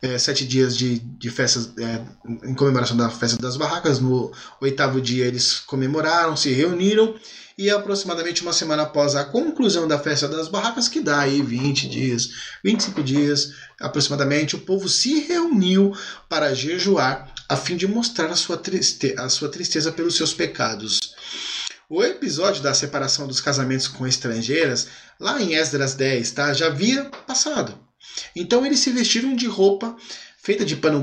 é, 0.00 0.18
sete 0.18 0.46
dias 0.46 0.74
de, 0.74 0.98
de 0.98 1.30
festas 1.30 1.72
é, 1.78 2.00
em 2.48 2.54
comemoração 2.54 2.96
da 2.96 3.10
festa 3.10 3.36
das 3.36 3.58
barracas. 3.58 4.00
No 4.00 4.32
oitavo 4.62 4.98
dia 4.98 5.26
eles 5.26 5.60
comemoraram, 5.60 6.36
se 6.36 6.50
reuniram 6.50 7.14
e 7.56 7.70
aproximadamente 7.70 8.42
uma 8.42 8.52
semana 8.52 8.82
após 8.82 9.14
a 9.14 9.24
conclusão 9.24 9.86
da 9.86 9.98
festa 9.98 10.28
das 10.28 10.48
barracas, 10.48 10.88
que 10.88 11.00
dá 11.00 11.20
aí 11.20 11.42
20 11.42 11.88
dias, 11.88 12.30
25 12.64 13.02
dias 13.02 13.52
aproximadamente, 13.80 14.56
o 14.56 14.60
povo 14.60 14.88
se 14.88 15.20
reuniu 15.20 15.96
para 16.28 16.54
jejuar 16.54 17.32
a 17.48 17.56
fim 17.56 17.76
de 17.76 17.86
mostrar 17.86 18.28
a 18.28 18.36
sua, 18.36 18.56
triste 18.56 19.14
a 19.18 19.28
sua 19.28 19.48
tristeza 19.48 19.92
pelos 19.92 20.16
seus 20.16 20.32
pecados. 20.32 20.98
O 21.88 22.02
episódio 22.02 22.62
da 22.62 22.72
separação 22.72 23.26
dos 23.26 23.40
casamentos 23.40 23.86
com 23.86 24.06
estrangeiras, 24.06 24.88
lá 25.20 25.42
em 25.42 25.54
Esdras 25.54 25.94
10, 25.94 26.30
tá, 26.30 26.54
já 26.54 26.68
havia 26.68 27.04
passado. 27.26 27.78
Então 28.34 28.64
eles 28.64 28.80
se 28.80 28.90
vestiram 28.90 29.36
de 29.36 29.46
roupa 29.46 29.94
feita 30.42 30.64
de 30.64 30.74
pano 30.74 31.00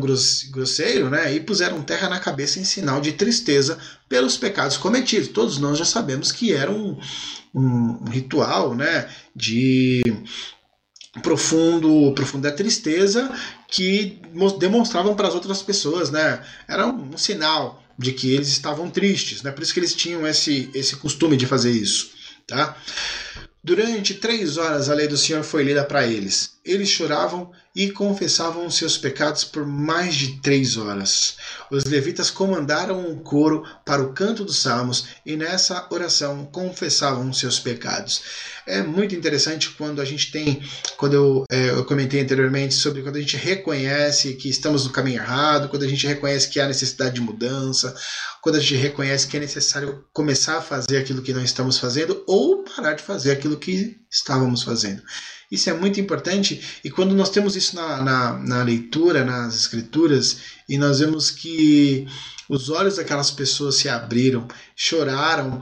grosseiro, 0.52 1.10
né, 1.10 1.34
e 1.34 1.40
puseram 1.40 1.82
terra 1.82 2.10
na 2.10 2.20
cabeça 2.20 2.60
em 2.60 2.66
sinal 2.66 3.00
de 3.00 3.14
tristeza 3.14 3.80
pelos 4.10 4.36
pecados 4.36 4.76
cometidos. 4.76 5.30
Todos 5.30 5.58
nós 5.58 5.78
já 5.78 5.86
sabemos 5.86 6.30
que 6.30 6.52
era 6.54 6.70
um, 6.70 7.00
um, 7.56 8.04
ritual, 8.10 8.76
né, 8.76 9.10
de 9.34 10.02
profundo 11.24 12.14
profunda 12.14 12.52
tristeza 12.52 13.32
que 13.70 14.22
demonstravam 14.60 15.16
para 15.16 15.30
as 15.30 15.34
outras 15.34 15.62
pessoas, 15.62 16.12
né? 16.12 16.44
Era 16.68 16.86
um, 16.86 17.14
um 17.14 17.18
sinal 17.18 17.84
de 17.98 18.14
que 18.14 18.34
eles 18.34 18.50
estavam 18.50 18.90
tristes, 18.90 19.42
né? 19.42 19.52
Por 19.52 19.64
isso 19.64 19.74
que 19.74 19.80
eles 19.80 19.96
tinham 19.96 20.28
esse 20.28 20.70
esse 20.74 20.96
costume 20.98 21.36
de 21.36 21.48
fazer 21.48 21.72
isso, 21.72 22.12
tá? 22.46 22.78
Durante 23.64 24.14
três 24.14 24.58
horas 24.58 24.90
a 24.90 24.94
lei 24.94 25.08
do 25.08 25.18
Senhor 25.18 25.44
foi 25.44 25.64
lida 25.64 25.84
para 25.84 26.06
eles. 26.06 26.59
Eles 26.64 26.90
choravam 26.90 27.52
e 27.76 27.92
confessavam 27.92 28.66
os 28.66 28.76
seus 28.76 28.98
pecados 28.98 29.44
por 29.44 29.66
mais 29.66 30.16
de 30.16 30.42
três 30.42 30.76
horas. 30.76 31.38
Os 31.72 31.86
levitas 31.86 32.30
comandaram 32.30 33.00
um 33.00 33.18
coro 33.18 33.64
para 33.86 34.02
o 34.02 34.14
canto 34.14 34.44
dos 34.44 34.58
salmos 34.58 35.06
e 35.26 35.38
nessa 35.38 35.88
oração 35.90 36.46
confessavam 36.46 37.30
os 37.30 37.40
seus 37.40 37.60
pecados. 37.60 38.22
É 38.68 38.84
muito 38.84 39.16
interessante 39.16 39.70
quando 39.72 40.02
a 40.02 40.06
gente 40.06 40.32
tem, 40.32 40.62
quando 40.98 41.14
eu, 41.14 41.44
é, 41.50 41.70
eu 41.70 41.86
comentei 41.86 42.22
anteriormente 42.22 42.74
sobre 42.74 43.02
quando 43.02 43.16
a 43.16 43.22
gente 43.22 43.38
reconhece 43.38 44.34
que 44.34 44.50
estamos 44.50 44.86
no 44.86 44.92
caminho 44.92 45.22
errado, 45.22 45.70
quando 45.70 45.84
a 45.84 45.88
gente 45.88 46.06
reconhece 46.06 46.50
que 46.50 46.60
há 46.60 46.68
necessidade 46.68 47.16
de 47.16 47.22
mudança, 47.22 47.96
quando 48.42 48.56
a 48.56 48.60
gente 48.60 48.76
reconhece 48.76 49.28
que 49.28 49.38
é 49.38 49.40
necessário 49.40 50.06
começar 50.12 50.58
a 50.58 50.62
fazer 50.62 50.98
aquilo 50.98 51.22
que 51.22 51.34
não 51.34 51.44
estamos 51.44 51.78
fazendo 51.78 52.24
ou 52.28 52.64
parar 52.64 52.94
de 52.94 53.04
fazer 53.04 53.32
aquilo 53.32 53.58
que 53.58 53.98
estávamos 54.12 54.64
fazendo. 54.64 55.02
Isso 55.52 55.70
é 55.70 55.74
muito 55.74 56.00
importante 56.00 56.80
e 56.84 56.92
quando 56.92 57.16
nós 57.16 57.30
temos 57.30 57.56
isso 57.56 57.76
na, 57.76 58.02
na, 58.04 58.40
na 58.40 58.64
leitura, 58.64 59.26
nas 59.26 59.56
escrituras, 59.56 60.38
e 60.68 60.78
nós 60.78 61.00
vemos 61.00 61.32
que 61.32 62.08
os 62.50 62.70
olhos 62.70 62.96
daquelas 62.96 63.30
pessoas 63.30 63.76
se 63.76 63.88
abriram, 63.88 64.48
choraram 64.76 65.62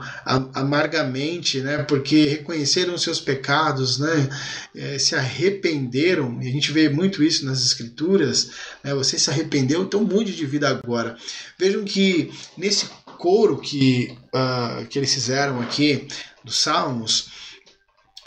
amargamente, 0.54 1.60
né, 1.60 1.82
porque 1.82 2.24
reconheceram 2.24 2.96
seus 2.96 3.20
pecados, 3.20 3.98
né, 3.98 4.28
é, 4.74 4.98
se 4.98 5.14
arrependeram, 5.14 6.42
e 6.42 6.48
a 6.48 6.50
gente 6.50 6.72
vê 6.72 6.88
muito 6.88 7.22
isso 7.22 7.44
nas 7.44 7.62
escrituras, 7.62 8.50
né, 8.82 8.94
você 8.94 9.18
se 9.18 9.28
arrependeu, 9.28 9.82
então 9.82 10.02
mude 10.02 10.34
de 10.34 10.46
vida 10.46 10.66
agora. 10.68 11.16
Vejam 11.58 11.84
que 11.84 12.32
nesse 12.56 12.86
coro 13.18 13.58
que, 13.58 14.16
uh, 14.34 14.86
que 14.86 14.98
eles 14.98 15.12
fizeram 15.12 15.60
aqui, 15.60 16.08
dos 16.42 16.58
Salmos, 16.58 17.28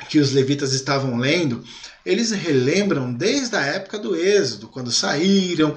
que 0.10 0.20
os 0.20 0.32
levitas 0.32 0.74
estavam 0.74 1.18
lendo, 1.18 1.64
eles 2.06 2.32
relembram 2.32 3.14
desde 3.14 3.56
a 3.56 3.62
época 3.62 4.00
do 4.00 4.16
Êxodo, 4.16 4.68
quando 4.68 4.92
saíram, 4.92 5.76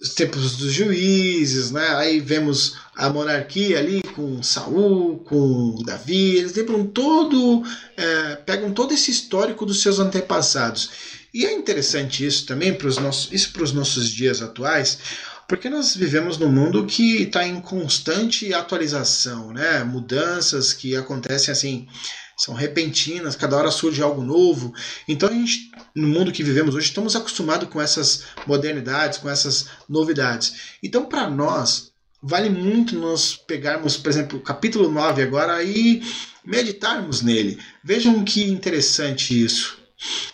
os 0.00 0.10
tempos 0.10 0.56
dos 0.56 0.72
juízes, 0.72 1.70
né? 1.70 1.86
Aí 1.96 2.20
vemos 2.20 2.76
a 2.94 3.08
monarquia 3.08 3.78
ali 3.78 4.02
com 4.14 4.42
Saul, 4.42 5.18
com 5.20 5.82
Davi, 5.84 6.36
eles 6.36 6.54
lembram 6.54 6.86
todo, 6.86 7.62
é, 7.96 8.36
pegam 8.36 8.72
todo 8.72 8.92
esse 8.92 9.10
histórico 9.10 9.64
dos 9.64 9.80
seus 9.80 9.98
antepassados. 9.98 10.90
E 11.32 11.46
é 11.46 11.52
interessante 11.52 12.24
isso 12.24 12.46
também 12.46 12.74
para 12.74 12.86
os 12.86 12.98
nossos, 12.98 13.32
isso 13.32 13.52
para 13.52 13.62
os 13.62 13.72
nossos 13.72 14.08
dias 14.08 14.42
atuais, 14.42 14.98
porque 15.48 15.68
nós 15.68 15.96
vivemos 15.96 16.38
num 16.38 16.50
mundo 16.50 16.86
que 16.86 17.22
está 17.22 17.46
em 17.46 17.60
constante 17.60 18.52
atualização, 18.52 19.52
né? 19.52 19.82
Mudanças 19.84 20.72
que 20.72 20.94
acontecem 20.96 21.50
assim 21.50 21.86
são 22.36 22.54
repentinas, 22.54 23.36
cada 23.36 23.56
hora 23.56 23.70
surge 23.70 24.02
algo 24.02 24.22
novo. 24.22 24.74
Então 25.08 25.28
a 25.28 25.32
gente, 25.32 25.70
no 25.94 26.08
mundo 26.08 26.32
que 26.32 26.42
vivemos 26.42 26.74
hoje, 26.74 26.88
estamos 26.88 27.14
acostumados 27.14 27.68
com 27.68 27.80
essas 27.80 28.24
modernidades, 28.46 29.18
com 29.18 29.28
essas 29.28 29.68
novidades. 29.88 30.76
Então 30.82 31.06
para 31.06 31.28
nós 31.28 31.92
vale 32.22 32.48
muito 32.48 32.98
nós 32.98 33.36
pegarmos, 33.36 33.98
por 33.98 34.08
exemplo, 34.08 34.38
o 34.38 34.42
capítulo 34.42 34.90
9 34.90 35.22
agora 35.22 35.62
e 35.62 36.02
meditarmos 36.44 37.20
nele. 37.20 37.58
Vejam 37.82 38.24
que 38.24 38.44
interessante 38.44 39.44
isso. 39.44 39.78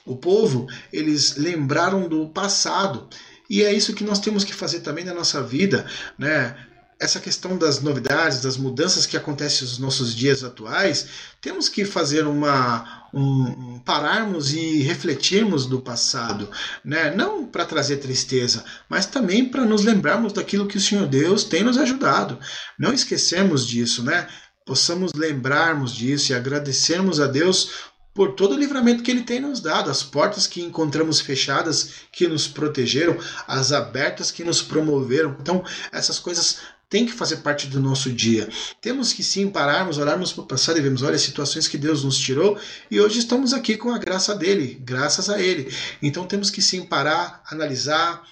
O 0.06 0.16
povo, 0.16 0.66
eles 0.92 1.36
lembraram 1.36 2.08
do 2.08 2.28
passado. 2.28 3.08
E 3.48 3.64
é 3.64 3.72
isso 3.72 3.94
que 3.94 4.04
nós 4.04 4.20
temos 4.20 4.44
que 4.44 4.54
fazer 4.54 4.80
também 4.80 5.04
na 5.04 5.12
nossa 5.12 5.42
vida, 5.42 5.84
né? 6.16 6.56
Essa 7.00 7.18
questão 7.18 7.56
das 7.56 7.80
novidades, 7.80 8.42
das 8.42 8.58
mudanças 8.58 9.06
que 9.06 9.16
acontecem 9.16 9.66
nos 9.66 9.78
nossos 9.78 10.14
dias 10.14 10.44
atuais, 10.44 11.06
temos 11.40 11.66
que 11.66 11.86
fazer 11.86 12.26
uma 12.26 13.08
um, 13.12 13.78
pararmos 13.78 14.52
e 14.52 14.82
refletirmos 14.82 15.64
do 15.64 15.80
passado, 15.80 16.48
né? 16.84 17.12
Não 17.16 17.46
para 17.46 17.64
trazer 17.64 17.96
tristeza, 17.96 18.62
mas 18.86 19.06
também 19.06 19.46
para 19.46 19.64
nos 19.64 19.82
lembrarmos 19.82 20.34
daquilo 20.34 20.66
que 20.66 20.76
o 20.76 20.80
Senhor 20.80 21.06
Deus 21.06 21.42
tem 21.42 21.64
nos 21.64 21.78
ajudado. 21.78 22.38
Não 22.78 22.92
esquecemos 22.92 23.66
disso, 23.66 24.02
né? 24.02 24.28
Possamos 24.66 25.12
lembrarmos 25.14 25.92
disso 25.92 26.30
e 26.30 26.34
agradecermos 26.34 27.18
a 27.18 27.26
Deus 27.26 27.90
por 28.12 28.32
todo 28.32 28.54
o 28.54 28.58
livramento 28.58 29.02
que 29.02 29.10
ele 29.10 29.22
tem 29.22 29.40
nos 29.40 29.60
dado, 29.60 29.88
as 29.88 30.02
portas 30.02 30.46
que 30.46 30.60
encontramos 30.60 31.20
fechadas 31.20 31.92
que 32.12 32.28
nos 32.28 32.46
protegeram, 32.46 33.16
as 33.48 33.72
abertas 33.72 34.30
que 34.30 34.44
nos 34.44 34.60
promoveram. 34.60 35.36
Então, 35.40 35.64
essas 35.90 36.18
coisas 36.18 36.58
tem 36.90 37.06
que 37.06 37.12
fazer 37.12 37.36
parte 37.36 37.68
do 37.68 37.78
nosso 37.78 38.12
dia. 38.12 38.48
Temos 38.80 39.12
que 39.12 39.22
sim 39.22 39.48
pararmos, 39.48 39.96
olharmos 39.96 40.32
para 40.32 40.42
o 40.42 40.46
passado 40.46 40.76
e 40.78 40.82
vermos, 40.82 41.02
olha, 41.02 41.16
situações 41.16 41.68
que 41.68 41.78
Deus 41.78 42.02
nos 42.02 42.18
tirou 42.18 42.58
e 42.90 43.00
hoje 43.00 43.20
estamos 43.20 43.54
aqui 43.54 43.76
com 43.76 43.90
a 43.90 43.98
graça 43.98 44.34
dele, 44.34 44.76
graças 44.82 45.30
a 45.30 45.40
ele. 45.40 45.72
Então 46.02 46.26
temos 46.26 46.50
que 46.50 46.60
sim 46.60 46.84
parar, 46.84 47.42
analisar, 47.48 48.22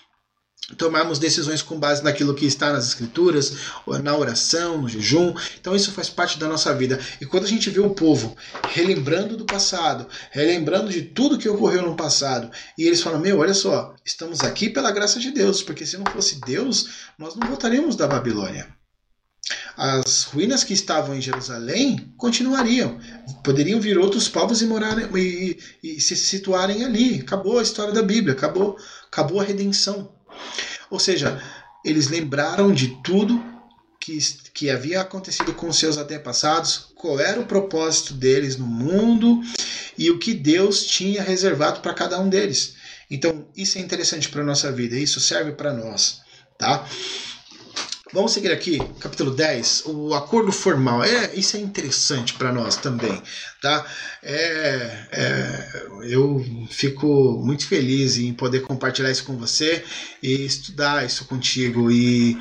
tomarmos 0.76 1.18
decisões 1.18 1.62
com 1.62 1.78
base 1.78 2.04
naquilo 2.04 2.34
que 2.34 2.44
está 2.44 2.72
nas 2.72 2.86
escrituras, 2.86 3.54
na 4.02 4.16
oração, 4.16 4.82
no 4.82 4.88
jejum. 4.88 5.34
Então 5.58 5.74
isso 5.74 5.92
faz 5.92 6.10
parte 6.10 6.38
da 6.38 6.46
nossa 6.46 6.74
vida. 6.74 7.00
E 7.20 7.26
quando 7.26 7.44
a 7.44 7.48
gente 7.48 7.70
vê 7.70 7.80
o 7.80 7.90
povo 7.90 8.36
relembrando 8.68 9.36
do 9.36 9.44
passado, 9.44 10.06
relembrando 10.30 10.90
de 10.90 11.02
tudo 11.02 11.38
que 11.38 11.48
ocorreu 11.48 11.82
no 11.82 11.96
passado, 11.96 12.50
e 12.76 12.84
eles 12.84 13.00
falam: 13.00 13.20
"Meu, 13.20 13.38
olha 13.38 13.54
só, 13.54 13.94
estamos 14.04 14.40
aqui 14.40 14.68
pela 14.68 14.90
graça 14.90 15.18
de 15.18 15.30
Deus, 15.30 15.62
porque 15.62 15.86
se 15.86 15.96
não 15.96 16.04
fosse 16.06 16.40
Deus, 16.40 16.88
nós 17.18 17.34
não 17.34 17.48
voltaríamos 17.48 17.96
da 17.96 18.06
Babilônia." 18.06 18.76
As 19.74 20.24
ruínas 20.24 20.64
que 20.64 20.74
estavam 20.74 21.14
em 21.14 21.20
Jerusalém 21.20 22.12
continuariam. 22.18 22.98
Poderiam 23.42 23.80
vir 23.80 23.96
outros 23.96 24.28
povos 24.28 24.60
e 24.60 24.66
morar 24.66 24.98
e, 25.16 25.56
e, 25.82 25.96
e 25.96 26.00
se 26.00 26.16
situarem 26.16 26.84
ali. 26.84 27.20
Acabou 27.20 27.58
a 27.58 27.62
história 27.62 27.92
da 27.92 28.02
Bíblia, 28.02 28.34
acabou, 28.34 28.76
acabou 29.06 29.40
a 29.40 29.44
redenção. 29.44 30.17
Ou 30.90 30.98
seja, 30.98 31.42
eles 31.84 32.08
lembraram 32.08 32.72
de 32.72 32.88
tudo 33.02 33.42
que, 34.00 34.18
que 34.54 34.70
havia 34.70 35.00
acontecido 35.00 35.52
com 35.52 35.72
seus 35.72 35.96
antepassados, 35.96 36.92
qual 36.94 37.20
era 37.20 37.40
o 37.40 37.46
propósito 37.46 38.14
deles 38.14 38.56
no 38.56 38.66
mundo 38.66 39.40
e 39.96 40.10
o 40.10 40.18
que 40.18 40.32
Deus 40.32 40.86
tinha 40.86 41.22
reservado 41.22 41.80
para 41.80 41.92
cada 41.94 42.18
um 42.18 42.28
deles. 42.28 42.74
Então, 43.10 43.48
isso 43.56 43.78
é 43.78 43.80
interessante 43.80 44.28
para 44.28 44.42
a 44.42 44.44
nossa 44.44 44.70
vida, 44.70 44.96
isso 44.96 45.20
serve 45.20 45.52
para 45.52 45.72
nós, 45.72 46.20
tá? 46.58 46.86
Vamos 48.10 48.32
seguir 48.32 48.50
aqui, 48.50 48.78
capítulo 49.00 49.30
10, 49.30 49.82
o 49.84 50.14
acordo 50.14 50.50
formal. 50.50 51.04
É, 51.04 51.34
isso 51.34 51.58
é 51.58 51.60
interessante 51.60 52.32
para 52.32 52.50
nós 52.50 52.74
também, 52.76 53.22
tá? 53.60 53.84
É, 54.22 55.08
é, 55.12 55.86
eu 56.04 56.42
fico 56.70 57.06
muito 57.44 57.66
feliz 57.66 58.16
em 58.16 58.32
poder 58.32 58.60
compartilhar 58.60 59.10
isso 59.10 59.24
com 59.24 59.36
você 59.36 59.84
e 60.22 60.46
estudar 60.46 61.04
isso 61.04 61.26
contigo. 61.26 61.90
E 61.90 62.38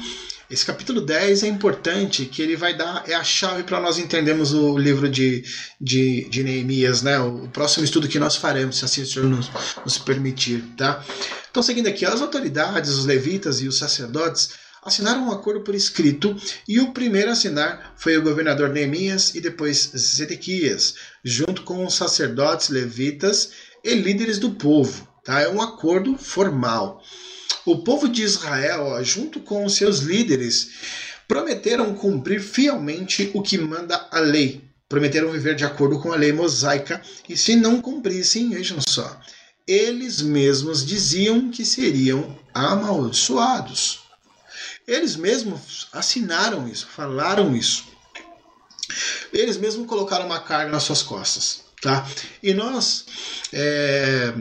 esse 0.49 0.65
capítulo 0.65 1.01
10 1.01 1.43
é 1.43 1.47
importante, 1.47 2.23
que 2.23 2.41
ele 2.41 2.55
vai 2.55 2.73
dar, 2.73 3.03
é 3.05 3.13
a 3.13 3.23
chave 3.23 3.63
para 3.63 3.81
nós 3.81 3.99
entendermos 3.99 4.53
o 4.53 4.77
livro 4.77 5.09
de, 5.09 5.43
de, 5.81 6.29
de, 6.29 6.43
Neemias, 6.43 7.01
né? 7.01 7.19
O 7.19 7.49
próximo 7.49 7.83
estudo 7.83 8.07
que 8.07 8.19
nós 8.19 8.37
faremos, 8.37 8.77
se 8.77 8.85
assim 8.85 9.01
o 9.01 9.05
Senhor 9.05 9.27
nos, 9.27 9.51
nos 9.83 9.97
permitir, 9.97 10.63
tá? 10.77 11.03
Então, 11.51 11.61
seguindo 11.61 11.87
aqui, 11.87 12.05
as 12.05 12.21
autoridades, 12.21 12.91
os 12.91 13.05
levitas 13.05 13.59
e 13.59 13.67
os 13.67 13.77
sacerdotes 13.77 14.66
assinaram 14.87 15.27
um 15.27 15.31
acordo 15.31 15.61
por 15.61 15.75
escrito 15.75 16.35
e 16.67 16.79
o 16.79 16.91
primeiro 16.91 17.29
a 17.29 17.33
assinar 17.33 17.93
foi 17.97 18.17
o 18.17 18.23
governador 18.23 18.69
Neemias 18.69 19.35
e 19.35 19.41
depois 19.41 19.91
Zedequias, 19.95 20.95
junto 21.23 21.63
com 21.63 21.85
os 21.85 21.95
sacerdotes 21.95 22.69
levitas 22.69 23.51
e 23.83 23.93
líderes 23.93 24.39
do 24.39 24.51
povo. 24.51 25.07
Tá? 25.23 25.41
É 25.41 25.49
um 25.49 25.61
acordo 25.61 26.17
formal. 26.17 27.03
O 27.65 27.83
povo 27.83 28.07
de 28.07 28.23
Israel, 28.23 29.03
junto 29.03 29.41
com 29.41 29.65
os 29.65 29.75
seus 29.75 29.99
líderes, 29.99 30.69
prometeram 31.27 31.93
cumprir 31.93 32.41
fielmente 32.41 33.29
o 33.33 33.41
que 33.41 33.57
manda 33.57 34.07
a 34.09 34.19
lei. 34.19 34.63
Prometeram 34.87 35.29
viver 35.31 35.55
de 35.55 35.65
acordo 35.65 35.99
com 35.99 36.13
a 36.13 36.15
lei 36.15 36.31
mosaica 36.31 37.01
e, 37.27 37.35
se 37.35 37.57
não 37.57 37.81
cumprissem, 37.81 38.49
vejam 38.49 38.77
só, 38.87 39.19
eles 39.67 40.21
mesmos 40.21 40.85
diziam 40.85 41.51
que 41.51 41.65
seriam 41.65 42.39
amaldiçoados. 42.53 44.06
Eles 44.87 45.15
mesmos 45.17 45.87
assinaram 45.91 46.67
isso, 46.67 46.87
falaram 46.87 47.55
isso. 47.55 47.85
Eles 49.33 49.57
mesmos 49.57 49.85
colocaram 49.85 50.25
uma 50.25 50.39
carga 50.39 50.71
nas 50.71 50.83
suas 50.83 51.03
costas. 51.03 51.65
Tá? 51.81 52.07
E 52.41 52.53
nós 52.53 53.05
é, 53.51 54.33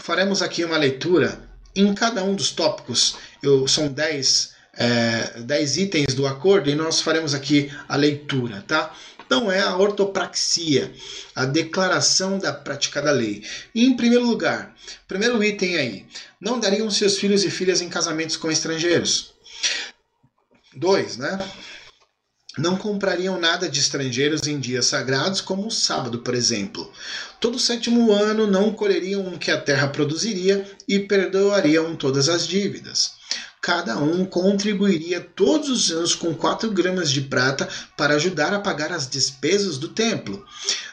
faremos 0.00 0.40
aqui 0.40 0.64
uma 0.64 0.76
leitura 0.76 1.50
em 1.74 1.92
cada 1.92 2.22
um 2.22 2.34
dos 2.36 2.52
tópicos. 2.52 3.16
Eu, 3.42 3.66
são 3.66 3.88
10 3.88 4.52
é, 4.74 5.40
dez 5.40 5.76
itens 5.76 6.14
do 6.14 6.26
acordo 6.26 6.70
e 6.70 6.74
nós 6.74 7.00
faremos 7.00 7.34
aqui 7.34 7.70
a 7.88 7.96
leitura. 7.96 8.64
Tá? 8.66 8.94
Então 9.24 9.50
é 9.50 9.60
a 9.60 9.76
ortopraxia, 9.76 10.92
a 11.34 11.44
declaração 11.44 12.38
da 12.38 12.52
prática 12.52 13.00
da 13.00 13.10
lei. 13.10 13.42
E 13.74 13.84
em 13.84 13.96
primeiro 13.96 14.26
lugar, 14.26 14.74
primeiro 15.08 15.42
item 15.42 15.76
aí, 15.76 16.06
não 16.40 16.60
dariam 16.60 16.90
seus 16.90 17.18
filhos 17.18 17.44
e 17.44 17.50
filhas 17.50 17.80
em 17.80 17.88
casamentos 17.88 18.36
com 18.36 18.50
estrangeiros. 18.50 19.31
Dois, 20.74 21.16
né? 21.16 21.38
Não 22.58 22.76
comprariam 22.76 23.40
nada 23.40 23.66
de 23.66 23.80
estrangeiros 23.80 24.46
em 24.46 24.60
dias 24.60 24.86
sagrados, 24.86 25.40
como 25.40 25.66
o 25.66 25.70
sábado, 25.70 26.18
por 26.18 26.34
exemplo. 26.34 26.90
Todo 27.40 27.58
sétimo 27.58 28.12
ano 28.12 28.46
não 28.46 28.72
colheriam 28.72 29.26
o 29.26 29.38
que 29.38 29.50
a 29.50 29.60
terra 29.60 29.88
produziria 29.88 30.70
e 30.86 30.98
perdoariam 30.98 31.96
todas 31.96 32.28
as 32.28 32.46
dívidas. 32.46 33.12
Cada 33.62 33.96
um 33.96 34.26
contribuiria 34.26 35.20
todos 35.20 35.70
os 35.70 35.90
anos 35.90 36.14
com 36.14 36.34
4 36.34 36.70
gramas 36.72 37.10
de 37.10 37.22
prata 37.22 37.68
para 37.96 38.16
ajudar 38.16 38.52
a 38.52 38.60
pagar 38.60 38.92
as 38.92 39.08
despesas 39.08 39.78
do 39.78 39.88
templo. 39.88 40.44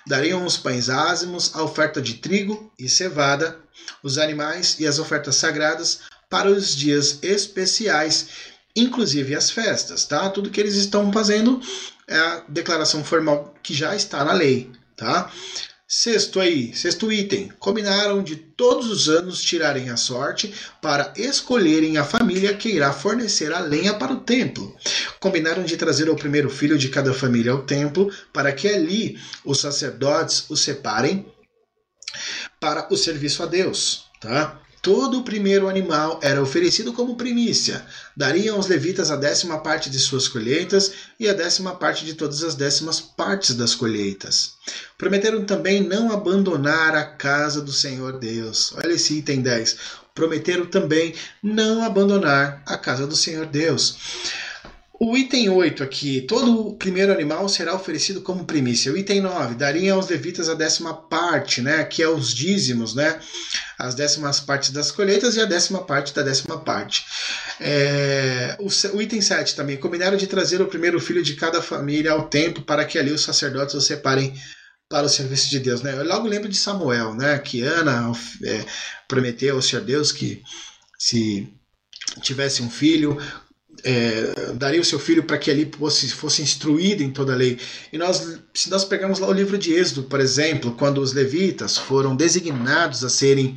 Dariam 0.08 0.46
os 0.46 0.56
pães 0.56 0.90
ázimos, 0.90 1.52
a 1.56 1.64
oferta 1.64 2.02
de 2.02 2.14
trigo 2.16 2.72
e 2.80 2.88
cevada, 2.88 3.60
os 4.02 4.18
animais 4.18 4.78
e 4.80 4.88
as 4.88 5.00
ofertas 5.00 5.36
sagradas 5.36 6.02
para 6.30 6.50
os 6.50 6.76
dias 6.76 7.20
especiais 7.22 8.28
inclusive 8.76 9.36
as 9.36 9.52
festas, 9.52 10.06
tá? 10.06 10.30
Tudo 10.30 10.50
que 10.50 10.60
eles 10.60 10.76
estão 10.76 11.12
fazendo 11.12 11.62
é 12.08 12.18
a 12.18 12.44
declaração 12.48 13.04
formal 13.04 13.54
que 13.62 13.74
já 13.74 13.96
está 13.96 14.24
na 14.24 14.34
lei, 14.34 14.72
tá? 14.96 15.32
Sexto 15.92 16.40
aí, 16.40 16.72
sexto 16.76 17.12
item, 17.12 17.52
combinaram 17.58 18.22
de 18.22 18.36
todos 18.36 18.92
os 18.92 19.10
anos 19.10 19.42
tirarem 19.42 19.90
a 19.90 19.98
sorte 19.98 20.54
para 20.80 21.12
escolherem 21.18 21.98
a 21.98 22.04
família 22.04 22.54
que 22.54 22.70
irá 22.70 22.94
fornecer 22.94 23.52
a 23.52 23.60
lenha 23.60 23.96
para 23.96 24.14
o 24.14 24.20
templo. 24.20 24.78
Combinaram 25.20 25.64
de 25.64 25.76
trazer 25.78 26.08
o 26.08 26.16
primeiro 26.16 26.48
filho 26.48 26.78
de 26.78 26.90
cada 26.90 27.12
família 27.12 27.54
ao 27.54 27.64
templo 27.64 28.14
para 28.32 28.52
que 28.52 28.68
ali 28.68 29.18
os 29.44 29.62
sacerdotes 29.62 30.48
o 30.48 30.56
separem 30.56 31.26
para 32.60 32.88
o 32.94 32.96
serviço 32.96 33.42
a 33.42 33.48
Deus, 33.48 34.06
tá? 34.22 34.62
Todo 34.82 35.20
o 35.20 35.24
primeiro 35.24 35.68
animal 35.68 36.20
era 36.24 36.42
oferecido 36.42 36.94
como 36.94 37.18
primícia. 37.18 37.86
Dariam 38.16 38.56
aos 38.56 38.68
levitas 38.68 39.12
a 39.12 39.18
décima 39.18 39.60
parte 39.60 39.90
de 39.90 40.00
suas 40.00 40.28
colheitas 40.28 40.94
e 41.20 41.28
a 41.28 41.34
décima 41.34 41.76
parte 41.76 42.06
de 42.06 42.14
todas 42.14 42.44
as 42.44 42.56
décimas 42.56 43.02
partes 43.02 43.56
das 43.56 43.76
colheitas. 43.76 44.54
Prometeram 44.98 45.44
também 45.44 45.82
não 45.82 46.12
abandonar 46.12 46.96
a 46.96 47.04
casa 47.04 47.62
do 47.62 47.74
Senhor 47.74 48.20
Deus. 48.20 48.74
Olha 48.78 48.94
esse 48.94 49.18
item 49.18 49.42
10. 49.42 49.78
Prometeram 50.16 50.66
também 50.66 51.14
não 51.44 51.84
abandonar 51.84 52.64
a 52.66 52.78
casa 52.78 53.06
do 53.06 53.18
Senhor 53.18 53.48
Deus. 53.48 53.98
O 55.02 55.16
item 55.16 55.48
8 55.48 55.82
aqui, 55.82 56.20
todo 56.20 56.68
o 56.68 56.76
primeiro 56.76 57.14
animal 57.14 57.48
será 57.48 57.74
oferecido 57.74 58.20
como 58.22 58.44
primícia. 58.44 58.92
O 58.92 58.98
item 58.98 59.22
9, 59.22 59.56
daria 59.56 59.94
aos 59.94 60.10
levitas 60.10 60.50
a 60.50 60.54
décima 60.54 60.94
parte, 60.94 61.62
né, 61.62 61.86
que 61.86 62.04
é 62.04 62.10
os 62.10 62.36
dízimos, 62.36 62.94
né, 62.94 63.18
as 63.78 63.96
décimas 63.96 64.42
partes 64.42 64.72
das 64.72 64.92
colheitas 64.92 65.38
e 65.38 65.40
a 65.40 65.46
décima 65.46 65.86
parte 65.86 66.14
da 66.14 66.22
décima 66.22 66.60
parte. 66.60 67.06
É, 67.62 68.58
o, 68.60 68.68
o, 68.98 69.02
item 69.02 69.22
7 69.22 69.56
também, 69.56 69.78
combinaram 69.78 70.18
de 70.18 70.28
trazer 70.28 70.62
o 70.62 70.68
primeiro 70.68 71.00
filho 71.00 71.24
de 71.24 71.34
cada 71.36 71.62
família 71.62 72.12
ao 72.12 72.28
templo 72.28 72.62
para 72.66 72.84
que 72.84 73.00
ali 73.00 73.14
os 73.14 73.22
sacerdotes 73.22 73.76
o 73.76 73.82
separem 73.82 74.34
para 74.90 75.06
o 75.06 75.10
serviço 75.10 75.50
de 75.50 75.60
Deus. 75.60 75.82
Né? 75.82 75.94
Eu 75.94 76.04
logo 76.04 76.28
lembro 76.28 76.50
de 76.50 76.58
Samuel, 76.58 77.14
né, 77.14 77.40
que 77.40 77.62
Ana 77.62 78.12
é, 78.44 78.66
prometeu 79.08 79.56
ao 79.56 79.62
Senhor 79.62 79.86
Deus 79.86 80.12
que 80.12 80.44
se 80.98 81.48
tivesse 82.22 82.62
um 82.62 82.70
filho, 82.70 83.18
é, 83.84 84.54
daria 84.56 84.82
o 84.82 84.86
seu 84.86 85.00
filho 85.00 85.24
para 85.24 85.38
que 85.38 85.50
ali 85.50 85.70
fosse, 85.78 86.10
fosse 86.12 86.42
instruído 86.42 87.04
em 87.04 87.12
toda 87.12 87.34
a 87.34 87.36
lei. 87.36 87.60
E 87.92 87.98
nós, 87.98 88.40
se 88.54 88.70
nós 88.70 88.86
pegarmos 88.86 89.20
lá 89.20 89.28
o 89.28 89.34
livro 89.34 89.58
de 89.58 89.74
Êxodo, 89.74 90.04
por 90.04 90.20
exemplo, 90.20 90.72
quando 90.74 91.00
os 91.00 91.14
levitas 91.14 91.78
foram 91.78 92.16
designados 92.16 93.04
a 93.04 93.10
serem 93.10 93.56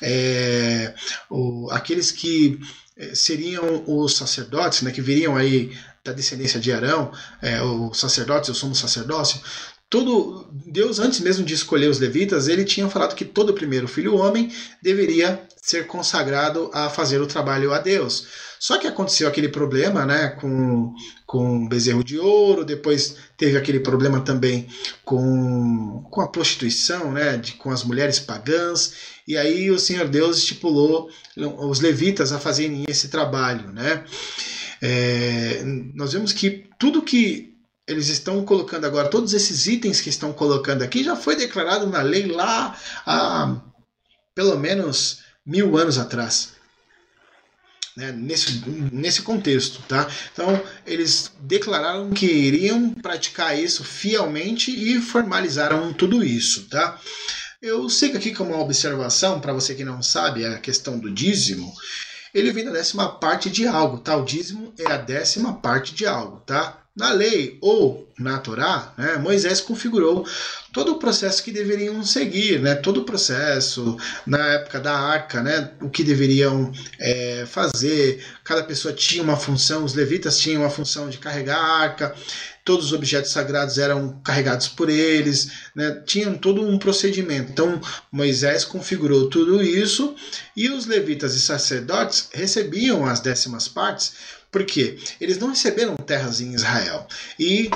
é, 0.00 0.94
o, 1.30 1.68
aqueles 1.70 2.10
que 2.10 2.58
é, 2.96 3.14
seriam 3.14 3.84
os 3.86 4.16
sacerdotes, 4.16 4.82
né, 4.82 4.90
que 4.90 5.00
viriam 5.00 5.36
aí 5.36 5.72
da 6.04 6.12
descendência 6.12 6.58
de 6.58 6.72
Arão, 6.72 7.12
é, 7.40 7.58
sacerdotes, 7.94 8.48
eu 8.48 8.54
somos 8.54 8.78
sacerdócio, 8.78 9.40
Deus 10.66 10.98
antes 10.98 11.20
mesmo 11.20 11.44
de 11.44 11.54
escolher 11.54 11.88
os 11.88 11.98
levitas, 11.98 12.48
ele 12.48 12.64
tinha 12.64 12.88
falado 12.88 13.14
que 13.14 13.24
todo 13.24 13.52
primeiro 13.52 13.86
filho 13.86 14.16
homem 14.16 14.50
deveria 14.82 15.42
ser 15.60 15.86
consagrado 15.86 16.70
a 16.72 16.88
fazer 16.88 17.20
o 17.20 17.26
trabalho 17.26 17.72
a 17.72 17.78
Deus. 17.78 18.26
Só 18.58 18.78
que 18.78 18.86
aconteceu 18.86 19.28
aquele 19.28 19.48
problema, 19.48 20.06
né, 20.06 20.28
com 20.28 20.94
com 21.32 21.66
bezerro 21.66 22.04
de 22.04 22.18
ouro, 22.18 22.62
depois 22.62 23.16
teve 23.38 23.56
aquele 23.56 23.80
problema 23.80 24.20
também 24.20 24.66
com, 25.02 26.06
com 26.10 26.20
a 26.20 26.28
prostituição, 26.28 27.10
né, 27.10 27.38
de, 27.38 27.52
com 27.52 27.70
as 27.70 27.84
mulheres 27.84 28.20
pagãs, 28.20 28.92
e 29.26 29.34
aí 29.38 29.70
o 29.70 29.78
Senhor 29.78 30.06
Deus 30.08 30.36
estipulou 30.36 31.08
os 31.34 31.80
levitas 31.80 32.32
a 32.32 32.38
fazerem 32.38 32.84
esse 32.86 33.08
trabalho, 33.08 33.72
né. 33.72 34.04
É, 34.82 35.62
nós 35.94 36.12
vemos 36.12 36.34
que 36.34 36.64
tudo 36.78 37.00
que 37.00 37.51
eles 37.86 38.08
estão 38.08 38.44
colocando 38.44 38.86
agora, 38.86 39.08
todos 39.08 39.34
esses 39.34 39.66
itens 39.66 40.00
que 40.00 40.08
estão 40.08 40.32
colocando 40.32 40.82
aqui, 40.82 41.02
já 41.02 41.16
foi 41.16 41.36
declarado 41.36 41.86
na 41.86 42.02
lei 42.02 42.26
lá 42.26 42.76
há 43.04 43.56
pelo 44.34 44.56
menos 44.56 45.20
mil 45.44 45.76
anos 45.76 45.98
atrás. 45.98 46.52
Né, 47.94 48.10
nesse, 48.10 48.62
nesse 48.90 49.20
contexto, 49.20 49.82
tá? 49.86 50.08
Então 50.32 50.58
eles 50.86 51.30
declararam 51.40 52.08
que 52.08 52.24
iriam 52.24 52.88
praticar 52.88 53.58
isso 53.58 53.84
fielmente 53.84 54.70
e 54.70 54.98
formalizaram 54.98 55.92
tudo 55.92 56.24
isso, 56.24 56.70
tá? 56.70 56.98
Eu 57.60 57.88
que 57.88 58.16
aqui 58.16 58.32
como 58.32 58.54
uma 58.54 58.62
observação 58.62 59.40
para 59.40 59.52
você 59.52 59.74
que 59.74 59.84
não 59.84 60.02
sabe 60.02 60.46
a 60.46 60.58
questão 60.58 60.98
do 60.98 61.10
dízimo, 61.12 61.70
ele 62.32 62.50
vem 62.50 62.64
da 62.64 62.70
décima 62.70 63.20
parte 63.20 63.50
de 63.50 63.66
algo, 63.66 63.98
tá? 63.98 64.16
O 64.16 64.24
dízimo 64.24 64.72
é 64.78 64.90
a 64.90 64.96
décima 64.96 65.52
parte 65.60 65.94
de 65.94 66.06
algo, 66.06 66.40
tá? 66.40 66.81
Na 66.94 67.10
lei 67.10 67.56
ou 67.62 68.06
na 68.18 68.38
Torá, 68.38 68.92
né, 68.98 69.16
Moisés 69.16 69.62
configurou 69.62 70.26
todo 70.74 70.92
o 70.92 70.98
processo 70.98 71.42
que 71.42 71.50
deveriam 71.50 72.04
seguir, 72.04 72.60
né, 72.60 72.74
todo 72.74 73.00
o 73.00 73.04
processo 73.04 73.96
na 74.26 74.46
época 74.48 74.78
da 74.78 74.94
arca, 74.94 75.42
né, 75.42 75.70
o 75.80 75.88
que 75.88 76.04
deveriam 76.04 76.70
é, 77.00 77.46
fazer. 77.46 78.22
Cada 78.44 78.62
pessoa 78.62 78.92
tinha 78.92 79.22
uma 79.22 79.38
função, 79.38 79.84
os 79.84 79.94
levitas 79.94 80.38
tinham 80.38 80.66
a 80.66 80.70
função 80.70 81.08
de 81.08 81.16
carregar 81.16 81.56
a 81.56 81.78
arca, 81.78 82.14
todos 82.62 82.86
os 82.86 82.92
objetos 82.92 83.32
sagrados 83.32 83.78
eram 83.78 84.20
carregados 84.22 84.68
por 84.68 84.90
eles, 84.90 85.50
né, 85.74 86.02
tinham 86.04 86.36
todo 86.36 86.60
um 86.60 86.78
procedimento. 86.78 87.52
Então 87.52 87.80
Moisés 88.12 88.66
configurou 88.66 89.30
tudo 89.30 89.62
isso 89.62 90.14
e 90.54 90.68
os 90.68 90.84
levitas 90.84 91.34
e 91.34 91.40
sacerdotes 91.40 92.28
recebiam 92.34 93.06
as 93.06 93.20
décimas 93.20 93.66
partes 93.66 94.41
por 94.52 94.64
quê? 94.66 94.98
Eles 95.18 95.38
não 95.38 95.48
receberam 95.48 95.96
terras 95.96 96.42
em 96.42 96.52
Israel. 96.52 97.08
E 97.38 97.70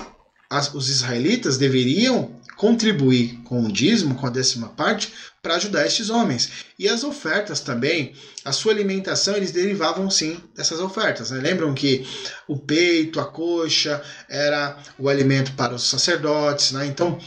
as, 0.51 0.73
os 0.75 0.91
israelitas 0.91 1.57
deveriam 1.57 2.37
contribuir 2.57 3.39
com 3.45 3.65
o 3.65 3.73
dízimo, 3.73 4.15
com 4.15 4.27
a 4.27 4.31
décima 4.31 4.69
parte, 4.69 5.13
para 5.43 5.57
ajudar 5.57 5.87
estes 5.87 6.11
homens. 6.11 6.51
E 6.79 6.87
as 6.87 7.03
ofertas 7.03 7.61
também, 7.61 8.15
a 8.45 8.53
sua 8.53 8.73
alimentação, 8.73 9.37
eles 9.37 9.53
derivavam 9.53 10.11
sim 10.11 10.39
dessas 10.55 10.79
ofertas. 10.79 11.31
Né? 11.31 11.41
Lembram 11.41 11.73
que 11.75 12.07
o 12.47 12.59
peito, 12.59 13.21
a 13.21 13.25
coxa, 13.25 14.03
era 14.29 14.77
o 14.99 15.09
alimento 15.09 15.53
para 15.53 15.75
os 15.75 15.89
sacerdotes. 15.89 16.73
Né? 16.73 16.87
Então, 16.87 17.19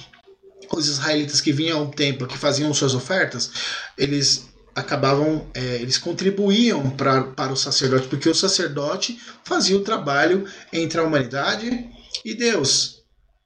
os 0.71 0.87
israelitas 0.87 1.41
que 1.41 1.51
vinham 1.51 1.79
ao 1.79 1.87
templo, 1.87 2.27
que 2.27 2.37
faziam 2.37 2.73
suas 2.73 2.93
ofertas, 2.93 3.51
eles 3.97 4.48
acabavam, 4.79 5.47
é, 5.53 5.75
eles 5.75 5.97
contribuíam 5.97 6.89
pra, 6.91 7.23
para 7.23 7.53
o 7.53 7.57
sacerdote, 7.57 8.07
porque 8.07 8.29
o 8.29 8.35
sacerdote 8.35 9.19
fazia 9.43 9.75
o 9.75 9.83
trabalho 9.83 10.45
entre 10.71 10.99
a 10.99 11.03
humanidade 11.03 11.89
e 12.23 12.33
Deus. 12.33 12.99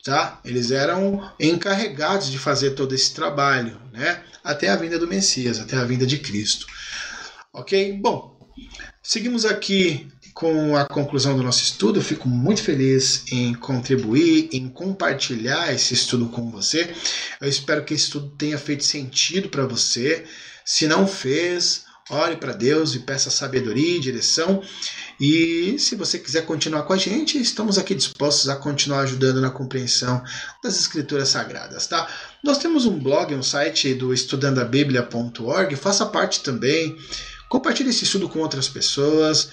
Tá? 0.03 0.41
Eles 0.43 0.69
eram 0.71 1.31
encarregados 1.39 2.29
de 2.29 2.37
fazer 2.37 2.71
todo 2.71 2.93
esse 2.93 3.13
trabalho, 3.13 3.79
né? 3.93 4.21
até 4.43 4.69
a 4.69 4.75
vinda 4.75 4.99
do 4.99 5.07
Messias, 5.07 5.59
até 5.59 5.77
a 5.77 5.85
vinda 5.85 6.05
de 6.05 6.19
Cristo. 6.19 6.65
Ok? 7.53 7.97
Bom, 8.01 8.37
seguimos 9.01 9.45
aqui 9.45 10.11
com 10.33 10.75
a 10.75 10.85
conclusão 10.85 11.37
do 11.37 11.43
nosso 11.43 11.63
estudo. 11.63 11.99
Eu 11.99 12.03
fico 12.03 12.27
muito 12.27 12.61
feliz 12.61 13.23
em 13.31 13.53
contribuir, 13.53 14.49
em 14.51 14.67
compartilhar 14.67 15.73
esse 15.73 15.93
estudo 15.93 16.27
com 16.27 16.49
você. 16.49 16.93
Eu 17.39 17.47
espero 17.47 17.83
que 17.85 17.93
esse 17.93 18.05
estudo 18.05 18.31
tenha 18.37 18.57
feito 18.57 18.83
sentido 18.83 19.49
para 19.49 19.65
você. 19.65 20.25
Se 20.65 20.87
não 20.87 21.07
fez, 21.07 21.85
ore 22.09 22.35
para 22.35 22.53
Deus 22.53 22.95
e 22.95 22.99
peça 22.99 23.29
sabedoria 23.29 23.97
e 23.97 23.99
direção. 23.99 24.61
E 25.19 25.77
se 25.79 25.95
você 25.95 26.19
quiser 26.19 26.45
continuar 26.45 26.83
com 26.83 26.93
a 26.93 26.97
gente, 26.97 27.39
estamos 27.39 27.77
aqui 27.77 27.95
dispostos 27.95 28.49
a 28.49 28.55
continuar 28.55 29.01
ajudando 29.01 29.39
na 29.39 29.49
compreensão 29.49 30.21
das 30.63 30.79
escrituras 30.79 31.29
sagradas, 31.29 31.87
tá? 31.87 32.07
Nós 32.43 32.57
temos 32.57 32.85
um 32.85 32.99
blog, 32.99 33.33
um 33.33 33.43
site 33.43 33.93
do 33.93 34.13
estudandabiblia.org, 34.13 35.75
faça 35.75 36.05
parte 36.05 36.41
também. 36.41 36.97
Compartilhe 37.49 37.89
esse 37.89 38.03
estudo 38.03 38.27
com 38.27 38.39
outras 38.39 38.67
pessoas. 38.67 39.49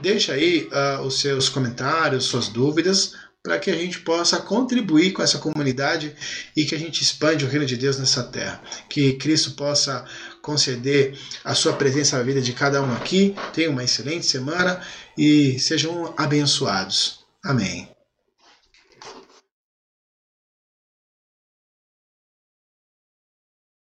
Deixa 0.00 0.32
aí 0.32 0.68
uh, 0.72 1.02
os 1.02 1.20
seus 1.20 1.48
comentários, 1.48 2.24
suas 2.24 2.48
dúvidas 2.48 3.12
para 3.44 3.58
que 3.58 3.70
a 3.70 3.76
gente 3.76 4.00
possa 4.00 4.38
contribuir 4.40 5.12
com 5.12 5.22
essa 5.22 5.36
comunidade 5.36 6.16
e 6.56 6.64
que 6.64 6.74
a 6.74 6.78
gente 6.78 7.02
expande 7.02 7.44
o 7.44 7.48
reino 7.48 7.66
de 7.66 7.76
Deus 7.76 7.98
nessa 7.98 8.22
terra. 8.22 8.62
Que 8.88 9.12
Cristo 9.12 9.50
possa 9.50 10.02
conceder 10.44 11.18
a 11.42 11.54
sua 11.54 11.72
presença 11.72 12.18
na 12.18 12.22
vida 12.22 12.40
de 12.40 12.52
cada 12.52 12.82
um 12.82 12.92
aqui. 12.92 13.34
Tenha 13.52 13.70
uma 13.70 13.82
excelente 13.82 14.26
semana 14.26 14.80
e 15.16 15.58
sejam 15.58 16.12
abençoados. 16.16 17.24
Amém. 17.42 17.93